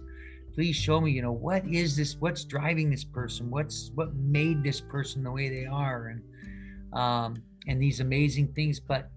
Please 0.53 0.75
show 0.75 1.01
me, 1.01 1.11
you 1.11 1.21
know, 1.21 1.31
what 1.31 1.65
is 1.65 1.95
this? 1.95 2.15
What's 2.19 2.43
driving 2.43 2.89
this 2.91 3.03
person? 3.03 3.49
What's 3.49 3.91
what 3.95 4.13
made 4.15 4.63
this 4.63 4.79
person 4.79 5.23
the 5.23 5.31
way 5.31 5.49
they 5.49 5.65
are? 5.65 6.07
And 6.07 6.93
um, 6.93 7.41
and 7.67 7.81
these 7.81 7.99
amazing 7.99 8.53
things. 8.53 8.79
But 8.79 9.09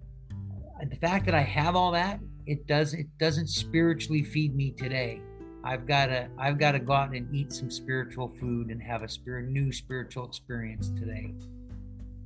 the 0.88 0.96
fact 0.96 1.26
that 1.26 1.34
I 1.34 1.42
have 1.42 1.76
all 1.76 1.92
that, 1.92 2.20
it 2.46 2.66
does 2.66 2.94
it 2.94 3.06
doesn't 3.18 3.48
spiritually 3.48 4.22
feed 4.22 4.54
me 4.54 4.70
today. 4.70 5.20
I've 5.64 5.86
got 5.86 6.06
to 6.06 6.28
I've 6.38 6.58
got 6.58 6.72
to 6.72 6.78
go 6.78 6.92
out 6.92 7.14
and 7.14 7.34
eat 7.34 7.52
some 7.52 7.70
spiritual 7.70 8.28
food 8.28 8.68
and 8.70 8.80
have 8.82 9.02
a 9.02 9.08
spirit 9.08 9.48
new 9.48 9.72
spiritual 9.72 10.26
experience 10.26 10.90
today. 10.90 11.34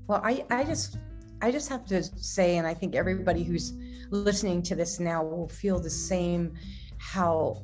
Well, 0.06 0.20
I 0.22 0.44
I 0.50 0.64
just 0.64 0.98
I 1.42 1.50
just 1.50 1.68
have 1.70 1.86
to 1.86 2.02
say, 2.02 2.58
and 2.58 2.66
I 2.66 2.74
think 2.74 2.94
everybody 2.94 3.42
who's 3.42 3.72
listening 4.10 4.62
to 4.64 4.74
this 4.74 5.00
now 5.00 5.24
will 5.24 5.48
feel 5.48 5.78
the 5.78 5.90
same 5.90 6.54
how 6.98 7.62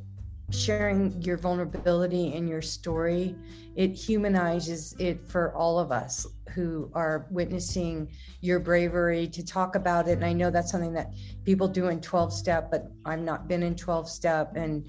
sharing 0.51 1.21
your 1.23 1.37
vulnerability 1.37 2.35
and 2.35 2.49
your 2.49 2.63
story 2.63 3.35
it 3.75 3.93
humanizes 3.93 4.95
it 4.99 5.27
for 5.29 5.53
all 5.55 5.79
of 5.79 5.91
us 5.91 6.25
who 6.55 6.91
are 6.95 7.27
witnessing 7.31 8.11
your 8.41 8.61
bravery 8.61 9.27
to 9.29 9.45
talk 9.45 9.75
about 9.75 10.09
it. 10.09 10.13
And 10.13 10.25
i 10.25 10.33
know 10.33 10.51
that's 10.51 10.71
something 10.71 10.93
that 10.95 11.13
people 11.45 11.69
do 11.69 11.89
in 11.89 12.01
12 12.01 12.33
step 12.33 12.71
but 12.71 12.91
i've 13.05 13.21
not 13.21 13.49
been 13.49 13.63
in 13.63 13.75
12 13.75 14.09
step. 14.09 14.57
And 14.57 14.89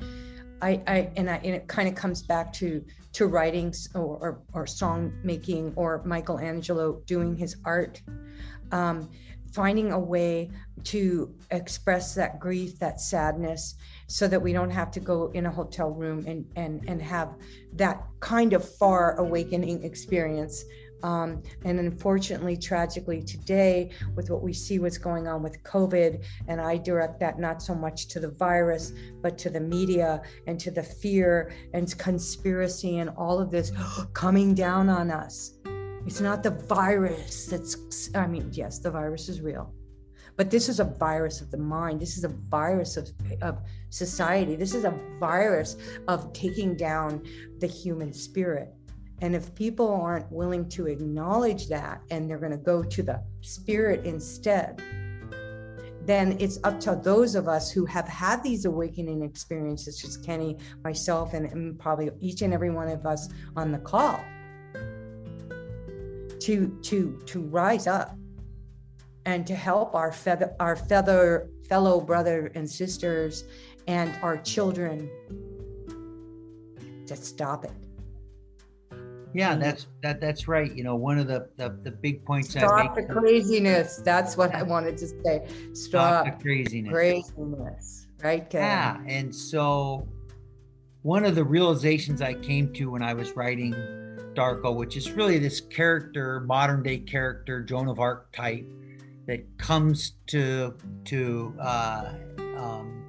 i 0.62 0.82
i 0.88 1.12
and 1.16 1.30
i 1.30 1.36
and 1.38 1.56
it 1.56 1.68
kind 1.68 1.88
of 1.88 1.96
comes 1.96 2.22
back 2.22 2.54
to 2.54 2.84
to 3.14 3.28
writing 3.28 3.74
or 3.96 4.18
or, 4.18 4.42
or 4.54 4.68
song 4.68 5.14
making 5.24 5.74
or 5.76 6.02
michelangelo 6.06 7.02
doing 7.06 7.36
his 7.36 7.56
art. 7.66 8.02
Um, 8.72 9.10
finding 9.54 9.92
a 9.92 10.00
way 10.00 10.52
to 10.84 11.34
express 11.52 12.14
that 12.14 12.40
grief 12.40 12.78
that 12.80 13.02
sadness 13.02 13.76
so 14.08 14.28
that 14.28 14.42
we 14.42 14.54
don't 14.54 14.70
have 14.70 14.92
to 14.92 15.00
go 15.00 15.32
in 15.34 15.46
a 15.46 15.52
hotel 15.52 15.90
room 15.90 16.24
and 16.28 16.46
and 16.56 16.84
and 16.88 17.02
have 17.02 17.36
that 17.74 18.04
kind 18.20 18.54
of 18.54 18.68
far 18.78 19.18
awakening 19.20 19.84
experience 19.84 20.64
um, 21.04 21.44
and 21.64 21.80
unfortunately, 21.80 22.58
tragically, 22.58 23.22
today, 23.22 23.92
with 24.16 24.30
what 24.30 24.42
we 24.42 24.54
see 24.54 24.80
what's 24.80 24.98
going 24.98 25.28
on 25.28 25.44
with 25.44 25.62
COVID, 25.64 26.24
and 26.48 26.60
I 26.60 26.78
direct 26.78 27.20
that 27.20 27.40
not 27.40 27.62
so 27.62 27.76
much 27.76 28.08
to 28.10 28.20
the 28.20 28.32
virus, 28.32 28.94
but 29.22 29.38
to 29.40 29.50
the 29.50 29.60
media 29.60 30.22
and 30.48 30.60
to 30.60 30.72
the 30.72 30.84
fear 30.84 31.54
and 31.74 31.98
conspiracy 31.98 32.98
and 33.00 33.10
all 33.12 33.40
of 33.40 33.52
this 33.52 33.72
coming 34.14 34.54
down 34.54 34.90
on 34.90 35.12
us. 35.12 35.54
It's 36.06 36.22
not 36.22 36.42
the 36.42 36.52
virus 36.52 37.48
that's, 37.48 38.10
I 38.16 38.28
mean, 38.28 38.50
yes, 38.54 38.80
the 38.80 38.90
virus 38.90 39.28
is 39.28 39.42
real, 39.42 39.74
but 40.38 40.50
this 40.50 40.70
is 40.70 40.80
a 40.80 40.86
virus 40.86 41.42
of 41.42 41.52
the 41.52 41.58
mind. 41.58 42.00
This 42.00 42.18
is 42.18 42.24
a 42.24 42.30
virus 42.30 42.96
of, 42.96 43.12
of 43.42 43.60
society. 43.90 44.56
This 44.56 44.74
is 44.74 44.86
a 44.86 44.98
virus 45.20 45.76
of 46.08 46.32
taking 46.32 46.76
down 46.76 47.24
the 47.60 47.68
human 47.68 48.14
spirit. 48.14 48.74
And 49.22 49.36
if 49.36 49.54
people 49.56 49.90
aren't 49.90 50.32
willing 50.32 50.70
to 50.70 50.88
acknowledge 50.88 51.68
that 51.70 52.02
and 52.12 52.30
they're 52.30 52.38
going 52.38 52.52
to 52.52 52.58
go 52.58 52.84
to 52.84 53.04
the 53.04 53.22
spirit 53.42 54.06
instead, 54.06 54.82
then 56.06 56.38
it's 56.40 56.60
up 56.64 56.80
to 56.80 57.00
those 57.04 57.36
of 57.36 57.48
us 57.48 57.70
who 57.70 57.86
have 57.86 58.08
had 58.08 58.42
these 58.42 58.66
awakening 58.66 59.24
experiences, 59.24 60.00
just 60.00 60.24
Kenny, 60.24 60.58
myself, 60.84 61.34
and, 61.34 61.78
probably 61.80 62.10
each 62.22 62.42
and 62.42 62.54
every 62.54 62.70
one 62.70 62.88
of 62.88 63.06
us 63.06 63.28
on 63.58 63.72
the 63.72 63.80
call, 63.80 64.20
to 66.40 66.80
to 66.82 67.20
to 67.26 67.42
rise 67.42 67.88
up 67.88 68.16
and 69.26 69.46
to 69.48 69.56
help 69.56 69.96
our 69.96 70.14
feather, 70.14 70.56
our 70.62 70.78
feather 70.78 71.50
fellow 71.68 72.00
brother 72.00 72.52
and 72.56 72.70
sisters 72.70 73.44
and 73.88 74.14
our 74.22 74.38
children 74.38 75.10
to 77.06 77.16
stop 77.16 77.66
it. 77.66 77.87
Yeah, 79.38 79.56
that's 79.56 79.86
that 80.02 80.20
that's 80.20 80.48
right. 80.48 80.76
You 80.76 80.84
know, 80.84 80.96
one 80.96 81.20
of 81.20 81.28
the 81.28 81.48
the, 81.58 81.78
the 81.84 81.92
big 81.92 82.26
points 82.26 82.50
stop 82.50 82.72
I 82.72 82.84
make 82.86 82.96
the 82.96 83.14
craziness. 83.14 83.98
That's 83.98 84.36
what 84.36 84.56
I 84.56 84.64
wanted 84.64 84.98
to 84.98 85.08
say. 85.08 85.48
Stop, 85.74 85.76
stop 85.76 86.26
the 86.26 86.44
craziness. 86.44 86.92
Craziness. 86.92 88.08
Right, 88.24 88.50
Kevin? 88.50 88.66
Yeah. 88.66 88.98
And 89.08 89.36
so 89.36 90.08
one 91.04 91.24
of 91.24 91.36
the 91.36 91.44
realizations 91.44 92.20
I 92.20 92.34
came 92.34 92.74
to 92.74 92.90
when 92.90 93.04
I 93.04 93.14
was 93.14 93.36
writing 93.36 93.74
Darko, 94.34 94.76
which 94.76 94.98
is 94.98 95.12
really 95.12 95.38
this 95.38 95.62
character, 95.62 96.40
modern 96.40 96.82
day 96.82 96.98
character, 96.98 97.62
Joan 97.62 97.90
of 97.90 98.00
Arc 98.00 98.32
type, 98.32 98.66
that 99.28 99.46
comes 99.60 100.14
to 100.28 100.76
to 101.06 101.54
uh, 101.62 102.14
um, 102.58 103.06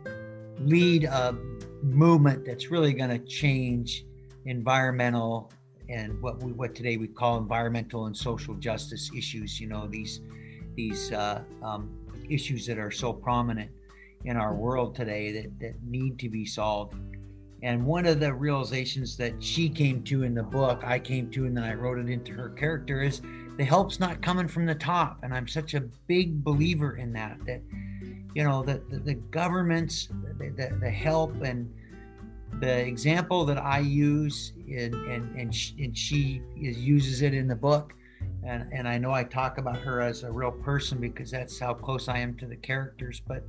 lead 0.59 1.05
a 1.05 1.35
movement 1.83 2.45
that's 2.45 2.71
really 2.71 2.93
going 2.93 3.09
to 3.09 3.19
change 3.21 4.05
environmental 4.45 5.51
and 5.89 6.21
what 6.21 6.43
we 6.43 6.53
what 6.53 6.75
today 6.75 6.97
we 6.97 7.09
call 7.09 7.39
environmental 7.39 8.07
and 8.07 8.17
social 8.17 8.55
justice 8.55 9.11
issues. 9.17 9.61
You 9.61 9.69
know 9.69 9.87
these 9.87 10.21
these 10.77 11.13
uh, 11.13 11.43
um, 11.63 11.91
issues 12.29 12.67
that 12.67 12.79
are 12.79 12.91
so 12.91 13.13
prominent 13.13 13.71
in 14.25 14.37
our 14.37 14.55
world 14.55 14.95
today 14.95 15.33
that 15.33 15.61
that 15.61 15.83
need 15.83 16.19
to 16.19 16.29
be 16.29 16.45
solved. 16.45 16.95
And 17.63 17.85
one 17.85 18.07
of 18.07 18.21
the 18.21 18.33
realizations 18.33 19.17
that 19.17 19.43
she 19.43 19.69
came 19.69 20.03
to 20.05 20.23
in 20.23 20.35
the 20.35 20.45
book, 20.45 20.83
I 20.85 20.99
came 20.99 21.29
to, 21.33 21.45
and 21.47 21.57
then 21.57 21.65
I 21.65 21.75
wrote 21.75 21.99
it 21.99 22.09
into 22.09 22.33
her 22.33 22.51
character, 22.51 23.03
is 23.03 23.21
the 23.57 23.65
help's 23.65 23.99
not 23.99 24.23
coming 24.23 24.47
from 24.47 24.65
the 24.65 24.77
top. 24.77 25.19
And 25.25 25.35
I'm 25.35 25.49
such 25.49 25.75
a 25.75 25.81
big 26.07 26.45
believer 26.45 26.97
in 26.97 27.13
that, 27.15 27.39
that, 27.47 27.61
you 28.35 28.45
know, 28.45 28.63
that 28.63 28.89
the, 28.89 29.01
the 29.01 29.15
governments, 29.15 30.09
the, 30.39 30.51
the, 30.51 30.79
the, 30.81 30.91
help 30.91 31.43
and 31.43 31.69
the 32.61 32.87
example 32.87 33.45
that 33.47 33.59
I 33.59 33.79
use, 33.79 34.53
in, 34.67 34.95
and, 34.95 35.39
and, 35.39 35.55
and 35.79 35.97
she 35.97 36.43
is, 36.61 36.79
uses 36.79 37.23
it 37.23 37.35
in 37.35 37.49
the 37.49 37.57
book. 37.57 37.95
And, 38.45 38.67
and 38.73 38.89
I 38.89 38.99
know 38.99 39.13
I 39.13 39.25
talk 39.25 39.59
about 39.59 39.79
her 39.79 40.01
as 40.01 40.23
a 40.23 40.31
real 40.31 40.51
person 40.51 40.99
because 40.99 41.31
that's 41.31 41.59
how 41.59 41.75
close 41.75 42.09
I 42.09 42.19
am 42.19 42.35
to 42.37 42.47
the 42.47 42.57
characters. 42.57 43.21
But, 43.27 43.45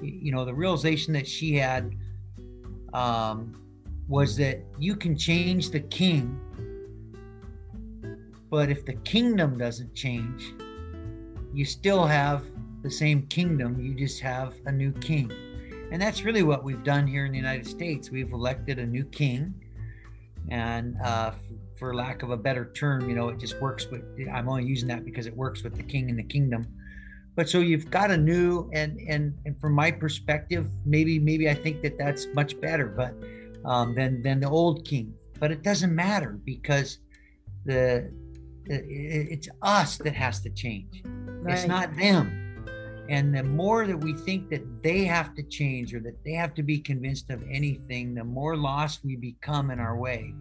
you 0.00 0.32
know, 0.32 0.44
the 0.44 0.54
realization 0.54 1.12
that 1.14 1.26
she 1.26 1.56
had 1.56 1.96
um, 2.92 3.60
was 4.08 4.36
that 4.36 4.62
you 4.78 4.94
can 4.96 5.16
change 5.16 5.70
the 5.70 5.80
king 5.80 6.38
but 8.52 8.68
if 8.68 8.84
the 8.84 8.92
kingdom 8.92 9.56
doesn't 9.56 9.94
change, 9.94 10.52
you 11.54 11.64
still 11.64 12.04
have 12.04 12.44
the 12.82 12.90
same 12.90 13.26
kingdom, 13.28 13.80
you 13.80 13.94
just 13.94 14.20
have 14.20 14.52
a 14.66 14.70
new 14.70 14.92
king. 14.92 15.32
And 15.92 16.00
that's 16.00 16.24
really 16.24 16.42
what 16.42 16.64
we've 16.64 16.82
done 16.82 17.06
here 17.06 17.26
in 17.26 17.32
the 17.32 17.36
United 17.36 17.66
States. 17.66 18.10
We've 18.10 18.32
elected 18.32 18.78
a 18.78 18.86
new 18.86 19.04
king. 19.04 19.54
And 20.48 20.96
uh, 21.04 21.32
for 21.78 21.94
lack 21.94 22.22
of 22.22 22.30
a 22.30 22.36
better 22.36 22.72
term, 22.72 23.10
you 23.10 23.14
know, 23.14 23.28
it 23.28 23.38
just 23.38 23.60
works 23.60 23.86
with, 23.90 24.02
I'm 24.32 24.48
only 24.48 24.64
using 24.64 24.88
that 24.88 25.04
because 25.04 25.26
it 25.26 25.36
works 25.36 25.62
with 25.62 25.76
the 25.76 25.82
king 25.82 26.08
and 26.08 26.18
the 26.18 26.22
kingdom. 26.24 26.66
But 27.36 27.48
so 27.48 27.60
you've 27.60 27.90
got 27.90 28.10
a 28.10 28.16
new, 28.16 28.70
and 28.74 29.00
and 29.08 29.34
and 29.46 29.58
from 29.58 29.72
my 29.72 29.90
perspective, 29.90 30.68
maybe 30.84 31.18
maybe 31.18 31.48
I 31.48 31.54
think 31.54 31.80
that 31.82 31.96
that's 31.96 32.26
much 32.34 32.60
better, 32.60 32.88
but 32.88 33.14
um, 33.64 33.94
than 33.94 34.22
than 34.22 34.40
the 34.40 34.50
old 34.50 34.84
king. 34.84 35.14
But 35.40 35.50
it 35.50 35.62
doesn't 35.62 35.94
matter 35.94 36.38
because 36.44 36.98
the 37.64 38.12
it's 38.66 39.48
us 39.62 39.96
that 39.98 40.14
has 40.14 40.40
to 40.40 40.50
change. 40.50 41.02
Right. 41.06 41.54
It's 41.54 41.66
not 41.66 41.96
them. 41.96 42.41
And 43.08 43.34
the 43.34 43.42
more 43.42 43.86
that 43.86 43.98
we 43.98 44.14
think 44.14 44.48
that 44.50 44.82
they 44.82 45.04
have 45.04 45.34
to 45.34 45.42
change 45.42 45.92
or 45.92 46.00
that 46.00 46.22
they 46.24 46.32
have 46.32 46.54
to 46.54 46.62
be 46.62 46.78
convinced 46.78 47.30
of 47.30 47.42
anything, 47.50 48.14
the 48.14 48.24
more 48.24 48.56
lost 48.56 49.00
we 49.04 49.16
become 49.16 49.70
in 49.70 49.80
our 49.80 49.98
way. 49.98 50.34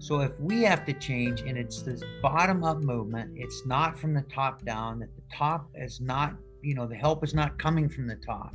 So 0.00 0.20
if 0.20 0.32
we 0.38 0.62
have 0.62 0.84
to 0.86 0.92
change 0.92 1.40
and 1.40 1.56
it's 1.56 1.82
this 1.82 2.02
bottom 2.22 2.64
up 2.64 2.78
movement, 2.78 3.32
it's 3.34 3.66
not 3.66 3.98
from 3.98 4.14
the 4.14 4.22
top 4.22 4.64
down, 4.64 5.00
that 5.00 5.14
the 5.16 5.22
top 5.36 5.68
is 5.74 6.00
not, 6.00 6.34
you 6.62 6.74
know, 6.74 6.86
the 6.86 6.96
help 6.96 7.24
is 7.24 7.34
not 7.34 7.58
coming 7.58 7.88
from 7.88 8.06
the 8.06 8.16
top, 8.16 8.54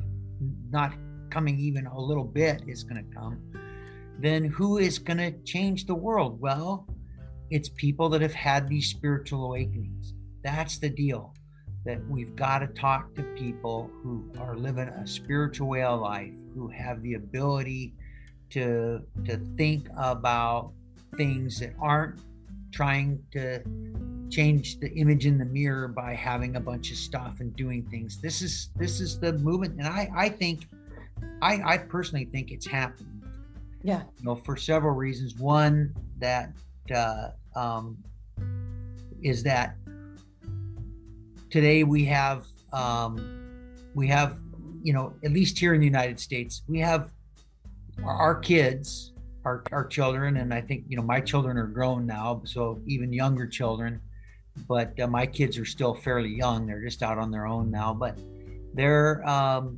not 0.69 0.93
coming 1.29 1.59
even 1.59 1.87
a 1.87 1.99
little 1.99 2.23
bit 2.23 2.63
is 2.67 2.83
going 2.83 3.03
to 3.03 3.15
come, 3.15 3.41
then 4.19 4.45
who 4.45 4.77
is 4.77 4.99
going 4.99 5.17
to 5.17 5.31
change 5.43 5.85
the 5.85 5.95
world? 5.95 6.39
Well, 6.39 6.87
it's 7.49 7.69
people 7.69 8.07
that 8.09 8.21
have 8.21 8.33
had 8.33 8.69
these 8.69 8.89
spiritual 8.89 9.45
awakenings. 9.45 10.13
That's 10.43 10.77
the 10.77 10.89
deal. 10.89 11.33
That 11.85 11.99
we've 12.07 12.35
got 12.35 12.59
to 12.59 12.67
talk 12.67 13.13
to 13.15 13.23
people 13.35 13.91
who 14.01 14.23
are 14.39 14.55
living 14.55 14.87
a 14.87 15.05
spiritual 15.05 15.67
way 15.67 15.83
of 15.83 15.99
life, 15.99 16.31
who 16.53 16.67
have 16.69 17.01
the 17.01 17.15
ability 17.15 17.93
to 18.51 19.01
to 19.25 19.37
think 19.57 19.87
about 19.97 20.71
things 21.17 21.59
that 21.59 21.73
aren't 21.79 22.21
trying 22.71 23.21
to 23.31 23.61
change 24.29 24.79
the 24.79 24.91
image 24.93 25.25
in 25.25 25.37
the 25.37 25.45
mirror 25.45 25.87
by 25.87 26.13
having 26.13 26.55
a 26.55 26.59
bunch 26.59 26.89
of 26.91 26.97
stuff 26.97 27.39
and 27.39 27.55
doing 27.55 27.83
things. 27.83 28.19
This 28.19 28.41
is 28.41 28.69
this 28.75 28.99
is 28.99 29.19
the 29.19 29.33
movement, 29.33 29.77
and 29.77 29.87
I 29.87 30.09
I 30.15 30.29
think 30.29 30.67
I 31.41 31.61
I 31.73 31.77
personally 31.77 32.25
think 32.25 32.51
it's 32.51 32.65
happening. 32.65 33.21
Yeah. 33.83 34.03
You 34.17 34.25
know, 34.25 34.35
for 34.35 34.55
several 34.55 34.95
reasons. 34.95 35.37
One 35.37 35.93
that 36.19 36.51
uh, 36.93 37.29
um, 37.55 37.97
is 39.21 39.43
that 39.43 39.75
today 41.53 41.83
we 41.83 42.03
have 42.03 42.47
um, 42.73 43.13
we 43.93 44.07
have 44.07 44.39
you 44.81 44.91
know 44.91 45.13
at 45.23 45.31
least 45.31 45.59
here 45.59 45.75
in 45.75 45.79
the 45.79 45.85
United 45.85 46.19
States 46.19 46.63
we 46.67 46.79
have 46.79 47.11
our, 48.03 48.33
kids 48.39 49.13
our, 49.45 49.63
our 49.71 49.85
children 49.85 50.37
and 50.37 50.51
I 50.51 50.61
think 50.61 50.85
you 50.87 50.97
know 50.97 51.03
my 51.03 51.19
children 51.19 51.59
are 51.59 51.67
grown 51.67 52.07
now 52.07 52.41
so 52.43 52.81
even 52.87 53.13
younger 53.13 53.45
children 53.45 54.01
but 54.67 54.99
uh, 54.99 55.05
my 55.05 55.27
kids 55.27 55.59
are 55.59 55.65
still 55.65 55.93
fairly 55.93 56.33
young 56.35 56.65
they're 56.65 56.83
just 56.83 57.03
out 57.03 57.19
on 57.19 57.29
their 57.29 57.45
own 57.45 57.69
now 57.69 57.93
but 57.93 58.17
they're 58.73 59.23
um, 59.29 59.77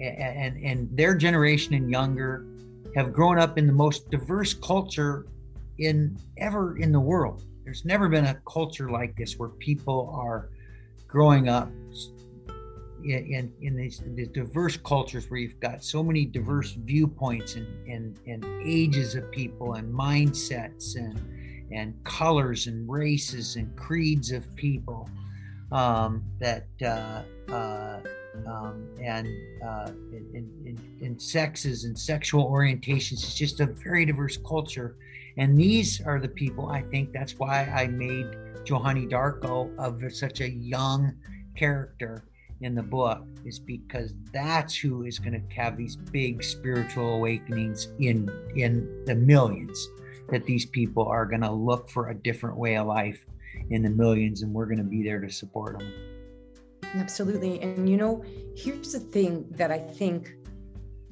and 0.00 0.58
and 0.64 0.88
their 0.96 1.14
generation 1.16 1.74
and 1.74 1.88
younger 1.88 2.44
have 2.96 3.12
grown 3.12 3.38
up 3.38 3.56
in 3.56 3.68
the 3.68 3.72
most 3.72 4.10
diverse 4.10 4.52
culture 4.52 5.26
in 5.78 6.18
ever 6.38 6.76
in 6.78 6.90
the 6.90 6.98
world. 7.00 7.44
There's 7.64 7.84
never 7.84 8.08
been 8.08 8.26
a 8.26 8.34
culture 8.48 8.90
like 8.90 9.16
this 9.16 9.38
where 9.38 9.48
people 9.48 10.12
are 10.12 10.50
growing 11.14 11.48
up 11.48 11.70
in, 13.04 13.52
in 13.60 13.76
these, 13.76 14.02
these, 14.16 14.26
diverse 14.28 14.76
cultures 14.78 15.30
where 15.30 15.38
you've 15.38 15.60
got 15.60 15.84
so 15.84 16.02
many 16.02 16.24
diverse 16.24 16.72
viewpoints 16.72 17.54
and, 17.54 17.68
and, 17.88 18.18
and 18.26 18.44
ages 18.64 19.14
of 19.14 19.30
people 19.30 19.74
and 19.74 19.94
mindsets 19.94 20.96
and, 20.96 21.16
and 21.70 21.94
colors 22.02 22.66
and 22.66 22.90
races 22.90 23.54
and 23.54 23.76
creeds 23.76 24.32
of 24.32 24.42
people 24.56 25.08
um, 25.70 26.24
that 26.40 26.66
uh, 26.82 27.22
uh, 27.52 28.00
um, 28.48 28.88
and 29.00 29.28
uh, 29.64 29.92
in, 30.32 31.16
sexes 31.16 31.84
and 31.84 31.96
sexual 31.96 32.50
orientations. 32.50 33.22
It's 33.22 33.36
just 33.36 33.60
a 33.60 33.66
very 33.66 34.04
diverse 34.04 34.36
culture. 34.38 34.96
And 35.36 35.56
these 35.56 36.00
are 36.00 36.18
the 36.18 36.28
people, 36.28 36.70
I 36.70 36.82
think 36.82 37.12
that's 37.12 37.38
why 37.38 37.66
I 37.66 37.86
made 37.86 38.26
Johnnie 38.64 39.06
Darko 39.06 39.76
of 39.78 40.02
such 40.12 40.40
a 40.40 40.48
young 40.48 41.12
character 41.56 42.24
in 42.60 42.74
the 42.74 42.82
book 42.82 43.24
is 43.44 43.58
because 43.58 44.14
that's 44.32 44.74
who 44.76 45.04
is 45.04 45.18
going 45.18 45.32
to 45.32 45.54
have 45.54 45.76
these 45.76 45.96
big 45.96 46.42
spiritual 46.42 47.14
awakenings 47.14 47.88
in 47.98 48.30
in 48.56 49.04
the 49.06 49.14
millions 49.14 49.88
that 50.30 50.44
these 50.46 50.64
people 50.64 51.06
are 51.06 51.26
going 51.26 51.42
to 51.42 51.50
look 51.52 51.90
for 51.90 52.08
a 52.08 52.14
different 52.14 52.56
way 52.56 52.76
of 52.76 52.86
life 52.86 53.26
in 53.70 53.82
the 53.82 53.90
millions 53.90 54.42
and 54.42 54.52
we're 54.52 54.66
going 54.66 54.78
to 54.78 54.84
be 54.84 55.02
there 55.02 55.20
to 55.20 55.30
support 55.30 55.78
them 55.78 55.92
absolutely. 56.96 57.60
And 57.60 57.88
you 57.88 57.96
know 57.96 58.24
here's 58.56 58.92
the 58.92 59.00
thing 59.00 59.46
that 59.50 59.70
i 59.70 59.78
think 59.78 60.36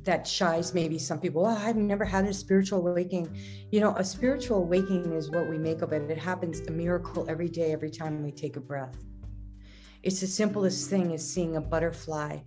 that 0.05 0.27
shies 0.27 0.75
maybe 0.75 0.99
some 0.99 1.19
people 1.21 1.47
oh, 1.47 1.57
i've 1.61 1.77
never 1.77 2.05
had 2.05 2.25
a 2.25 2.35
spiritual 2.35 2.87
awakening. 2.87 3.37
You 3.71 3.81
know 3.81 3.95
a 3.97 4.05
spiritual 4.05 4.59
awakening 4.59 5.13
is 5.13 5.31
what 5.31 5.49
we 5.49 5.59
make 5.59 5.83
of 5.83 5.93
it. 5.93 6.11
It 6.11 6.19
happens 6.19 6.61
a 6.61 6.71
miracle 6.71 7.27
every 7.29 7.49
day 7.49 7.73
every 7.73 7.91
time 7.91 8.23
we 8.23 8.33
take 8.33 8.57
a 8.57 8.61
breath. 8.61 8.97
It's 10.03 10.21
the 10.21 10.27
simplest 10.27 10.91
thing 10.91 11.13
as 11.13 11.27
seeing 11.29 11.57
a 11.57 11.61
butterfly 11.61 12.39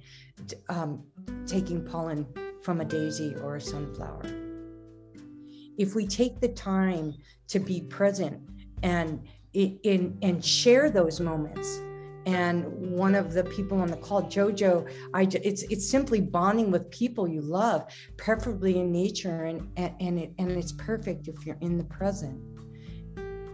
um, 0.70 1.04
taking 1.46 1.86
pollen 1.86 2.28
from 2.62 2.82
a 2.82 2.86
daisy 2.86 3.36
or 3.36 3.56
a 3.56 3.62
sunflower. 3.62 4.24
If 5.78 5.96
we 5.96 6.06
take 6.08 6.40
the 6.40 6.50
time 6.50 7.14
to 7.48 7.60
be 7.60 7.82
present 7.82 8.42
and 8.84 9.26
in 9.54 10.18
and 10.22 10.44
share 10.44 10.90
those 10.90 11.20
moments, 11.20 11.80
and 12.26 12.66
one 12.92 13.16
of 13.16 13.34
the 13.34 13.44
people 13.44 13.80
on 13.80 13.90
the 13.90 13.98
call, 13.98 14.24
Jojo, 14.24 14.90
I 15.14 15.24
it's 15.24 15.64
it's 15.64 15.90
simply 15.90 16.22
bonding 16.22 16.72
with 16.72 16.90
people 16.92 17.28
you 17.28 17.42
love, 17.42 17.86
preferably 18.18 18.80
in 18.80 18.92
nature, 18.92 19.46
and 19.46 19.70
and 19.78 19.94
and, 20.00 20.20
it, 20.20 20.34
and 20.38 20.52
it's 20.52 20.72
perfect 20.74 21.28
if 21.28 21.46
you're 21.46 21.58
in 21.62 21.78
the 21.78 21.84
present 21.86 22.55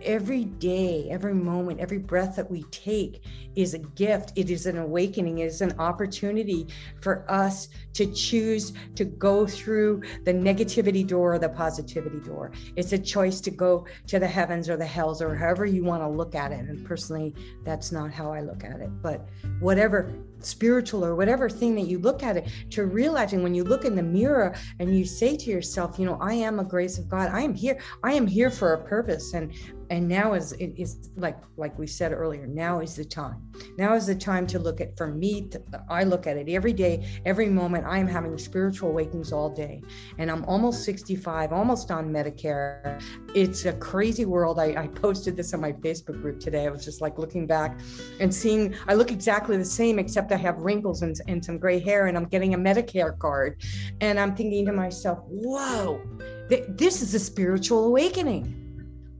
every 0.03 0.45
day, 0.45 1.07
every 1.09 1.33
moment, 1.33 1.79
every 1.79 1.97
breath 1.97 2.35
that 2.35 2.49
we 2.49 2.63
take 2.63 3.23
is 3.55 3.73
a 3.73 3.79
gift. 3.79 4.31
It 4.35 4.49
is 4.49 4.65
an 4.65 4.77
awakening. 4.77 5.39
It 5.39 5.45
is 5.45 5.61
an 5.61 5.77
opportunity 5.79 6.67
for 7.01 7.29
us 7.29 7.69
to 7.93 8.05
choose 8.13 8.73
to 8.95 9.05
go 9.05 9.45
through 9.45 10.01
the 10.23 10.33
negativity 10.33 11.05
door 11.05 11.33
or 11.33 11.39
the 11.39 11.49
positivity 11.49 12.19
door. 12.19 12.51
It's 12.75 12.93
a 12.93 12.97
choice 12.97 13.41
to 13.41 13.51
go 13.51 13.85
to 14.07 14.19
the 14.19 14.27
heavens 14.27 14.69
or 14.69 14.77
the 14.77 14.85
hells 14.85 15.21
or 15.21 15.35
however 15.35 15.65
you 15.65 15.83
want 15.83 16.03
to 16.03 16.07
look 16.07 16.35
at 16.35 16.51
it. 16.51 16.59
And 16.59 16.85
personally, 16.85 17.33
that's 17.63 17.91
not 17.91 18.11
how 18.11 18.31
I 18.31 18.41
look 18.41 18.63
at 18.63 18.79
it. 18.79 18.89
But 19.01 19.27
whatever 19.59 20.13
spiritual 20.39 21.05
or 21.05 21.15
whatever 21.15 21.49
thing 21.49 21.75
that 21.75 21.87
you 21.87 21.99
look 21.99 22.23
at 22.23 22.37
it, 22.37 22.49
to 22.71 22.85
realizing 22.85 23.43
when 23.43 23.53
you 23.53 23.63
look 23.63 23.85
in 23.85 23.95
the 23.95 24.03
mirror 24.03 24.55
and 24.79 24.97
you 24.97 25.05
say 25.05 25.35
to 25.37 25.49
yourself, 25.49 25.99
you 25.99 26.05
know, 26.05 26.17
I 26.21 26.33
am 26.33 26.59
a 26.59 26.63
grace 26.63 26.97
of 26.97 27.07
God. 27.09 27.29
I 27.31 27.41
am 27.41 27.53
here. 27.53 27.79
I 28.03 28.13
am 28.13 28.27
here 28.27 28.49
for 28.49 28.73
a 28.73 28.83
purpose. 28.83 29.33
And 29.33 29.51
and 29.91 30.07
now 30.07 30.33
is 30.33 30.53
it 30.53 30.73
is 30.77 31.09
like 31.17 31.37
like 31.57 31.77
we 31.77 31.85
said 31.85 32.13
earlier 32.13 32.47
now 32.47 32.79
is 32.79 32.95
the 32.95 33.03
time. 33.03 33.51
Now 33.77 33.93
is 33.93 34.07
the 34.07 34.15
time 34.15 34.47
to 34.47 34.57
look 34.57 34.79
at 34.79 34.97
for 34.97 35.07
me 35.07 35.49
to, 35.49 35.61
i 35.89 36.03
look 36.05 36.25
at 36.27 36.37
it 36.37 36.47
every 36.49 36.71
day 36.71 37.21
every 37.25 37.49
moment 37.49 37.85
i'm 37.85 38.07
having 38.07 38.37
spiritual 38.37 38.89
awakenings 38.89 39.33
all 39.33 39.49
day. 39.49 39.83
And 40.17 40.31
i'm 40.31 40.45
almost 40.45 40.85
65 40.85 41.51
almost 41.51 41.91
on 41.91 42.09
medicare. 42.09 43.03
It's 43.35 43.65
a 43.65 43.73
crazy 43.73 44.23
world. 44.25 44.59
I, 44.59 44.83
I 44.83 44.87
posted 44.87 45.35
this 45.35 45.53
on 45.53 45.59
my 45.59 45.73
facebook 45.73 46.21
group 46.21 46.39
today. 46.39 46.65
I 46.67 46.69
was 46.69 46.85
just 46.85 47.01
like 47.01 47.19
looking 47.19 47.45
back 47.45 47.77
and 48.21 48.33
seeing 48.33 48.73
i 48.87 48.93
look 48.93 49.11
exactly 49.11 49.57
the 49.57 49.65
same 49.65 49.99
except 49.99 50.31
i 50.31 50.37
have 50.37 50.57
wrinkles 50.59 51.01
and, 51.01 51.19
and 51.27 51.43
some 51.43 51.57
gray 51.57 51.79
hair 51.79 52.07
and 52.07 52.15
i'm 52.17 52.25
getting 52.25 52.53
a 52.53 52.57
medicare 52.57 53.17
card. 53.19 53.61
And 53.99 54.17
i'm 54.17 54.35
thinking 54.35 54.65
to 54.67 54.71
myself 54.71 55.19
whoa 55.27 56.01
th- 56.47 56.63
this 56.69 57.01
is 57.01 57.13
a 57.13 57.19
spiritual 57.19 57.87
awakening 57.87 58.60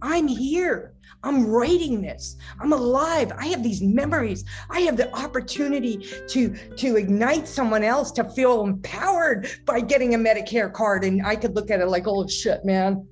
I'm 0.02 0.28
here. 0.28 0.94
I'm 1.24 1.46
writing 1.46 2.02
this. 2.02 2.38
I'm 2.60 2.74
alive. 2.74 3.32
I 3.38 3.48
have 3.48 3.64
these 3.64 3.82
memories. 3.82 4.44
I 4.70 4.82
have 4.82 4.98
the 4.98 5.14
opportunity 5.16 5.98
to 6.30 6.56
to 6.78 6.96
ignite 6.96 7.48
someone 7.48 7.84
else 7.84 8.12
to 8.14 8.24
feel 8.32 8.64
empowered 8.64 9.48
by 9.66 9.82
getting 9.82 10.16
a 10.16 10.18
Medicare 10.18 10.74
card 10.74 11.04
and 11.04 11.26
I 11.26 11.36
could 11.36 11.56
look 11.56 11.70
at 11.70 11.80
it 11.80 11.88
like, 11.88 12.08
"Oh 12.08 12.28
shit, 12.28 12.66
man." 12.66 13.08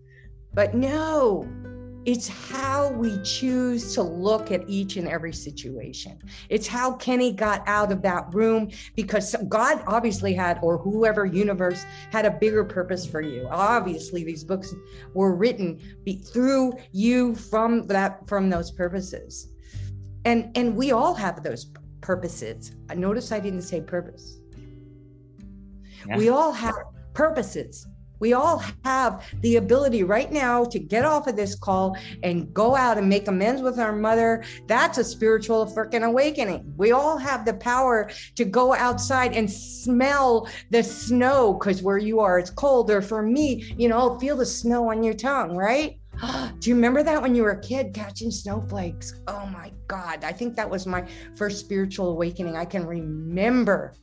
But 0.54 0.74
no. 0.74 1.48
It's 2.06 2.28
how 2.28 2.92
we 2.94 3.22
choose 3.24 3.94
to 3.96 4.02
look 4.02 4.52
at 4.52 4.68
each 4.70 4.96
and 4.96 5.08
every 5.08 5.34
situation. 5.34 6.18
It's 6.50 6.66
how 6.66 6.94
Kenny 6.94 7.34
got 7.34 7.62
out 7.68 7.92
of 7.92 8.02
that 8.04 8.34
room 8.34 8.70
because 8.96 9.36
God 9.50 9.84
obviously 9.86 10.34
had, 10.34 10.60
or 10.62 10.78
whoever 10.78 11.26
universe 11.26 11.84
had 12.12 12.26
a 12.26 12.32
bigger 12.32 12.64
purpose 12.64 13.06
for 13.06 13.22
you. 13.22 13.48
Obviously, 13.52 14.24
these 14.24 14.44
books 14.44 14.74
were 15.14 15.36
written 15.36 15.80
through 16.32 16.74
you 16.92 17.36
from 17.36 17.86
that 17.88 18.28
from 18.28 18.50
those 18.50 18.72
purposes, 18.72 19.50
and 20.26 20.56
and 20.56 20.76
we 20.76 20.92
all 20.92 21.14
have 21.14 21.44
those 21.44 21.72
purposes. 22.02 22.72
Notice 22.96 23.32
I 23.32 23.40
didn't 23.40 23.64
say 23.64 23.82
purpose. 23.82 24.40
Yeah. 26.08 26.18
We 26.18 26.30
all 26.30 26.54
have 26.54 26.76
purposes 27.14 27.86
we 28.20 28.34
all 28.34 28.64
have 28.84 29.26
the 29.42 29.56
ability 29.56 30.04
right 30.04 30.32
now 30.32 30.64
to 30.66 30.80
get 30.80 31.06
off 31.06 31.28
of 31.28 31.36
this 31.36 31.56
call 31.56 31.98
and 32.24 32.54
go 32.54 32.76
out 32.76 32.98
and 32.98 33.08
make 33.08 33.28
amends 33.28 33.62
with 33.62 33.80
our 33.80 33.96
mother. 33.96 34.44
That's 34.68 34.98
a 34.98 35.04
spiritual 35.04 35.66
freaking 35.66 36.04
awakening. 36.04 36.74
We 36.78 36.92
all 36.92 37.18
have 37.18 37.46
the 37.46 37.54
power 37.56 38.10
to 38.36 38.46
go 38.46 38.74
outside 38.74 39.34
and 39.34 39.50
smell 39.50 40.48
the 40.70 40.84
snow 40.84 41.54
because 41.54 41.82
where 41.82 41.98
you 41.98 42.20
are, 42.20 42.40
it's 42.40 42.50
cold. 42.50 42.92
Or 42.92 43.02
for 43.02 43.22
me, 43.22 43.74
you 43.78 43.88
know, 43.88 44.18
feel 44.20 44.36
the 44.36 44.46
snow 44.46 44.90
on 44.90 45.04
your 45.04 45.14
tongue, 45.14 45.56
right? 45.56 46.00
Do 46.60 46.70
you 46.70 46.76
remember 46.76 47.04
that 47.04 47.22
when 47.22 47.36
you 47.36 47.44
were 47.44 47.52
a 47.52 47.62
kid 47.62 47.94
catching 47.94 48.32
snowflakes? 48.32 49.14
Oh 49.28 49.46
my 49.48 49.72
God. 49.88 50.24
I 50.24 50.32
think 50.32 50.56
that 50.56 50.70
was 50.70 50.86
my 50.86 51.08
first 51.36 51.60
spiritual 51.60 52.12
awakening. 52.12 52.58
I 52.58 52.66
can 52.66 52.86
remember 52.86 53.94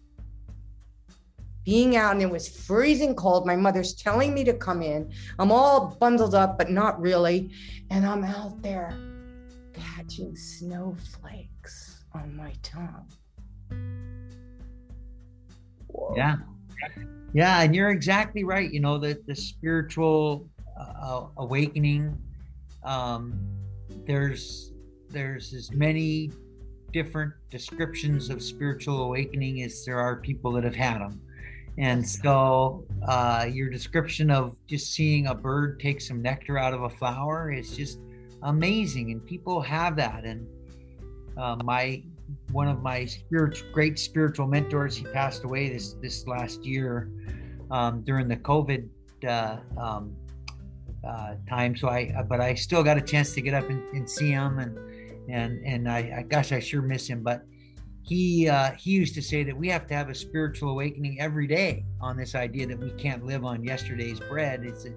being 1.67 1.97
out 1.97 2.13
and 2.13 2.23
it 2.23 2.31
was 2.31 2.49
freezing 2.49 3.15
cold. 3.15 3.45
My 3.45 3.57
mother's 3.57 3.93
telling 3.93 4.33
me 4.33 4.45
to 4.45 4.55
come 4.55 4.83
in. 4.83 5.13
I'm 5.41 5.51
all 5.51 5.97
bundled 6.01 6.35
up, 6.35 6.57
but 6.57 6.71
not 6.71 6.99
really. 7.01 7.51
And 7.91 8.07
I'm 8.07 8.23
out 8.23 8.63
there 8.63 8.97
catching 9.75 10.37
snowflakes 10.37 12.05
on 12.15 12.35
my 12.37 12.53
tongue. 12.63 13.09
Whoa. 15.89 16.15
Yeah. 16.17 16.37
Yeah. 17.35 17.63
And 17.63 17.75
you're 17.75 17.91
exactly 17.91 18.45
right. 18.45 18.73
You 18.73 18.79
know, 18.81 18.97
the, 18.97 19.21
the 19.27 19.35
spiritual 19.35 20.49
uh, 20.81 21.25
awakening, 21.37 22.17
um, 22.85 23.41
there's, 24.07 24.73
there's 25.11 25.53
as 25.53 25.73
many 25.73 26.31
different 26.93 27.33
descriptions 27.51 28.31
of 28.31 28.41
spiritual 28.41 29.03
awakening 29.03 29.63
as 29.63 29.85
there 29.85 29.99
are 29.99 30.17
people 30.17 30.53
that 30.53 30.63
have 30.63 30.77
had 30.77 31.01
them 31.01 31.21
and 31.79 32.07
so, 32.07 32.87
uh, 33.07 33.47
your 33.51 33.69
description 33.69 34.31
of 34.31 34.57
just 34.67 34.95
seeing 34.95 35.27
a 35.27 35.35
bird 35.35 35.79
take 35.79 36.01
some 36.01 36.23
nectar 36.23 36.57
out 36.59 36.73
of 36.73 36.83
a 36.83 36.91
flower 36.91 37.53
is 37.53 37.77
just 37.77 37.99
amazing. 38.43 39.13
And 39.13 39.25
people 39.25 39.61
have 39.61 39.97
that. 39.97 40.25
And 40.25 40.47
uh, 41.37 41.57
my 41.63 42.03
one 42.51 42.69
of 42.69 42.83
my 42.83 43.05
spiritual, 43.05 43.69
great 43.73 43.99
spiritual 43.99 44.47
mentors, 44.47 44.97
he 44.97 45.05
passed 45.05 45.45
away 45.45 45.69
this 45.69 45.95
this 46.01 46.27
last 46.27 46.65
year 46.65 47.11
um, 47.71 48.03
during 48.03 48.27
the 48.27 48.37
COVID 48.37 48.89
uh, 49.29 49.59
um, 49.77 50.17
uh, 51.07 51.35
time. 51.49 51.77
So 51.77 51.89
I, 51.89 52.23
but 52.29 52.41
I 52.41 52.55
still 52.55 52.83
got 52.83 52.97
a 52.97 53.03
chance 53.03 53.35
to 53.35 53.41
get 53.43 53.55
up 53.55 53.69
and, 53.69 53.83
and 53.95 54.09
see 54.09 54.31
him, 54.31 54.59
and 54.59 55.31
and 55.31 55.65
and 55.65 55.91
I, 55.91 56.19
I, 56.19 56.23
gosh, 56.23 56.53
I 56.53 56.61
sure 56.61 56.81
miss 56.81 57.07
him. 57.07 57.23
But 57.23 57.43
he 58.07 58.49
uh, 58.49 58.73
he 58.73 58.93
used 58.93 59.15
to 59.15 59.23
say 59.23 59.43
that 59.43 59.57
we 59.57 59.69
have 59.69 59.87
to 59.89 59.95
have 59.95 60.09
a 60.09 60.15
spiritual 60.15 60.71
awakening 60.71 61.21
every 61.21 61.47
day 61.47 61.85
on 62.01 62.17
this 62.17 62.35
idea 62.35 62.67
that 62.67 62.79
we 62.79 62.91
can't 62.93 63.27
live 63.27 63.45
on 63.45 63.65
yesterday's 63.65 64.21
bread. 64.21 64.65
It's 64.65 64.85
a, 64.85 64.91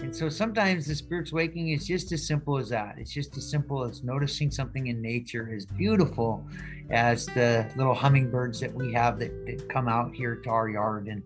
And 0.00 0.14
so 0.14 0.28
sometimes 0.28 0.86
the 0.86 0.94
spiritual 0.94 1.38
awakening 1.38 1.70
is 1.70 1.86
just 1.86 2.12
as 2.12 2.24
simple 2.24 2.56
as 2.58 2.68
that. 2.68 2.96
It's 2.98 3.12
just 3.12 3.36
as 3.36 3.50
simple 3.50 3.82
as 3.82 4.04
noticing 4.04 4.50
something 4.52 4.86
in 4.86 5.02
nature 5.02 5.52
as 5.56 5.66
beautiful 5.66 6.46
as 6.90 7.26
the 7.26 7.68
little 7.76 7.94
hummingbirds 7.94 8.60
that 8.60 8.72
we 8.72 8.92
have 8.92 9.18
that, 9.18 9.32
that 9.46 9.68
come 9.68 9.88
out 9.88 10.14
here 10.14 10.36
to 10.36 10.50
our 10.50 10.68
yard 10.68 11.08
and 11.08 11.22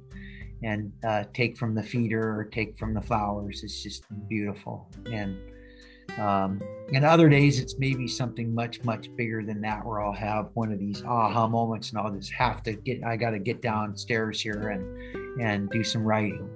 and 0.62 0.92
uh, 1.04 1.24
take 1.32 1.56
from 1.56 1.74
the 1.74 1.82
feeder 1.82 2.38
or 2.38 2.44
take 2.44 2.78
from 2.78 2.92
the 2.94 3.00
flowers. 3.00 3.62
It's 3.62 3.82
just 3.82 4.04
beautiful. 4.28 4.88
And 5.10 5.38
um, 6.18 6.60
and 6.92 7.04
other 7.04 7.28
days 7.28 7.60
it's 7.60 7.78
maybe 7.78 8.08
something 8.08 8.54
much 8.54 8.82
much 8.84 9.14
bigger 9.16 9.44
than 9.44 9.60
that 9.60 9.84
where 9.84 10.00
I'll 10.00 10.12
have 10.12 10.50
one 10.54 10.72
of 10.72 10.78
these 10.78 11.02
aha 11.04 11.46
moments 11.46 11.90
and 11.90 11.98
I'll 11.98 12.10
just 12.10 12.32
have 12.32 12.62
to 12.64 12.72
get 12.72 13.04
I 13.04 13.16
got 13.16 13.30
to 13.30 13.38
get 13.38 13.62
downstairs 13.62 14.40
here 14.40 14.70
and 14.70 15.40
and 15.40 15.70
do 15.70 15.84
some 15.84 16.02
writing. 16.02 16.48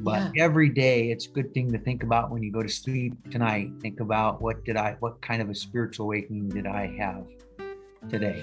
But 0.00 0.34
yeah. 0.34 0.44
every 0.44 0.68
day 0.68 1.10
it's 1.10 1.26
a 1.26 1.30
good 1.30 1.52
thing 1.52 1.72
to 1.72 1.78
think 1.78 2.04
about 2.04 2.30
when 2.30 2.42
you 2.42 2.52
go 2.52 2.62
to 2.62 2.68
sleep 2.68 3.14
tonight. 3.30 3.70
Think 3.80 4.00
about 4.00 4.40
what 4.40 4.64
did 4.64 4.76
I 4.76 4.96
what 5.00 5.20
kind 5.20 5.42
of 5.42 5.50
a 5.50 5.54
spiritual 5.54 6.06
awakening 6.06 6.48
did 6.48 6.66
I 6.66 6.86
have 6.98 7.26
today? 8.08 8.42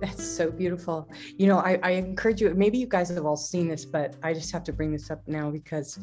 That's 0.00 0.24
so 0.24 0.50
beautiful. 0.50 1.08
You 1.36 1.46
know, 1.46 1.58
I, 1.58 1.78
I 1.82 1.90
encourage 1.90 2.40
you, 2.40 2.52
maybe 2.54 2.78
you 2.78 2.86
guys 2.86 3.10
have 3.10 3.26
all 3.26 3.36
seen 3.36 3.68
this, 3.68 3.84
but 3.84 4.16
I 4.22 4.32
just 4.32 4.50
have 4.52 4.64
to 4.64 4.72
bring 4.72 4.92
this 4.92 5.10
up 5.10 5.20
now 5.28 5.50
because 5.50 5.98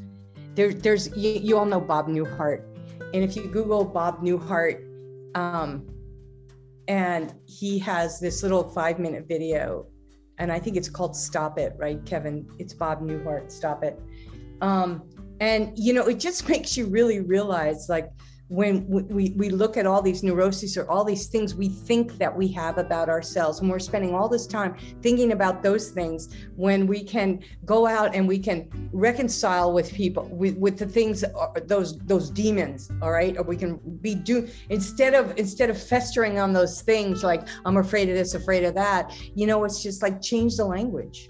there, 0.53 0.72
there's, 0.72 1.15
you, 1.18 1.32
you 1.32 1.57
all 1.57 1.65
know 1.65 1.82
Bob 1.82 2.07
Newhart. 2.07 2.63
And 3.13 3.23
if 3.23 3.35
you 3.35 3.47
Google 3.47 3.85
Bob 3.85 4.21
Newhart, 4.21 4.83
um, 5.35 5.87
and 6.87 7.33
he 7.45 7.77
has 7.79 8.19
this 8.19 8.43
little 8.43 8.63
five 8.69 8.99
minute 8.99 9.27
video, 9.27 9.87
and 10.37 10.51
I 10.51 10.59
think 10.59 10.77
it's 10.77 10.89
called 10.89 11.15
Stop 11.15 11.57
It, 11.57 11.73
right, 11.77 12.03
Kevin? 12.05 12.47
It's 12.59 12.73
Bob 12.73 13.01
Newhart, 13.01 13.51
Stop 13.51 13.83
It. 13.83 13.99
Um, 14.61 15.03
and, 15.39 15.77
you 15.77 15.93
know, 15.93 16.07
it 16.07 16.19
just 16.19 16.47
makes 16.49 16.77
you 16.77 16.85
really 16.87 17.19
realize 17.19 17.87
like, 17.89 18.09
when 18.49 18.87
we, 18.87 19.33
we 19.35 19.49
look 19.49 19.77
at 19.77 19.85
all 19.85 20.01
these 20.01 20.23
neuroses 20.23 20.77
or 20.77 20.89
all 20.89 21.03
these 21.03 21.27
things 21.27 21.53
we 21.53 21.67
think 21.67 22.17
that 22.17 22.35
we 22.35 22.47
have 22.47 22.77
about 22.77 23.09
ourselves 23.09 23.59
and 23.59 23.69
we're 23.69 23.79
spending 23.79 24.15
all 24.15 24.29
this 24.29 24.47
time 24.47 24.75
thinking 25.01 25.33
about 25.33 25.61
those 25.61 25.89
things 25.89 26.33
when 26.55 26.87
we 26.87 27.03
can 27.03 27.39
go 27.65 27.85
out 27.85 28.15
and 28.15 28.27
we 28.27 28.39
can 28.39 28.89
reconcile 28.93 29.73
with 29.73 29.93
people 29.93 30.27
with, 30.29 30.55
with 30.57 30.77
the 30.77 30.85
things 30.85 31.23
uh, 31.23 31.47
those 31.65 31.97
those 31.99 32.29
demons 32.29 32.89
all 33.01 33.11
right? 33.11 33.37
Or 33.37 33.43
we 33.43 33.57
can 33.57 33.79
be 34.01 34.15
do 34.15 34.47
instead 34.69 35.13
of 35.13 35.37
instead 35.37 35.69
of 35.69 35.81
festering 35.81 36.39
on 36.39 36.53
those 36.53 36.81
things 36.81 37.23
like 37.23 37.47
i'm 37.65 37.77
afraid 37.77 38.09
of 38.09 38.15
this 38.15 38.33
afraid 38.33 38.63
of 38.63 38.73
that 38.73 39.15
you 39.35 39.47
know 39.47 39.63
it's 39.63 39.81
just 39.81 40.01
like 40.01 40.21
change 40.21 40.57
the 40.57 40.65
language 40.65 41.29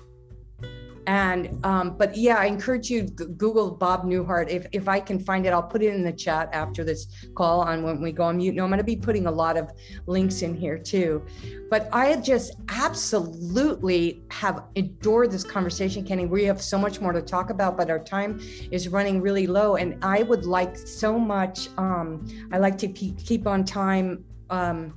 and 1.07 1.65
um, 1.65 1.97
but 1.97 2.15
yeah 2.15 2.35
i 2.35 2.45
encourage 2.45 2.89
you 2.89 3.03
google 3.03 3.71
bob 3.71 4.03
newhart. 4.03 4.49
If, 4.49 4.67
if 4.73 4.87
i 4.87 4.99
can 4.99 5.19
find 5.19 5.45
it 5.45 5.53
i'll 5.53 5.63
put 5.63 5.81
it 5.81 5.95
in 5.95 6.03
the 6.03 6.11
chat 6.11 6.49
after 6.51 6.83
this 6.83 7.07
call 7.33 7.61
on 7.61 7.81
when 7.81 8.01
we 8.01 8.11
go 8.11 8.23
on 8.23 8.37
mute. 8.37 8.53
No 8.55 8.63
i'm 8.63 8.69
going 8.69 8.77
to 8.77 8.83
be 8.83 8.95
putting 8.95 9.25
a 9.25 9.31
lot 9.31 9.57
of 9.57 9.71
links 10.05 10.41
in 10.41 10.53
here 10.53 10.77
too. 10.77 11.25
But 11.69 11.89
i 11.93 12.15
just 12.17 12.55
absolutely 12.69 14.21
have 14.29 14.65
adored 14.75 15.31
this 15.31 15.43
conversation 15.43 16.05
kenny. 16.05 16.25
We 16.25 16.43
have 16.43 16.61
so 16.61 16.77
much 16.77 16.99
more 16.99 17.13
to 17.13 17.21
talk 17.21 17.49
about 17.49 17.77
but 17.77 17.89
our 17.89 17.99
time 17.99 18.39
is 18.69 18.89
running 18.89 19.21
really 19.21 19.47
low. 19.47 19.77
And 19.77 20.03
i 20.03 20.23
would 20.23 20.45
like 20.45 20.77
so 20.77 21.17
much 21.17 21.69
um, 21.77 22.27
i 22.51 22.57
like 22.57 22.77
to 22.79 22.87
keep 22.89 23.47
on 23.47 23.63
time 23.63 24.25
um, 24.49 24.93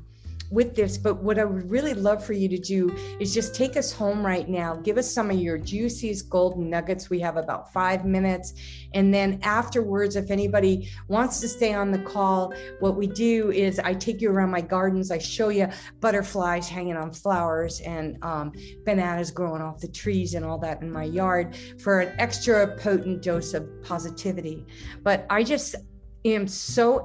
with 0.51 0.75
this, 0.75 0.99
but 0.99 1.23
what 1.23 1.39
I 1.39 1.45
would 1.45 1.71
really 1.71 1.95
love 1.95 2.25
for 2.25 2.33
you 2.33 2.49
to 2.49 2.59
do 2.59 2.95
is 3.21 3.33
just 3.33 3.55
take 3.55 3.77
us 3.77 3.93
home 3.93 4.27
right 4.27 4.49
now. 4.49 4.75
Give 4.77 4.99
us 4.99 5.11
some 5.11 5.31
of 5.31 5.39
your 5.39 5.59
juiciest 5.59 6.29
golden 6.29 6.69
nuggets. 6.69 7.09
We 7.09 7.21
have 7.21 7.37
about 7.37 7.73
five 7.73 8.05
minutes. 8.05 8.55
And 8.93 9.15
then 9.15 9.39
afterwards, 9.43 10.17
if 10.17 10.31
anybody 10.31 10.91
wants 11.09 11.41
to 11.41 11.49
stay 11.49 11.73
on 11.73 11.93
the 11.93 12.01
call, 12.01 12.53
what 12.81 12.97
we 12.97 13.07
do 13.07 13.53
is 13.53 13.79
I 13.79 13.95
take 13.95 14.21
you 14.21 14.31
around 14.31 14.51
my 14.51 14.61
gardens. 14.61 15.13
I 15.13 15.19
show 15.19 15.51
you 15.51 15.69
butterflies 16.01 16.69
hanging 16.69 16.97
on 16.97 17.13
flowers 17.13 17.81
and 17.83 18.23
um, 18.25 18.53
bananas 18.85 19.31
growing 19.31 19.63
off 19.63 19.81
the 19.81 19.89
trees 19.89 20.35
and 20.35 20.45
all 20.45 20.59
that 20.59 20.83
in 20.83 20.91
my 20.91 21.05
yard 21.05 21.57
for 21.79 22.01
an 22.01 22.15
extra 22.19 22.77
potent 22.77 23.23
dose 23.23 23.55
of 23.55 23.69
positivity. 23.83 24.67
But 25.05 25.27
I 25.31 25.45
just 25.45 25.77
am 26.25 26.49
so 26.49 27.05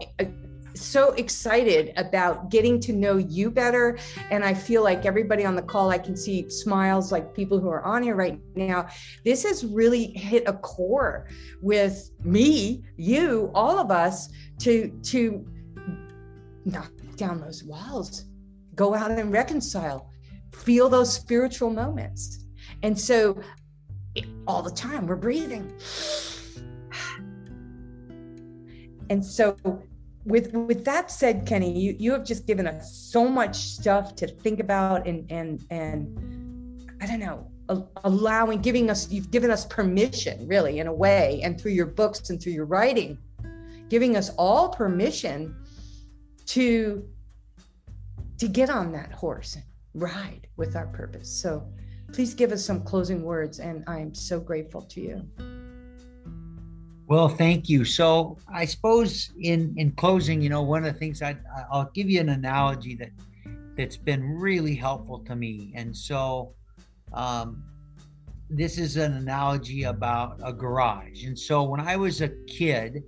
so 0.75 1.13
excited 1.13 1.93
about 1.97 2.49
getting 2.49 2.79
to 2.81 2.93
know 2.93 3.17
you 3.17 3.49
better. 3.49 3.97
And 4.31 4.43
I 4.43 4.53
feel 4.53 4.83
like 4.83 5.05
everybody 5.05 5.45
on 5.45 5.55
the 5.55 5.61
call, 5.61 5.89
I 5.89 5.97
can 5.97 6.15
see 6.15 6.49
smiles 6.49 7.11
like 7.11 7.33
people 7.33 7.59
who 7.59 7.69
are 7.69 7.83
on 7.83 8.03
here 8.03 8.15
right 8.15 8.39
now. 8.55 8.87
This 9.23 9.43
has 9.43 9.65
really 9.65 10.07
hit 10.07 10.43
a 10.47 10.53
core 10.53 11.27
with 11.61 12.11
me, 12.23 12.83
you, 12.97 13.51
all 13.53 13.79
of 13.79 13.91
us 13.91 14.29
to, 14.59 14.89
to 15.03 15.45
knock 16.65 16.91
down 17.15 17.39
those 17.39 17.63
walls, 17.63 18.25
go 18.75 18.93
out 18.93 19.11
and 19.11 19.31
reconcile, 19.31 20.09
feel 20.53 20.89
those 20.89 21.13
spiritual 21.13 21.69
moments. 21.69 22.45
And 22.83 22.99
so 22.99 23.39
all 24.47 24.61
the 24.61 24.71
time 24.71 25.07
we're 25.07 25.15
breathing. 25.15 25.73
And 29.07 29.23
so 29.23 29.55
with 30.25 30.53
with 30.53 30.83
that 30.85 31.11
said 31.11 31.45
kenny 31.45 31.79
you 31.79 31.95
you 31.99 32.11
have 32.11 32.25
just 32.25 32.47
given 32.47 32.67
us 32.67 32.95
so 32.95 33.27
much 33.27 33.55
stuff 33.55 34.15
to 34.15 34.27
think 34.27 34.59
about 34.59 35.07
and 35.07 35.29
and 35.31 35.65
and 35.69 36.91
i 37.01 37.05
don't 37.05 37.19
know 37.19 37.47
allowing 38.03 38.61
giving 38.61 38.89
us 38.89 39.09
you've 39.09 39.31
given 39.31 39.49
us 39.49 39.65
permission 39.65 40.47
really 40.47 40.79
in 40.79 40.87
a 40.87 40.93
way 40.93 41.39
and 41.43 41.59
through 41.59 41.71
your 41.71 41.85
books 41.85 42.29
and 42.29 42.41
through 42.41 42.53
your 42.53 42.65
writing 42.65 43.17
giving 43.89 44.15
us 44.15 44.29
all 44.37 44.69
permission 44.69 45.55
to 46.45 47.07
to 48.37 48.47
get 48.47 48.69
on 48.69 48.91
that 48.91 49.11
horse 49.11 49.57
ride 49.93 50.47
with 50.57 50.75
our 50.75 50.87
purpose. 50.87 51.29
So 51.29 51.65
please 52.13 52.33
give 52.33 52.51
us 52.51 52.63
some 52.63 52.83
closing 52.83 53.23
words 53.23 53.59
and 53.59 53.83
i 53.87 53.99
am 53.99 54.13
so 54.13 54.39
grateful 54.39 54.81
to 54.81 55.01
you 55.01 55.64
well, 57.07 57.29
thank 57.29 57.69
you. 57.69 57.85
So 57.85 58.37
I 58.51 58.65
suppose 58.65 59.31
in 59.39 59.73
in 59.77 59.91
closing, 59.91 60.41
you 60.41 60.49
know, 60.49 60.63
one 60.63 60.85
of 60.85 60.93
the 60.93 60.99
things 60.99 61.21
I 61.21 61.37
I'll 61.71 61.91
give 61.93 62.09
you 62.09 62.19
an 62.19 62.29
analogy 62.29 62.95
that 62.95 63.11
that's 63.77 63.97
been 63.97 64.23
really 64.23 64.75
helpful 64.75 65.19
to 65.19 65.35
me, 65.35 65.71
and 65.75 65.95
so 65.95 66.53
um, 67.13 67.63
this 68.49 68.77
is 68.77 68.97
an 68.97 69.13
analogy 69.13 69.83
about 69.83 70.39
a 70.43 70.53
garage. 70.53 71.25
And 71.25 71.37
so 71.37 71.63
when 71.63 71.79
I 71.79 71.95
was 71.95 72.21
a 72.21 72.29
kid, 72.47 73.03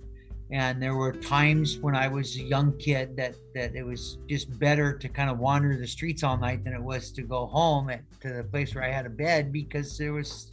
and 0.50 0.80
there 0.80 0.94
were 0.94 1.12
times 1.12 1.78
when 1.78 1.94
I 1.94 2.08
was 2.08 2.36
a 2.36 2.42
young 2.42 2.76
kid 2.78 3.16
that 3.16 3.34
that 3.54 3.74
it 3.74 3.84
was 3.84 4.18
just 4.28 4.58
better 4.58 4.96
to 4.96 5.08
kind 5.08 5.28
of 5.28 5.38
wander 5.38 5.76
the 5.76 5.86
streets 5.86 6.22
all 6.22 6.38
night 6.38 6.62
than 6.64 6.72
it 6.72 6.82
was 6.82 7.10
to 7.12 7.22
go 7.22 7.46
home 7.46 7.90
at, 7.90 8.02
to 8.20 8.32
the 8.32 8.44
place 8.44 8.74
where 8.74 8.84
I 8.84 8.90
had 8.90 9.06
a 9.06 9.10
bed 9.10 9.52
because 9.52 9.98
there 9.98 10.12
was 10.12 10.52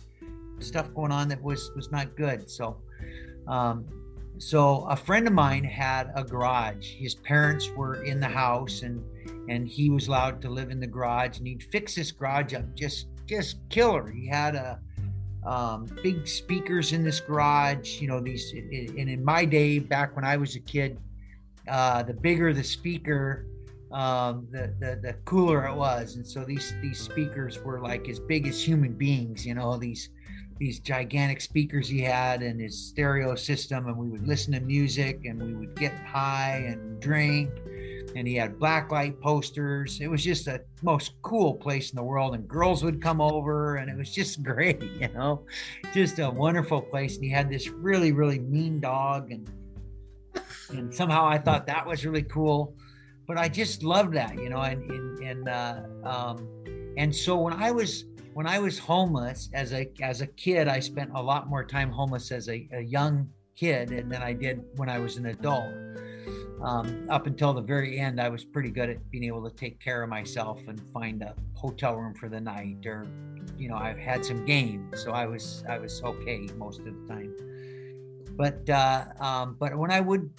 stuff 0.59 0.93
going 0.95 1.11
on 1.11 1.27
that 1.29 1.41
was 1.41 1.71
was 1.75 1.91
not 1.91 2.15
good. 2.15 2.49
So 2.49 2.77
um, 3.47 3.85
so 4.37 4.85
a 4.89 4.95
friend 4.95 5.27
of 5.27 5.33
mine 5.33 5.63
had 5.63 6.11
a 6.15 6.23
garage. 6.23 6.91
His 6.91 7.15
parents 7.15 7.69
were 7.69 8.03
in 8.03 8.19
the 8.19 8.27
house, 8.27 8.81
and 8.81 9.03
and 9.49 9.67
he 9.67 9.89
was 9.89 10.07
allowed 10.07 10.41
to 10.41 10.49
live 10.49 10.71
in 10.71 10.79
the 10.79 10.87
garage. 10.87 11.37
And 11.37 11.47
he'd 11.47 11.63
fix 11.63 11.95
this 11.95 12.11
garage 12.11 12.53
up 12.53 12.73
just 12.75 13.07
just 13.25 13.57
killer. 13.69 14.11
He 14.11 14.27
had 14.27 14.55
a 14.55 14.79
um, 15.45 15.87
big 16.03 16.27
speakers 16.27 16.91
in 16.91 17.03
this 17.03 17.19
garage. 17.19 18.01
You 18.01 18.07
know 18.07 18.19
these. 18.19 18.51
And 18.51 19.09
in 19.09 19.23
my 19.23 19.45
day, 19.45 19.79
back 19.79 20.15
when 20.15 20.25
I 20.25 20.37
was 20.37 20.55
a 20.55 20.59
kid, 20.59 20.99
uh, 21.69 22.03
the 22.03 22.13
bigger 22.13 22.53
the 22.53 22.63
speaker, 22.63 23.45
um, 23.91 24.47
the, 24.51 24.73
the 24.79 24.99
the 25.01 25.13
cooler 25.23 25.65
it 25.67 25.75
was. 25.75 26.15
And 26.15 26.27
so 26.27 26.43
these 26.43 26.73
these 26.81 26.99
speakers 26.99 27.59
were 27.63 27.79
like 27.79 28.09
as 28.09 28.19
big 28.19 28.47
as 28.47 28.61
human 28.61 28.93
beings. 28.93 29.45
You 29.45 29.55
know 29.55 29.77
these 29.77 30.09
these 30.57 30.79
gigantic 30.79 31.41
speakers 31.41 31.89
he 31.89 32.01
had 32.01 32.41
and 32.41 32.59
his 32.59 32.77
stereo 32.77 33.35
system 33.35 33.87
and 33.87 33.97
we 33.97 34.07
would 34.07 34.25
listen 34.25 34.53
to 34.53 34.61
music 34.61 35.25
and 35.25 35.41
we 35.41 35.53
would 35.53 35.75
get 35.75 35.93
high 36.05 36.63
and 36.67 36.99
drink 36.99 37.49
and 38.15 38.25
he 38.25 38.35
had 38.35 38.57
blacklight 38.57 39.19
posters. 39.19 39.99
It 39.99 40.07
was 40.07 40.23
just 40.23 40.45
the 40.45 40.63
most 40.81 41.21
cool 41.21 41.53
place 41.53 41.89
in 41.89 41.97
the 41.97 42.03
world 42.03 42.35
and 42.35 42.47
girls 42.47 42.83
would 42.85 43.01
come 43.01 43.19
over 43.19 43.75
and 43.75 43.89
it 43.89 43.97
was 43.97 44.13
just 44.13 44.43
great 44.51 44.81
you 44.81 45.09
know? 45.09 45.45
Just 45.93 46.19
a 46.19 46.29
wonderful 46.29 46.81
place 46.81 47.15
and 47.15 47.25
he 47.25 47.29
had 47.29 47.49
this 47.49 47.67
really 47.67 48.13
really 48.13 48.39
mean 48.39 48.79
dog 48.79 49.31
and 49.31 49.49
and 50.69 50.93
somehow 50.93 51.25
i 51.27 51.37
thought 51.37 51.67
that 51.67 51.85
was 51.85 52.05
really 52.05 52.23
cool. 52.23 52.75
But 53.27 53.37
i 53.37 53.49
just 53.49 53.83
loved 53.83 54.13
that 54.13 54.35
you 54.35 54.49
know 54.49 54.61
and 54.61 54.89
and, 54.89 55.19
and 55.19 55.49
uh, 55.49 55.81
um, 56.03 56.47
and 56.97 57.13
so 57.13 57.37
when 57.37 57.53
i 57.53 57.71
was 57.71 58.05
when 58.35 58.45
I 58.45 58.59
was 58.59 58.77
homeless 58.77 59.49
as 59.53 59.71
a 59.71 59.89
as 60.01 60.19
a 60.19 60.27
kid, 60.27 60.67
I 60.67 60.81
spent 60.81 61.11
a 61.15 61.21
lot 61.21 61.47
more 61.47 61.63
time 61.63 61.89
homeless 61.89 62.33
as 62.33 62.49
a, 62.49 62.67
a 62.73 62.81
young 62.81 63.29
kid 63.55 63.87
than 63.87 64.21
I 64.21 64.33
did 64.33 64.61
when 64.75 64.89
I 64.89 64.99
was 64.99 65.15
an 65.15 65.27
adult. 65.27 65.73
Um, 66.61 67.07
up 67.09 67.27
until 67.27 67.53
the 67.53 67.61
very 67.61 67.97
end, 67.97 68.19
I 68.19 68.27
was 68.27 68.43
pretty 68.43 68.71
good 68.71 68.89
at 68.89 69.09
being 69.09 69.23
able 69.23 69.49
to 69.49 69.55
take 69.55 69.79
care 69.79 70.03
of 70.03 70.09
myself 70.09 70.59
and 70.67 70.81
find 70.91 71.21
a 71.21 71.33
hotel 71.53 71.95
room 71.95 72.13
for 72.13 72.27
the 72.27 72.41
night, 72.41 72.85
or 72.85 73.07
you 73.57 73.69
know, 73.69 73.77
I've 73.77 73.97
had 73.97 74.25
some 74.25 74.43
games, 74.43 75.01
so 75.01 75.11
I 75.11 75.25
was 75.25 75.63
I 75.69 75.77
was 75.77 76.03
okay 76.03 76.49
most 76.57 76.79
of 76.79 76.85
the 76.87 77.07
time. 77.07 77.33
but 78.35 78.69
uh, 78.69 79.05
um, 79.21 79.55
but 79.57 79.77
when 79.77 79.91
I 79.91 80.01
would 80.01 80.29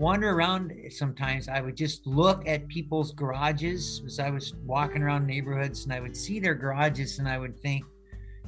wander 0.00 0.30
around 0.30 0.72
sometimes 0.90 1.48
i 1.48 1.60
would 1.60 1.76
just 1.76 2.06
look 2.06 2.46
at 2.48 2.66
people's 2.68 3.12
garages 3.12 4.02
as 4.06 4.18
i 4.18 4.30
was 4.30 4.54
walking 4.64 5.02
around 5.02 5.26
neighborhoods 5.26 5.84
and 5.84 5.92
i 5.92 6.00
would 6.00 6.16
see 6.16 6.40
their 6.40 6.54
garages 6.54 7.18
and 7.18 7.28
i 7.28 7.38
would 7.38 7.56
think 7.60 7.84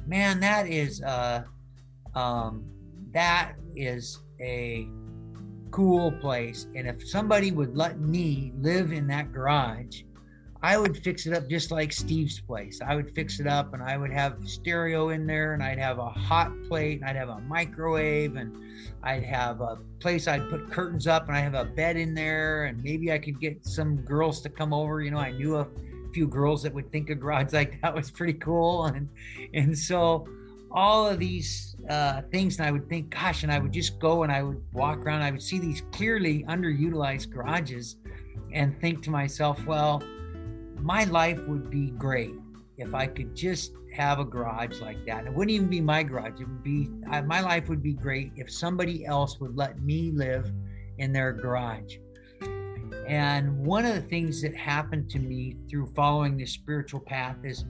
man 0.07 0.39
that 0.39 0.67
is 0.67 1.01
uh 1.03 1.43
um 2.15 2.65
that 3.13 3.53
is 3.75 4.19
a 4.41 4.89
cool 5.73 6.11
place. 6.11 6.67
And 6.75 6.87
if 6.87 7.07
somebody 7.07 7.51
would 7.51 7.75
let 7.75 7.99
me 7.99 8.53
live 8.59 8.91
in 8.93 9.07
that 9.07 9.33
garage 9.33 10.03
I 10.63 10.77
would 10.77 10.95
fix 11.03 11.25
it 11.25 11.33
up 11.33 11.49
just 11.49 11.71
like 11.71 11.91
Steve's 11.91 12.39
place. 12.39 12.79
I 12.79 12.95
would 12.95 13.13
fix 13.13 13.41
it 13.41 13.47
up 13.47 13.73
and 13.73 13.83
I 13.83 13.97
would 13.97 14.13
have 14.13 14.37
stereo 14.45 15.09
in 15.09 15.27
there 15.27 15.53
and 15.53 15.61
I'd 15.61 15.77
have 15.77 15.99
a 15.99 16.09
hot 16.09 16.53
plate 16.69 17.01
and 17.01 17.09
I'd 17.09 17.17
have 17.17 17.27
a 17.27 17.41
microwave 17.41 18.37
and 18.37 18.55
I'd 19.03 19.25
have 19.25 19.59
a 19.59 19.79
place 19.99 20.25
I'd 20.25 20.49
put 20.49 20.71
curtains 20.71 21.05
up 21.05 21.27
and 21.27 21.35
I 21.35 21.41
have 21.41 21.53
a 21.53 21.65
bed 21.65 21.97
in 21.97 22.13
there 22.13 22.63
and 22.63 22.81
maybe 22.81 23.11
I 23.11 23.19
could 23.19 23.41
get 23.41 23.65
some 23.65 23.97
girls 23.97 24.39
to 24.43 24.49
come 24.49 24.73
over. 24.73 25.01
You 25.01 25.11
know, 25.11 25.17
I 25.17 25.31
knew 25.31 25.57
a 25.57 25.67
few 26.13 26.27
girls 26.27 26.63
that 26.63 26.73
would 26.73 26.89
think 26.93 27.09
a 27.09 27.15
garage 27.15 27.51
like 27.51 27.81
that 27.81 27.93
was 27.93 28.09
pretty 28.09 28.39
cool. 28.39 28.85
And 28.85 29.09
and 29.53 29.77
so 29.77 30.25
all 30.71 31.05
of 31.05 31.19
these 31.19 31.75
uh, 31.89 32.21
things 32.31 32.57
and 32.57 32.65
I 32.65 32.71
would 32.71 32.87
think, 32.87 33.09
gosh, 33.09 33.43
and 33.43 33.51
I 33.51 33.59
would 33.59 33.73
just 33.73 33.99
go 33.99 34.23
and 34.23 34.31
I 34.31 34.43
would 34.43 34.63
walk 34.71 34.99
around. 34.99 35.23
I 35.23 35.31
would 35.31 35.43
see 35.43 35.59
these 35.59 35.83
clearly 35.91 36.45
underutilized 36.47 37.31
garages 37.31 37.97
and 38.53 38.79
think 38.79 39.03
to 39.03 39.11
myself, 39.11 39.63
well, 39.65 40.01
my 40.83 41.05
life 41.05 41.39
would 41.47 41.69
be 41.69 41.91
great 41.91 42.35
if 42.77 42.93
I 42.93 43.07
could 43.07 43.35
just 43.35 43.71
have 43.95 44.19
a 44.19 44.25
garage 44.25 44.81
like 44.81 45.05
that. 45.05 45.25
It 45.25 45.33
wouldn't 45.33 45.51
even 45.51 45.69
be 45.69 45.79
my 45.79 46.03
garage. 46.03 46.41
It 46.41 46.47
would 46.47 46.63
be 46.63 46.89
I, 47.09 47.21
my 47.21 47.39
life 47.39 47.69
would 47.69 47.81
be 47.81 47.93
great 47.93 48.33
if 48.35 48.51
somebody 48.51 49.05
else 49.05 49.39
would 49.39 49.55
let 49.55 49.81
me 49.81 50.11
live 50.11 50.51
in 50.97 51.13
their 51.13 51.31
garage. 51.31 51.97
And 53.07 53.65
one 53.65 53.85
of 53.85 53.95
the 53.95 54.01
things 54.01 54.41
that 54.41 54.55
happened 54.55 55.09
to 55.11 55.19
me 55.19 55.55
through 55.69 55.87
following 55.95 56.37
this 56.37 56.51
spiritual 56.51 56.99
path 56.99 57.37
is 57.43 57.65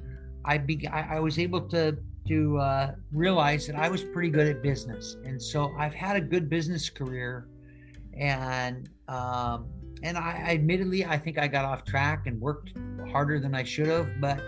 I 0.45 0.57
be 0.57 0.88
I, 0.88 1.18
I 1.18 1.20
was 1.20 1.38
able 1.38 1.61
to 1.70 1.97
to 2.28 2.57
uh, 2.57 2.95
realize 3.11 3.68
that 3.68 3.76
I 3.76 3.89
was 3.89 4.03
pretty 4.03 4.30
good 4.30 4.47
at 4.47 4.64
business, 4.64 5.18
and 5.26 5.41
so 5.41 5.74
I've 5.78 5.93
had 5.93 6.16
a 6.16 6.22
good 6.22 6.49
business 6.49 6.89
career, 6.89 7.47
and 8.18 8.89
um, 9.07 9.68
and 10.03 10.17
I 10.17 10.45
admittedly 10.49 11.05
I 11.05 11.17
think 11.17 11.39
I 11.39 11.47
got 11.47 11.65
off 11.65 11.83
track 11.85 12.27
and 12.27 12.39
worked 12.39 12.73
harder 13.09 13.39
than 13.39 13.55
I 13.55 13.63
should 13.63 13.87
have, 13.87 14.21
but 14.21 14.39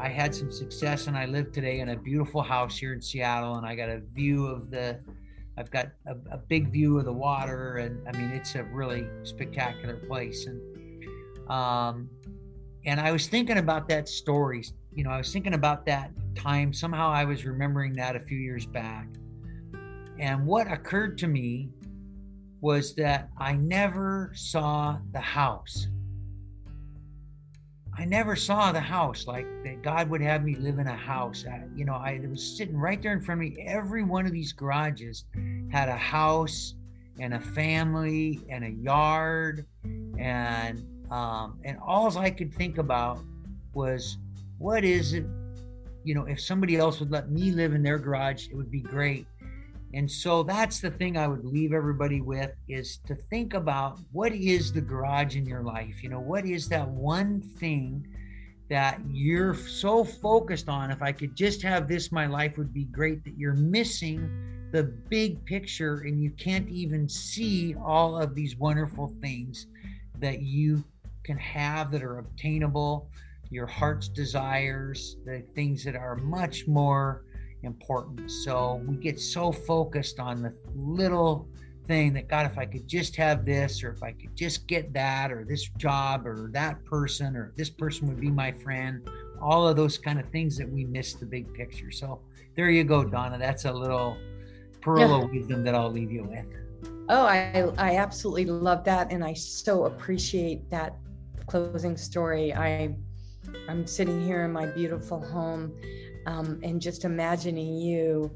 I 0.00 0.08
had 0.08 0.34
some 0.34 0.50
success 0.50 1.06
and 1.06 1.16
I 1.16 1.26
live 1.26 1.52
today 1.52 1.80
in 1.80 1.90
a 1.90 1.96
beautiful 1.96 2.42
house 2.42 2.76
here 2.76 2.92
in 2.94 3.00
Seattle 3.00 3.56
and 3.56 3.66
I 3.66 3.76
got 3.76 3.90
a 3.90 4.00
view 4.14 4.46
of 4.46 4.70
the 4.70 4.98
I've 5.58 5.70
got 5.70 5.88
a, 6.06 6.14
a 6.30 6.38
big 6.38 6.72
view 6.72 6.98
of 6.98 7.04
the 7.04 7.12
water 7.12 7.76
and 7.76 8.08
I 8.08 8.16
mean 8.16 8.30
it's 8.30 8.54
a 8.54 8.64
really 8.64 9.06
spectacular 9.22 9.96
place 10.08 10.46
and 10.46 10.60
um 11.50 12.08
and 12.86 12.98
I 12.98 13.12
was 13.12 13.28
thinking 13.28 13.58
about 13.58 13.88
that 13.90 14.08
story 14.08 14.64
you 14.94 15.04
know 15.04 15.10
I 15.10 15.18
was 15.18 15.30
thinking 15.30 15.54
about 15.54 15.84
that 15.86 16.10
time. 16.34 16.72
Somehow 16.72 17.10
I 17.10 17.24
was 17.24 17.44
remembering 17.44 17.94
that 17.94 18.16
a 18.16 18.20
few 18.20 18.38
years 18.38 18.66
back. 18.66 19.08
And 20.18 20.46
what 20.46 20.70
occurred 20.70 21.18
to 21.18 21.28
me 21.28 21.70
was 22.62 22.94
that 22.94 23.28
I 23.36 23.54
never 23.54 24.30
saw 24.34 24.96
the 25.12 25.20
house. 25.20 25.88
I 27.98 28.06
never 28.06 28.36
saw 28.36 28.72
the 28.72 28.80
house 28.80 29.26
like 29.26 29.46
that 29.64 29.82
God 29.82 30.08
would 30.08 30.22
have 30.22 30.44
me 30.44 30.54
live 30.54 30.78
in 30.78 30.86
a 30.86 30.96
house. 30.96 31.44
I, 31.46 31.64
you 31.76 31.84
know, 31.84 31.94
I 31.94 32.20
was 32.30 32.56
sitting 32.56 32.76
right 32.76 33.02
there 33.02 33.12
in 33.12 33.20
front 33.20 33.42
of 33.42 33.50
me. 33.50 33.62
Every 33.66 34.04
one 34.04 34.24
of 34.24 34.32
these 34.32 34.52
garages 34.52 35.24
had 35.70 35.90
a 35.90 35.96
house 35.96 36.74
and 37.20 37.34
a 37.34 37.40
family 37.40 38.40
and 38.48 38.64
a 38.64 38.70
yard 38.70 39.66
and 40.18 40.86
um, 41.10 41.58
and 41.64 41.76
all 41.84 42.16
I 42.16 42.30
could 42.30 42.54
think 42.54 42.78
about 42.78 43.18
was 43.74 44.16
what 44.58 44.84
is 44.84 45.12
it 45.12 45.26
you 46.04 46.14
know 46.14 46.24
if 46.24 46.40
somebody 46.40 46.76
else 46.76 47.00
would 47.00 47.10
let 47.10 47.30
me 47.30 47.50
live 47.50 47.74
in 47.74 47.82
their 47.82 47.98
garage 47.98 48.48
it 48.48 48.56
would 48.56 48.70
be 48.70 48.80
great 48.80 49.26
and 49.94 50.10
so 50.10 50.42
that's 50.42 50.80
the 50.80 50.90
thing 50.90 51.18
I 51.18 51.28
would 51.28 51.44
leave 51.44 51.72
everybody 51.72 52.22
with 52.22 52.52
is 52.68 52.98
to 53.06 53.14
think 53.14 53.52
about 53.52 53.98
what 54.10 54.32
is 54.32 54.72
the 54.72 54.80
garage 54.80 55.36
in 55.36 55.44
your 55.44 55.62
life? 55.62 56.02
You 56.02 56.08
know, 56.08 56.20
what 56.20 56.46
is 56.46 56.68
that 56.70 56.88
one 56.88 57.40
thing 57.40 58.06
that 58.70 59.00
you're 59.10 59.54
so 59.54 60.02
focused 60.02 60.70
on? 60.70 60.90
If 60.90 61.02
I 61.02 61.12
could 61.12 61.36
just 61.36 61.60
have 61.62 61.88
this, 61.88 62.10
my 62.10 62.26
life 62.26 62.56
would 62.56 62.72
be 62.72 62.84
great, 62.84 63.22
that 63.24 63.36
you're 63.36 63.54
missing 63.54 64.30
the 64.72 64.84
big 64.84 65.44
picture 65.44 65.98
and 66.06 66.22
you 66.22 66.30
can't 66.30 66.68
even 66.70 67.06
see 67.06 67.74
all 67.84 68.16
of 68.16 68.34
these 68.34 68.56
wonderful 68.56 69.14
things 69.20 69.66
that 70.20 70.40
you 70.40 70.82
can 71.22 71.36
have 71.36 71.90
that 71.90 72.02
are 72.02 72.18
obtainable, 72.18 73.10
your 73.50 73.66
heart's 73.66 74.08
desires, 74.08 75.16
the 75.26 75.42
things 75.54 75.84
that 75.84 75.94
are 75.94 76.16
much 76.16 76.66
more 76.66 77.24
important. 77.62 78.30
So 78.30 78.82
we 78.86 78.96
get 78.96 79.20
so 79.20 79.52
focused 79.52 80.20
on 80.20 80.42
the 80.42 80.54
little 80.74 81.48
thing 81.86 82.12
that 82.14 82.28
God, 82.28 82.46
if 82.46 82.58
I 82.58 82.66
could 82.66 82.86
just 82.86 83.16
have 83.16 83.44
this, 83.44 83.82
or 83.82 83.90
if 83.90 84.02
I 84.02 84.12
could 84.12 84.34
just 84.36 84.66
get 84.66 84.92
that, 84.94 85.32
or 85.32 85.44
this 85.44 85.68
job, 85.78 86.26
or 86.26 86.50
that 86.52 86.84
person, 86.84 87.36
or 87.36 87.52
this 87.56 87.70
person 87.70 88.08
would 88.08 88.20
be 88.20 88.30
my 88.30 88.52
friend, 88.52 89.08
all 89.40 89.66
of 89.66 89.76
those 89.76 89.98
kind 89.98 90.20
of 90.20 90.28
things 90.30 90.56
that 90.58 90.68
we 90.68 90.84
miss 90.84 91.14
the 91.14 91.26
big 91.26 91.52
picture. 91.54 91.90
So 91.90 92.20
there 92.56 92.70
you 92.70 92.84
go, 92.84 93.04
Donna. 93.04 93.38
That's 93.38 93.64
a 93.64 93.72
little 93.72 94.16
pearl 94.80 95.00
yeah. 95.00 95.24
of 95.24 95.30
wisdom 95.32 95.64
that 95.64 95.74
I'll 95.74 95.90
leave 95.90 96.12
you 96.12 96.24
with. 96.24 96.46
Oh, 97.08 97.26
I, 97.26 97.70
I 97.78 97.96
absolutely 97.96 98.46
love 98.46 98.84
that. 98.84 99.12
And 99.12 99.24
I 99.24 99.34
so 99.34 99.86
appreciate 99.86 100.70
that 100.70 100.96
closing 101.46 101.96
story. 101.96 102.54
I, 102.54 102.94
I'm 103.68 103.86
sitting 103.86 104.24
here 104.24 104.44
in 104.44 104.52
my 104.52 104.66
beautiful 104.66 105.20
home 105.20 105.74
um, 106.26 106.58
and 106.62 106.80
just 106.80 107.04
imagining 107.04 107.76
you 107.76 108.30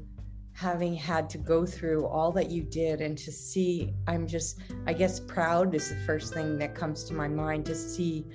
having 0.53 0.95
had 0.95 1.29
to 1.29 1.37
go 1.37 1.65
through 1.65 2.05
all 2.05 2.31
that 2.31 2.49
you 2.49 2.63
did 2.63 2.99
and 2.99 3.15
to 3.15 3.31
see 3.31 3.93
i'm 4.07 4.25
just 4.25 4.59
i 4.87 4.93
guess 4.93 5.19
proud 5.19 5.75
is 5.75 5.89
the 5.89 5.95
first 5.97 6.33
thing 6.33 6.57
that 6.57 6.73
comes 6.73 7.03
to 7.03 7.13
my 7.13 7.27
mind 7.27 7.63
to 7.63 7.75
see 7.75 8.25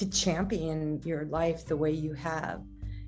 to 0.00 0.08
champion 0.08 0.98
your 1.04 1.26
life 1.26 1.66
the 1.66 1.76
way 1.76 1.90
you 1.90 2.14
have. 2.14 2.62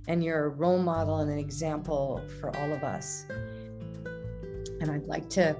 And 0.09 0.22
you're 0.22 0.45
a 0.45 0.49
role 0.51 0.78
model 0.78 1.20
and 1.20 1.30
an 1.30 1.38
example 1.38 2.20
for 2.38 2.55
all 2.55 2.70
of 2.70 2.84
us. 2.84 3.24
And 3.30 4.90
i'd 4.90 5.07
like 5.07 5.30
to 5.30 5.57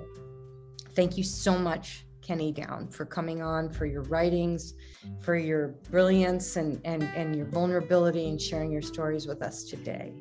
thank 0.95 1.17
you 1.17 1.25
so 1.25 1.57
much 1.57 2.05
Kenny 2.21 2.53
Down 2.53 2.89
for 2.89 3.07
coming 3.07 3.41
on, 3.41 3.71
for 3.71 3.87
your 3.87 4.03
writings, 4.03 4.75
for 5.21 5.37
your 5.37 5.69
brilliance 5.91 6.57
and 6.57 6.81
and 6.85 7.03
and 7.03 7.37
your 7.37 7.47
vulnerability 7.47 8.29
and 8.29 8.41
sharing 8.41 8.71
your 8.71 8.83
stories 8.83 9.27
with 9.27 9.43
us 9.43 9.65
today. 9.65 10.13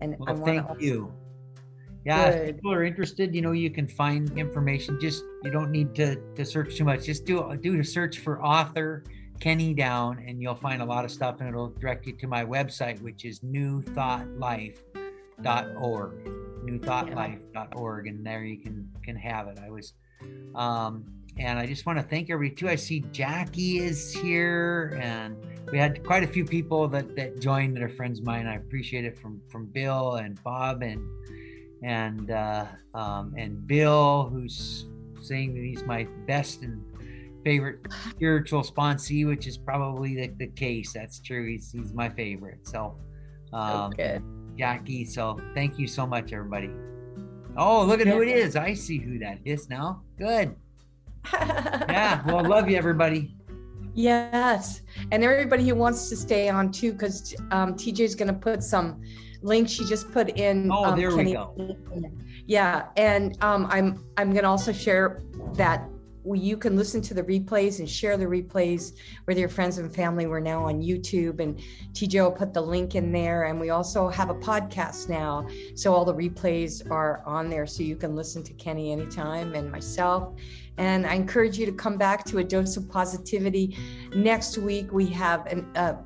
And 0.00 0.16
well, 0.18 0.36
thank 0.36 0.68
also- 0.68 0.80
you. 0.80 1.12
Yeah, 2.04 2.30
Good. 2.30 2.48
if 2.48 2.56
people 2.56 2.72
are 2.72 2.84
interested, 2.84 3.34
you 3.34 3.40
know, 3.40 3.52
you 3.52 3.70
can 3.70 3.88
find 3.88 4.36
information. 4.38 5.00
Just 5.00 5.24
you 5.42 5.50
don't 5.50 5.70
need 5.70 5.94
to 5.94 6.16
to 6.34 6.44
search 6.44 6.76
too 6.76 6.84
much. 6.84 7.04
Just 7.04 7.24
do 7.24 7.56
do 7.62 7.80
a 7.80 7.84
search 7.84 8.18
for 8.18 8.44
author 8.44 9.04
Kenny 9.40 9.74
Down, 9.74 10.22
and 10.26 10.40
you'll 10.40 10.54
find 10.54 10.82
a 10.82 10.84
lot 10.84 11.04
of 11.04 11.10
stuff, 11.10 11.40
and 11.40 11.48
it'll 11.48 11.70
direct 11.70 12.06
you 12.06 12.12
to 12.14 12.26
my 12.26 12.44
website, 12.44 13.00
which 13.00 13.24
is 13.24 13.40
newthoughtlife.org, 13.40 16.12
newthoughtlife.org, 16.64 18.06
and 18.06 18.26
there 18.26 18.44
you 18.44 18.58
can 18.58 18.88
can 19.02 19.16
have 19.16 19.48
it. 19.48 19.58
I 19.58 19.70
was 19.70 19.94
um, 20.54 21.04
and 21.36 21.58
I 21.58 21.66
just 21.66 21.86
want 21.86 21.98
to 21.98 22.04
thank 22.04 22.30
everybody 22.30 22.54
too. 22.54 22.68
I 22.68 22.76
see 22.76 23.00
Jackie 23.12 23.78
is 23.78 24.12
here, 24.12 24.98
and 25.02 25.36
we 25.72 25.78
had 25.78 26.04
quite 26.04 26.22
a 26.22 26.26
few 26.26 26.44
people 26.44 26.86
that 26.88 27.16
that 27.16 27.40
joined 27.40 27.76
that 27.76 27.82
are 27.82 27.88
friends 27.88 28.20
of 28.20 28.24
mine. 28.24 28.46
I 28.46 28.56
appreciate 28.56 29.04
it 29.04 29.18
from 29.18 29.40
from 29.48 29.66
Bill 29.66 30.14
and 30.14 30.42
Bob 30.42 30.82
and 30.82 31.02
and 31.82 32.30
uh, 32.30 32.66
um, 32.94 33.34
and 33.36 33.66
Bill, 33.66 34.28
who's 34.32 34.86
saying 35.20 35.54
that 35.54 35.62
he's 35.62 35.84
my 35.84 36.06
best 36.26 36.62
and 36.62 36.82
favorite 37.44 37.80
spiritual 38.10 38.62
sponsee, 38.62 39.26
which 39.26 39.46
is 39.46 39.58
probably 39.58 40.14
the, 40.14 40.28
the 40.38 40.46
case. 40.48 40.92
That's 40.92 41.20
true. 41.20 41.46
He's 41.48 41.72
he's 41.72 41.92
my 41.92 42.08
favorite. 42.08 42.66
So, 42.66 42.96
um, 43.52 43.92
okay. 43.92 44.20
Jackie. 44.56 45.04
So 45.04 45.38
thank 45.54 45.78
you 45.78 45.86
so 45.86 46.06
much, 46.06 46.32
everybody. 46.32 46.70
Oh, 47.56 47.84
look 47.84 48.00
at 48.00 48.06
who 48.06 48.22
it 48.22 48.28
is. 48.28 48.56
I 48.56 48.74
see 48.74 48.98
who 48.98 49.18
that 49.20 49.38
is 49.44 49.68
now. 49.68 50.02
Good. 50.18 50.56
Yeah. 51.32 52.22
Well, 52.26 52.44
love 52.44 52.68
you, 52.68 52.76
everybody. 52.76 53.34
Yes. 53.94 54.82
And 55.12 55.22
everybody 55.22 55.68
who 55.68 55.74
wants 55.74 56.08
to 56.08 56.16
stay 56.16 56.48
on 56.48 56.72
too, 56.72 56.92
because 56.92 57.34
um, 57.50 57.74
TJ's 57.74 58.14
going 58.14 58.28
to 58.28 58.38
put 58.38 58.62
some 58.62 59.00
links 59.42 59.72
she 59.72 59.84
just 59.84 60.10
put 60.12 60.30
in. 60.30 60.70
Oh, 60.70 60.84
um, 60.84 60.98
there 60.98 61.10
Kenny. 61.10 61.26
we 61.26 61.32
go. 61.32 61.76
Yeah. 62.46 62.88
And 62.96 63.36
um, 63.42 63.66
I'm, 63.70 64.04
I'm 64.16 64.32
going 64.32 64.42
to 64.42 64.48
also 64.48 64.72
share 64.72 65.22
that 65.54 65.88
you 66.32 66.56
can 66.56 66.76
listen 66.76 67.02
to 67.02 67.14
the 67.14 67.22
replays 67.22 67.80
and 67.80 67.88
share 67.88 68.16
the 68.16 68.24
replays 68.24 68.94
with 69.26 69.36
your 69.36 69.48
friends 69.48 69.78
and 69.78 69.94
family. 69.94 70.26
We're 70.26 70.40
now 70.40 70.64
on 70.64 70.80
YouTube, 70.80 71.40
and 71.40 71.58
TJ 71.92 72.22
will 72.22 72.32
put 72.32 72.54
the 72.54 72.60
link 72.62 72.94
in 72.94 73.12
there. 73.12 73.44
And 73.44 73.60
we 73.60 73.70
also 73.70 74.08
have 74.08 74.30
a 74.30 74.34
podcast 74.34 75.08
now. 75.08 75.46
So 75.74 75.92
all 75.92 76.04
the 76.04 76.14
replays 76.14 76.90
are 76.90 77.22
on 77.26 77.50
there. 77.50 77.66
So 77.66 77.82
you 77.82 77.96
can 77.96 78.16
listen 78.16 78.42
to 78.44 78.52
Kenny 78.54 78.92
anytime 78.92 79.54
and 79.54 79.70
myself. 79.70 80.34
And 80.78 81.06
I 81.06 81.14
encourage 81.14 81.58
you 81.58 81.66
to 81.66 81.72
come 81.72 81.96
back 81.98 82.24
to 82.26 82.38
a 82.38 82.44
dose 82.44 82.76
of 82.76 82.88
positivity. 82.88 83.76
Next 84.14 84.58
week, 84.58 84.92
we 84.92 85.06
have 85.08 85.46
an, 85.46 85.66
uh, 85.76 85.96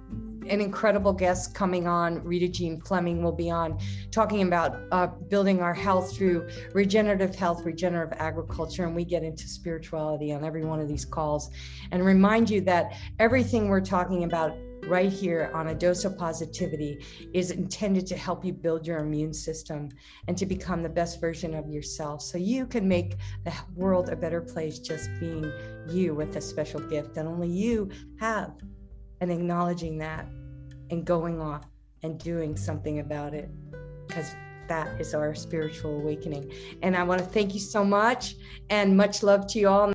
an 0.50 0.60
incredible 0.60 1.12
guest 1.12 1.54
coming 1.54 1.86
on. 1.86 2.22
Rita 2.24 2.48
Jean 2.48 2.80
Fleming 2.80 3.22
will 3.22 3.32
be 3.32 3.50
on 3.50 3.78
talking 4.10 4.42
about 4.42 4.80
uh, 4.92 5.06
building 5.06 5.60
our 5.60 5.74
health 5.74 6.16
through 6.16 6.48
regenerative 6.74 7.34
health, 7.34 7.64
regenerative 7.64 8.18
agriculture, 8.18 8.84
and 8.84 8.94
we 8.94 9.04
get 9.04 9.22
into 9.22 9.46
spirituality 9.48 10.32
on 10.32 10.44
every 10.44 10.64
one 10.64 10.80
of 10.80 10.88
these 10.88 11.04
calls. 11.04 11.50
And 11.90 12.04
remind 12.04 12.50
you 12.50 12.60
that 12.62 12.96
everything 13.18 13.68
we're 13.68 13.80
talking 13.80 14.24
about 14.24 14.56
right 14.86 15.12
here 15.12 15.50
on 15.54 15.68
a 15.68 15.74
dose 15.74 16.04
of 16.04 16.16
positivity 16.16 17.04
is 17.34 17.50
intended 17.50 18.06
to 18.06 18.16
help 18.16 18.44
you 18.44 18.52
build 18.52 18.86
your 18.86 18.98
immune 18.98 19.34
system 19.34 19.88
and 20.28 20.38
to 20.38 20.46
become 20.46 20.82
the 20.82 20.88
best 20.88 21.20
version 21.20 21.54
of 21.54 21.68
yourself 21.68 22.22
so 22.22 22.38
you 22.38 22.66
can 22.66 22.88
make 22.88 23.16
the 23.44 23.52
world 23.74 24.08
a 24.08 24.16
better 24.16 24.40
place 24.40 24.78
just 24.78 25.10
being 25.20 25.52
you 25.88 26.14
with 26.14 26.34
a 26.36 26.40
special 26.40 26.80
gift 26.80 27.14
that 27.14 27.26
only 27.26 27.48
you 27.48 27.90
have 28.18 28.52
and 29.20 29.30
acknowledging 29.30 29.98
that 29.98 30.26
and 30.90 31.04
going 31.04 31.40
off 31.40 31.66
and 32.02 32.18
doing 32.18 32.56
something 32.56 33.00
about 33.00 33.34
it 33.34 33.50
because 34.06 34.34
that 34.68 35.00
is 35.00 35.14
our 35.14 35.34
spiritual 35.34 35.96
awakening. 35.96 36.52
And 36.82 36.96
I 36.96 37.02
want 37.02 37.20
to 37.20 37.26
thank 37.26 37.54
you 37.54 37.60
so 37.60 37.84
much 37.84 38.36
and 38.70 38.96
much 38.96 39.22
love 39.22 39.46
to 39.48 39.58
you 39.58 39.68
all. 39.68 39.92